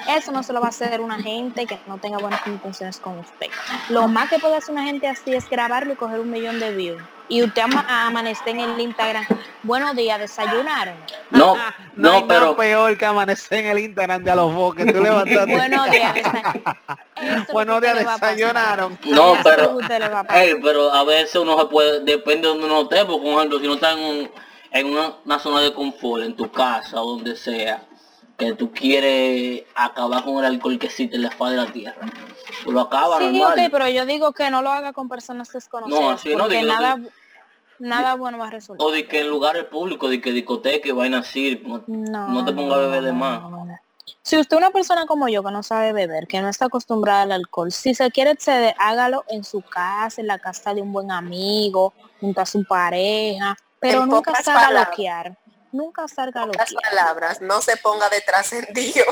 Eso 0.08 0.32
no 0.32 0.42
se 0.42 0.52
lo 0.52 0.60
va 0.60 0.66
a 0.66 0.70
hacer 0.70 1.00
una 1.00 1.20
gente 1.20 1.66
que 1.66 1.78
no 1.86 1.98
tenga 1.98 2.18
buenas 2.18 2.44
intenciones 2.46 2.98
con 2.98 3.18
usted. 3.18 3.48
Lo 3.90 4.08
más 4.08 4.30
que 4.30 4.38
puede 4.38 4.56
hacer 4.56 4.72
una 4.72 4.84
gente 4.84 5.06
así 5.06 5.34
es 5.34 5.48
grabarlo 5.48 5.92
y 5.92 5.96
coger 5.96 6.20
un 6.20 6.30
millón 6.30 6.58
de 6.58 6.74
views. 6.74 7.02
Y 7.28 7.42
usted 7.42 7.62
ama- 7.62 7.86
a 7.88 8.06
amanecer 8.08 8.48
en 8.50 8.60
el 8.60 8.78
Instagram. 8.80 9.24
Buenos 9.62 9.96
días, 9.96 10.18
desayunaron. 10.18 10.94
No, 11.30 11.54
Ah, 11.58 11.74
no, 11.96 12.10
no, 12.10 12.14
hay 12.16 12.22
nada 12.22 12.26
pero 12.40 12.56
peor 12.56 12.98
que 12.98 13.06
amanecer 13.06 13.60
en 13.60 13.66
el 13.66 13.78
Instagram 13.78 14.22
de 14.24 14.30
a 14.30 14.34
los 14.34 14.52
boques. 14.54 14.84
Tú 14.92 15.02
levantaste. 15.02 15.52
Buenos 15.56 15.90
días, 15.90 16.14
desayunaron. 16.14 17.46
Buenos 17.52 17.80
días, 17.80 17.98
desayunaron. 17.98 18.98
No, 19.06 19.34
pero, 19.42 19.70
usted 19.76 19.98
le 20.00 20.08
va 20.08 20.20
a 20.20 20.24
pasar. 20.24 20.42
ey, 20.44 20.54
pero 20.62 20.92
a 20.92 21.04
veces 21.04 21.36
uno 21.36 21.58
se 21.58 21.64
puede, 21.66 22.00
depende 22.04 22.42
de 22.42 22.48
donde 22.48 22.66
uno 22.66 22.82
esté, 22.82 23.04
porque 23.06 23.22
por 23.26 23.38
ejemplo, 23.38 23.58
si 23.60 23.66
no 23.66 23.74
está 23.74 23.92
en, 23.92 23.98
un- 24.00 24.30
en 24.72 24.86
una, 24.86 25.14
una 25.24 25.38
zona 25.38 25.60
de 25.60 25.72
confort, 25.72 26.24
en 26.24 26.36
tu 26.36 26.50
casa 26.50 27.00
o 27.00 27.14
donde 27.16 27.36
sea, 27.36 27.82
que 28.36 28.52
tú 28.54 28.72
quieres 28.72 29.64
acabar 29.74 30.24
con 30.24 30.38
el 30.38 30.44
alcohol 30.44 30.78
que 30.78 30.86
existe 30.86 31.16
en 31.16 31.22
la 31.22 31.30
faz 31.30 31.52
de 31.52 31.56
la 31.56 31.66
tierra, 31.72 32.06
tú 32.64 32.72
lo 32.72 32.80
acabas 32.82 33.18
Sí, 33.20 33.38
normal. 33.38 33.58
ok, 33.66 33.72
pero 33.72 33.88
yo 33.88 34.06
digo 34.06 34.32
que 34.32 34.50
no 34.50 34.62
lo 34.62 34.70
haga 34.70 34.92
con 34.92 35.08
personas 35.08 35.52
desconocidas, 35.52 36.00
No, 36.00 36.10
así 36.10 36.30
no, 36.32 36.38
porque 36.44 36.58
digo, 36.58 36.68
nada, 36.72 36.98
nada 37.78 38.14
bueno 38.14 38.38
va 38.38 38.48
a 38.48 38.50
resultar. 38.50 38.84
O 38.86 38.90
de 38.90 39.06
que 39.06 39.20
en 39.20 39.28
lugares 39.28 39.64
públicos, 39.64 40.10
de 40.10 40.20
que 40.20 40.32
discoteca 40.32 40.88
y 40.88 40.92
vaina 40.92 41.18
así, 41.18 41.62
no, 41.64 41.84
No, 41.86 42.28
no 42.28 42.44
te 42.44 42.52
pongas 42.52 42.74
a 42.78 42.80
beber 42.80 43.02
de 43.02 43.12
más. 43.12 43.40
no, 43.42 43.50
no. 43.50 43.78
Si 44.20 44.38
usted 44.38 44.56
es 44.56 44.58
una 44.58 44.70
persona 44.70 45.06
como 45.06 45.28
yo 45.28 45.42
que 45.42 45.50
no 45.50 45.62
sabe 45.62 45.92
beber, 45.92 46.26
que 46.26 46.40
no 46.40 46.48
está 46.48 46.66
acostumbrada 46.66 47.22
al 47.22 47.32
alcohol, 47.32 47.70
si 47.72 47.94
se 47.94 48.10
quiere 48.10 48.30
exceder, 48.32 48.74
hágalo 48.78 49.24
en 49.28 49.44
su 49.44 49.60
casa, 49.62 50.20
en 50.20 50.26
la 50.26 50.38
casa 50.38 50.74
de 50.74 50.80
un 50.82 50.92
buen 50.92 51.10
amigo, 51.10 51.92
junto 52.20 52.40
a 52.40 52.46
su 52.46 52.64
pareja, 52.64 53.54
pero 53.80 54.02
En 54.02 54.08
nunca 54.08 54.34
salga 54.42 54.66
a 54.68 54.84
loquear. 54.86 55.38
Nunca 55.74 56.06
salga 56.06 56.42
a 56.44 56.46
Las 56.46 56.72
palabras, 56.72 57.40
no 57.40 57.60
se 57.60 57.76
ponga 57.76 58.08
de 58.08 58.20
trascendido. 58.20 59.04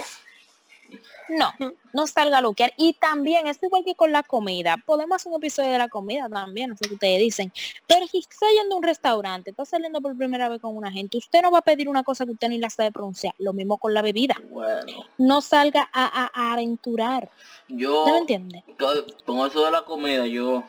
No, 1.29 1.51
no 1.93 2.07
salga 2.07 2.39
a 2.39 2.41
loquear. 2.41 2.73
Y 2.77 2.93
también, 2.93 3.47
es 3.49 3.61
igual 3.63 3.83
que 3.85 3.95
con 3.95 4.13
la 4.13 4.23
comida. 4.23 4.77
Podemos 4.85 5.17
hacer 5.17 5.33
un 5.33 5.39
episodio 5.39 5.71
de 5.73 5.79
la 5.79 5.89
comida 5.89 6.29
también, 6.29 6.71
no 6.71 6.77
sé 6.77 6.87
qué 6.87 6.95
ustedes 6.95 7.19
dicen. 7.21 7.53
Pero 7.89 8.07
si 8.07 8.19
está 8.19 8.47
yendo 8.55 8.75
a 8.75 8.79
un 8.79 8.85
restaurante, 8.85 9.51
está 9.51 9.65
saliendo 9.65 10.01
por 10.01 10.17
primera 10.17 10.49
vez 10.49 10.61
con 10.61 10.77
una 10.77 10.93
gente, 10.93 11.17
usted 11.19 11.43
no 11.43 11.51
va 11.51 11.59
a 11.59 11.63
pedir 11.63 11.89
una 11.89 12.05
cosa 12.05 12.27
que 12.27 12.33
usted 12.33 12.49
ni 12.49 12.59
la 12.59 12.71
sabe 12.71 12.93
pronunciar. 12.93 13.35
Lo 13.39 13.53
mismo 13.55 13.79
con 13.79 13.93
la 13.95 14.03
bebida. 14.03 14.37
Bueno, 14.51 15.05
No 15.19 15.41
salga 15.41 15.89
a, 15.93 16.05
a- 16.25 16.31
a 16.33 16.53
aventurar. 16.53 17.29
yo... 17.67 18.01
¿Usted 18.01 18.13
me 18.13 18.19
entiende? 18.19 18.65
Co- 18.79 19.07
con 19.25 19.39
eso 19.49 19.65
de 19.65 19.71
la 19.73 19.83
comida 19.85 20.27
yo 20.27 20.63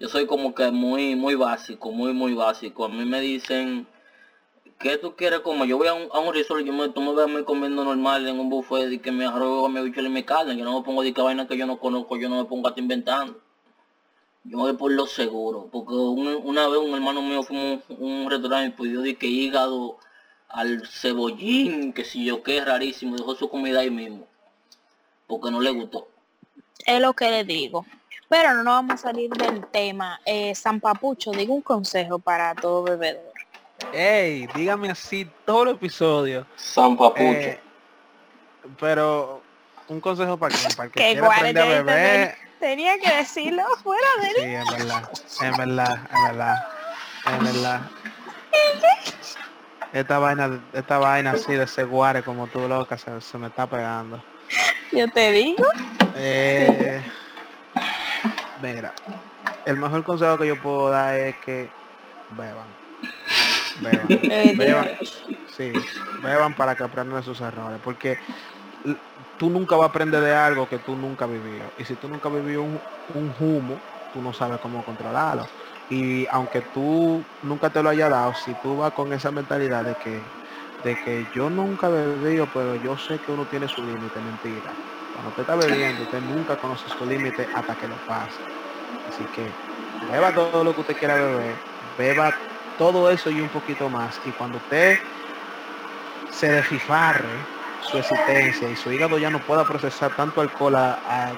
yo 0.00 0.08
soy 0.08 0.26
como 0.26 0.54
que 0.54 0.70
muy 0.72 1.14
muy 1.14 1.34
básico 1.36 1.92
muy 1.92 2.12
muy 2.12 2.34
básico 2.34 2.84
a 2.84 2.88
mí 2.88 3.04
me 3.04 3.20
dicen 3.20 3.86
¿qué 4.78 4.98
tú 4.98 5.14
quieres 5.16 5.40
comer? 5.40 5.68
yo 5.68 5.76
voy 5.78 5.88
a 5.88 5.94
un, 5.94 6.08
a 6.12 6.18
un 6.18 6.34
resort 6.34 6.64
yo 6.64 6.72
me, 6.72 6.88
tú 6.88 7.00
me 7.00 7.22
a 7.22 7.26
mí 7.26 7.42
comiendo 7.44 7.84
normal 7.84 8.26
en 8.26 8.38
un 8.38 8.48
buffet 8.50 8.92
y 8.92 8.98
que 8.98 9.12
me 9.12 9.26
arrojo 9.26 9.68
mi 9.68 9.80
bicho 9.82 10.00
y 10.00 10.08
mi 10.08 10.22
carne 10.22 10.56
yo 10.56 10.64
no 10.64 10.78
me 10.78 10.84
pongo 10.84 11.02
de 11.02 11.12
que 11.12 11.22
vaina 11.22 11.46
que 11.46 11.56
yo 11.56 11.66
no 11.66 11.78
conozco 11.78 12.16
yo 12.16 12.28
no 12.28 12.36
me 12.36 12.44
pongo 12.44 12.66
a 12.66 12.70
estar 12.70 12.82
inventando 12.82 13.40
yo 14.44 14.56
me 14.58 14.62
voy 14.64 14.72
por 14.74 14.92
lo 14.92 15.06
seguro 15.06 15.68
porque 15.72 15.94
un- 15.94 16.40
una 16.44 16.68
vez 16.68 16.78
un 16.78 16.94
hermano 16.94 17.22
mío 17.22 17.42
fuimos 17.42 17.80
a 17.88 17.94
un, 17.98 18.30
restaurante 18.30 18.68
y 18.68 18.82
pidió 18.86 19.00
de 19.00 19.16
que 19.16 19.26
hígado 19.26 19.98
al 20.48 20.86
cebollín 20.86 21.92
que 21.92 22.04
si 22.04 22.24
yo 22.24 22.42
qué 22.42 22.64
rarísimo 22.64 23.16
dejó 23.16 23.34
su 23.34 23.48
comida 23.48 23.80
ahí 23.80 23.90
mismo 23.90 24.26
porque 25.26 25.50
no 25.50 25.60
le 25.60 25.70
gustó 25.70 26.08
Es 26.86 27.00
lo 27.00 27.12
que 27.14 27.30
le 27.30 27.44
digo. 27.44 27.86
Pero 28.28 28.54
no 28.54 28.64
vamos 28.64 28.94
a 28.94 28.96
salir 28.96 29.30
del 29.30 29.66
tema. 29.66 30.20
Eh, 30.24 30.54
San 30.54 30.80
Papucho, 30.80 31.30
digo 31.30 31.54
un 31.54 31.62
consejo 31.62 32.18
para 32.18 32.54
todo 32.54 32.82
bebedor. 32.82 33.33
Ey, 33.92 34.46
dígame 34.54 34.90
así 34.90 35.30
todo 35.44 35.64
el 35.64 35.68
episodio. 35.70 36.46
San 36.56 36.96
Papucho 36.96 37.22
Eh, 37.22 37.60
pero 38.80 39.42
un 39.88 40.00
consejo 40.00 40.36
para 40.36 40.54
quién, 40.54 40.72
para 40.72 40.86
el 40.86 40.92
que 40.92 41.00
Que 41.00 41.12
quiera 41.12 41.26
aprender 41.26 41.62
a 41.62 41.66
beber. 41.66 42.36
Tenía 42.60 42.98
que 42.98 43.14
decirlo 43.14 43.62
fuera 43.82 44.06
de 44.20 44.28
Sí, 44.30 44.54
en 44.54 44.64
verdad, 44.64 45.10
en 45.42 45.56
verdad, 45.56 45.98
en 46.10 46.24
verdad, 46.24 46.68
en 47.26 47.44
verdad. 47.44 47.80
Esta 49.92 50.18
vaina, 50.18 50.60
esta 50.72 50.98
vaina 50.98 51.32
así 51.32 51.52
de 51.52 51.66
seguare 51.66 52.22
como 52.22 52.46
tú 52.46 52.66
loca 52.66 52.96
se, 52.98 53.20
se 53.20 53.38
me 53.38 53.48
está 53.48 53.66
pegando. 53.66 54.22
Yo 54.90 55.08
te 55.08 55.30
digo. 55.30 55.64
Eh, 56.16 57.02
mira, 58.62 58.92
el 59.66 59.76
mejor 59.76 60.02
consejo 60.04 60.38
que 60.38 60.46
yo 60.48 60.60
puedo 60.60 60.90
dar 60.90 61.14
es 61.14 61.36
que 61.36 61.68
beban. 62.30 62.83
Beban. 63.74 64.18
Eh, 64.30 64.54
beban. 64.56 64.88
Sí, 65.44 65.86
beban 66.16 66.54
para 66.54 66.76
que 66.76 66.84
aprendan 66.84 67.18
de 67.18 67.22
sus 67.24 67.40
errores. 67.40 67.80
Porque 67.82 68.18
tú 69.36 69.50
nunca 69.50 69.76
vas 69.76 69.86
a 69.86 69.88
aprender 69.88 70.22
de 70.22 70.34
algo 70.34 70.68
que 70.68 70.78
tú 70.78 70.96
nunca 70.96 71.26
vivido. 71.26 71.72
Y 71.76 71.84
si 71.84 71.96
tú 71.96 72.08
nunca 72.08 72.28
vivido 72.28 72.62
un, 72.62 72.82
un 73.06 73.34
humo, 73.38 73.84
tú 74.10 74.22
no 74.22 74.32
sabes 74.32 74.58
cómo 74.60 74.84
controlarlo. 74.84 75.50
Y 75.88 76.26
aunque 76.30 76.62
tú 76.62 77.28
nunca 77.40 77.70
te 77.72 77.82
lo 77.82 77.88
haya 77.90 78.08
dado, 78.08 78.34
si 78.34 78.56
tú 78.56 78.76
vas 78.76 78.92
con 78.92 79.12
esa 79.12 79.32
mentalidad 79.32 79.84
de 79.84 79.96
que, 79.96 80.32
de 80.78 80.98
que 80.98 81.28
yo 81.30 81.50
nunca 81.50 81.88
bebido, 81.88 82.50
pero 82.50 82.76
yo 82.76 82.96
sé 82.96 83.20
que 83.20 83.32
uno 83.32 83.46
tiene 83.46 83.68
su 83.68 83.82
límite, 83.84 84.20
mentira. 84.22 84.78
Cuando 85.10 85.30
usted 85.30 85.42
está 85.42 85.56
bebiendo, 85.56 86.04
usted 86.04 86.20
nunca 86.20 86.56
conoce 86.56 86.90
su 86.90 87.06
límite 87.06 87.48
hasta 87.52 87.76
que 87.76 87.88
lo 87.88 88.00
pasa. 88.00 88.42
Así 89.04 89.28
que 89.28 89.58
beba 90.00 90.32
todo 90.34 90.64
lo 90.64 90.74
que 90.74 90.80
usted 90.80 90.96
quiera 90.96 91.16
beber, 91.16 91.62
beba 91.80 92.40
todo 92.78 93.10
eso 93.10 93.30
y 93.30 93.40
un 93.40 93.48
poquito 93.48 93.88
más. 93.88 94.20
Y 94.24 94.30
cuando 94.30 94.58
usted 94.58 94.98
se 96.30 96.50
desfifarre 96.50 97.28
su 97.82 97.98
existencia 97.98 98.70
y 98.70 98.76
su 98.76 98.90
hígado 98.90 99.18
ya 99.18 99.30
no 99.30 99.38
pueda 99.40 99.64
procesar 99.64 100.14
tanto 100.16 100.40
alcohol 100.40 100.74
a, 100.76 101.32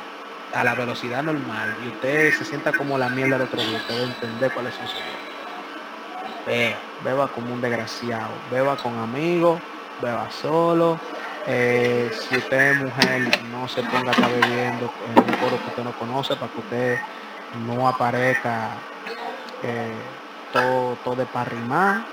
a, 0.53 0.64
la 0.64 0.74
velocidad 0.74 1.22
normal 1.22 1.76
y 1.84 1.89
usted 1.89 2.32
se 2.32 2.45
sienta 2.45 2.72
como 2.72 2.97
la 2.97 3.11
mierda 3.11 3.37
de 3.37 3.45
otro 3.45 3.61
día, 3.61 3.76
usted 3.76 3.95
debe 3.95 4.07
entender 4.07 4.53
cuáles 4.53 4.74
son 4.74 4.87
sus 4.87 5.01
Beba, 6.47 6.76
beba 7.03 7.28
como 7.28 7.53
un 7.53 7.61
desgraciado, 7.61 8.30
beba 8.53 8.76
con 8.76 8.97
amigos, 9.01 9.61
beba 10.01 10.30
solo. 10.30 10.97
Eh, 11.45 12.09
si 12.12 12.37
usted 12.37 12.70
es 12.70 12.76
mujer, 12.82 13.22
no 13.51 13.66
se 13.66 13.82
ponga 13.82 14.11
a 14.11 14.14
estar 14.14 14.30
bebiendo 14.30 14.93
en 15.09 15.18
un 15.18 15.37
coro 15.39 15.61
que 15.61 15.68
usted 15.70 15.82
no 15.82 15.93
conoce 15.99 16.37
para 16.37 16.53
que 16.53 16.61
usted 16.61 16.99
no 17.66 17.89
aparezca 17.89 18.70
eh, 19.64 19.93
todo, 20.57 20.96
todo 21.04 21.16
de 21.16 21.26
parrimar, 21.26 22.04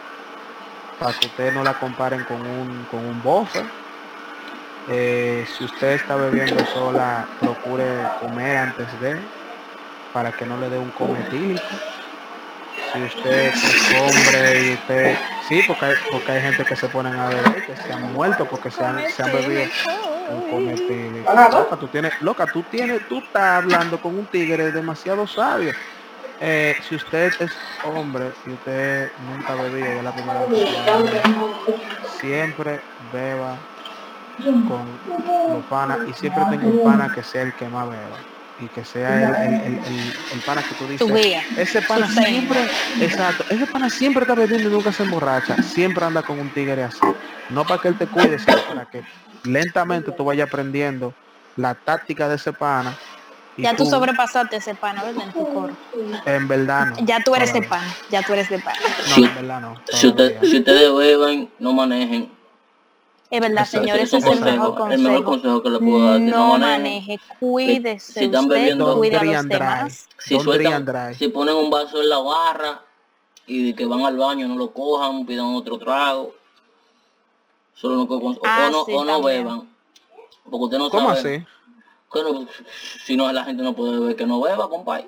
para 0.99 1.13
que 1.17 1.27
usted 1.27 1.53
no 1.53 1.63
la 1.63 1.73
comparen 1.73 2.23
con 2.23 2.41
un, 2.45 2.85
con 2.89 3.05
un 3.05 3.21
bofe. 3.23 3.63
Eh, 4.89 5.45
si 5.57 5.63
usted 5.63 5.93
está 5.93 6.15
bebiendo 6.15 6.65
sola, 6.67 7.25
procure 7.39 7.85
comer 8.19 8.57
antes 8.57 8.99
de, 8.99 9.17
para 10.11 10.31
que 10.31 10.45
no 10.45 10.57
le 10.57 10.69
dé 10.69 10.77
un 10.77 10.91
cometílico. 10.91 11.63
Si 12.93 13.03
usted 13.03 13.47
es 13.47 13.95
hombre 13.99 14.61
y 14.61 14.73
usted, 14.73 15.17
sí, 15.47 15.63
porque 15.65 15.85
hay, 15.85 15.93
porque 16.11 16.31
hay 16.31 16.41
gente 16.41 16.65
que 16.65 16.75
se 16.75 16.87
ponen 16.89 17.17
a 17.17 17.29
beber 17.29 17.65
que 17.65 17.75
se 17.75 17.93
han 17.93 18.13
muerto 18.13 18.45
porque 18.45 18.69
se 18.69 18.83
han, 18.83 19.09
se 19.09 19.23
han 19.23 19.31
bebido 19.31 19.63
un. 20.29 21.23
Loca, 21.51 21.77
tú 21.77 21.87
tienes, 21.87 22.21
loca, 22.21 22.45
tú 22.45 22.63
tienes, 22.63 23.07
tú 23.07 23.19
estás 23.19 23.63
hablando 23.63 23.99
con 23.99 24.17
un 24.17 24.25
tigre 24.25 24.71
demasiado 24.71 25.25
sabio. 25.27 25.73
Eh, 26.45 26.75
si 26.89 26.95
usted 26.95 27.31
es 27.39 27.51
hombre 27.85 28.33
y 28.45 28.49
usted 28.49 29.09
nunca 29.29 29.55
bebido, 29.55 29.87
es 29.87 30.03
la 30.03 30.11
primera 30.11 30.45
vez 30.45 30.69
siempre 32.19 32.81
beba 33.13 33.57
con 34.37 35.53
los 35.53 35.65
panas. 35.69 35.99
Y 36.09 36.11
siempre 36.11 36.43
tengo 36.49 36.67
un 36.67 36.83
pana 36.83 37.13
que 37.15 37.23
sea 37.23 37.43
el 37.43 37.53
que 37.53 37.65
más 37.69 37.87
beba 37.89 38.17
y 38.59 38.67
que 38.67 38.83
sea 38.83 39.45
el, 39.45 39.53
el, 39.53 40.13
el, 40.33 40.39
pana 40.45 40.61
que 40.63 40.75
tú 40.75 40.85
dices. 40.85 41.45
Ese 41.57 41.81
pana 41.81 42.09
siempre 42.09 42.59
exacto 42.99 43.45
ese 43.49 43.65
pana 43.65 43.89
siempre 43.89 44.23
está 44.23 44.35
bebiendo 44.35 44.67
y 44.67 44.71
nunca 44.73 44.91
se 44.91 45.03
emborracha. 45.03 45.63
Siempre 45.63 46.03
anda 46.03 46.23
con 46.23 46.37
un 46.39 46.49
tigre 46.49 46.83
así. 46.83 46.99
No 47.51 47.65
para 47.65 47.81
que 47.81 47.87
él 47.87 47.97
te 47.97 48.05
cuide 48.05 48.37
sino 48.37 48.57
para 48.67 48.85
que 48.85 49.01
lentamente 49.45 50.11
tú 50.11 50.25
vayas 50.25 50.49
aprendiendo 50.49 51.13
la 51.55 51.73
táctica 51.73 52.27
de 52.27 52.35
ese 52.35 52.51
pana 52.51 52.97
ya 53.58 53.76
tú, 53.76 53.86
sobrepasaste 53.86 54.58
ese 54.58 54.76
pana, 54.76 55.04
¿verdad? 55.04 55.26
En 55.26 55.34
tu 55.34 55.54
coro. 55.54 55.74
En 56.26 56.47
verdad 56.47 56.88
no. 56.88 57.06
Ya 57.06 57.24
tú 57.24 57.36
eres 57.36 57.54
de 57.54 57.62
pana, 57.62 57.95
ya 58.10 58.22
tú 58.24 58.34
eres 58.34 58.49
de 58.49 58.60
pana. 58.60 58.80
No, 59.10 59.26
en 59.26 59.36
verdad 59.36 59.62
no. 59.62 59.76
Si, 59.91 60.08
usted, 60.08 60.41
si 60.41 60.58
ustedes 60.58 60.93
beban, 60.95 61.49
no 61.60 61.74
manejen. 61.74 62.32
Es 63.30 63.41
verdad, 63.41 63.66
señores, 63.66 64.14
ese 64.14 64.18
es 64.18 64.26
el 64.26 64.41
mejor 64.41 64.76
consejo. 64.76 65.01
El 65.01 65.08
mejor 65.08 65.24
consejo 65.24 65.64
que 65.64 65.70
le 65.72 65.80
puedo 65.80 66.06
dar. 66.06 66.20
No, 66.20 66.54
no 66.54 66.58
maneje, 66.60 67.20
cuídese. 67.39 68.20
Si, 68.20 68.26
están 68.26 68.47
bebiendo, 68.47 68.95
cuide 68.95 69.18
a 69.18 69.24
los 69.24 69.47
demás. 69.47 70.08
Si, 70.20 70.39
sueltan, 70.39 71.16
si 71.16 71.30
ponen 71.30 71.56
un 71.56 71.70
vaso 71.70 71.99
en 71.99 72.10
la 72.10 72.20
barra 72.20 72.82
y 73.47 73.74
que 73.74 73.86
van 73.86 74.01
al 74.01 74.18
baño 74.18 74.47
no 74.47 74.56
lo 74.56 74.72
cojan, 74.72 75.26
pidan 75.26 75.47
otro 75.47 75.78
trago. 75.80 76.34
Solo 77.74 77.95
no, 77.95 78.04
o, 78.04 78.41
ah, 78.45 78.70
no, 78.72 78.82
o 78.82 79.04
no 79.04 79.22
beban. 79.22 79.70
Porque 80.43 80.66
usted 80.66 80.78
no 80.78 80.89
¿Cómo 80.89 81.16
sabe. 81.16 81.36
así? 81.38 81.45
Si 83.03 83.16
no 83.16 83.32
la 83.32 83.43
gente 83.43 83.64
no 83.64 83.74
puede 83.74 83.99
beber 83.99 84.16
que 84.16 84.26
no 84.26 84.41
beba, 84.41 84.70
compadre. 84.70 85.07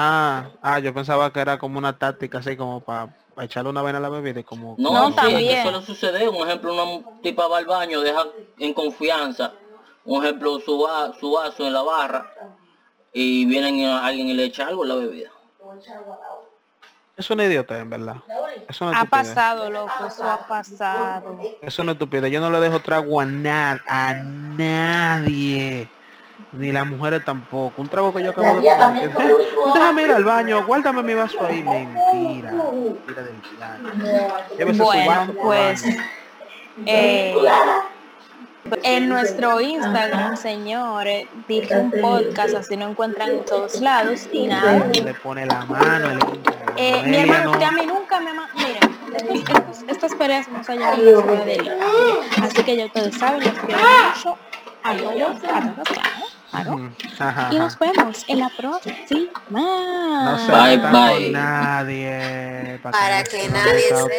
Ah, 0.00 0.50
ah, 0.62 0.78
yo 0.78 0.94
pensaba 0.94 1.32
que 1.32 1.40
era 1.40 1.58
como 1.58 1.76
una 1.76 1.98
táctica 1.98 2.38
así 2.38 2.56
como 2.56 2.78
para 2.80 3.08
echarle 3.40 3.70
una 3.70 3.82
vena 3.82 3.98
a 3.98 4.00
la 4.00 4.08
bebida 4.08 4.44
como 4.44 4.76
no, 4.78 4.92
no 4.92 5.08
sí, 5.08 5.14
también. 5.14 5.62
suele 5.62 5.82
suceder. 5.82 6.28
Un 6.28 6.46
ejemplo 6.46 6.72
una 6.72 7.04
tipa 7.20 7.48
va 7.48 7.58
al 7.58 7.66
baño 7.66 8.00
deja 8.00 8.24
en 8.58 8.72
confianza. 8.74 9.52
Un 10.04 10.24
ejemplo 10.24 10.60
su, 10.60 10.86
su 11.18 11.32
vaso 11.32 11.66
en 11.66 11.72
la 11.72 11.82
barra 11.82 12.32
y 13.12 13.44
viene 13.46 13.90
alguien 13.92 14.28
y 14.28 14.34
le 14.34 14.44
echa 14.44 14.68
algo 14.68 14.84
en 14.84 14.88
la 14.88 14.94
bebida. 14.94 15.30
Es 17.16 17.28
una 17.30 17.44
idiota 17.46 17.76
en 17.76 17.90
verdad. 17.90 18.16
Es 18.68 18.80
ha 18.80 19.04
pasado 19.04 19.68
loco 19.68 20.06
eso 20.06 20.22
ha 20.22 20.46
pasado. 20.46 21.40
Es 21.60 21.76
una 21.80 21.90
estupidez. 21.92 22.30
Yo 22.30 22.40
no 22.40 22.50
le 22.50 22.60
dejo 22.60 22.78
trago 22.78 23.20
a, 23.20 23.24
a 23.24 24.14
nadie 24.14 25.88
ni 26.52 26.72
las 26.72 26.86
mujeres 26.86 27.24
tampoco. 27.24 27.82
Un 27.82 27.88
trago 27.88 28.12
que 28.12 28.22
yo 28.22 28.30
acabo 28.30 28.60
de 28.60 28.70
poner. 28.70 29.10
Déjame 29.74 30.02
ir 30.02 30.12
al 30.12 30.24
baño, 30.24 30.66
guárdame 30.66 31.02
mi 31.02 31.14
vaso 31.14 31.38
ahí. 31.44 31.62
Mentira. 31.62 32.52
Mentira 32.52 33.22
del 34.56 34.76
Bueno, 34.76 35.34
pues 35.42 35.84
eh, 36.86 37.34
en 38.82 39.08
nuestro 39.08 39.60
Instagram, 39.60 40.36
señores, 40.36 41.26
dije 41.46 41.76
un 41.76 41.90
podcast, 41.90 42.54
así 42.54 42.76
no 42.76 42.88
encuentran 42.88 43.30
en 43.30 43.44
todos 43.44 43.80
lados 43.80 44.28
y 44.32 44.46
nada. 44.46 44.86
Le 44.86 45.14
pone 45.14 45.46
la 45.46 45.64
mano. 45.64 46.18
Eh, 46.76 47.02
mi 47.04 47.16
hermano, 47.16 47.52
usted 47.52 47.64
a 47.64 47.72
mí 47.72 47.86
nunca 47.86 48.20
me 48.20 48.30
Miren, 48.54 49.44
estas 49.88 50.14
peleas 50.14 50.48
no 50.48 50.62
se 50.62 50.72
hallan 50.72 51.04
de 51.04 51.78
Así 52.42 52.62
que 52.62 52.76
ya 52.76 52.86
ustedes 52.86 53.16
saben, 53.16 53.40
les 53.40 53.52
quiero 53.52 53.80
mucho 54.14 54.38
a 54.82 54.94
todos, 54.96 55.18
a 56.52 56.64
todos, 56.64 56.90
y 57.50 57.58
nos 57.58 57.78
vemos 57.78 58.24
en 58.28 58.40
la 58.40 58.50
próxima. 58.50 59.30
No 59.50 60.38
se 60.38 60.52
bye, 60.52 60.76
bye. 60.78 61.30
nadie. 61.30 62.78
Para, 62.82 63.24
que, 63.24 63.48
nadie 63.48 63.88
se 63.88 64.18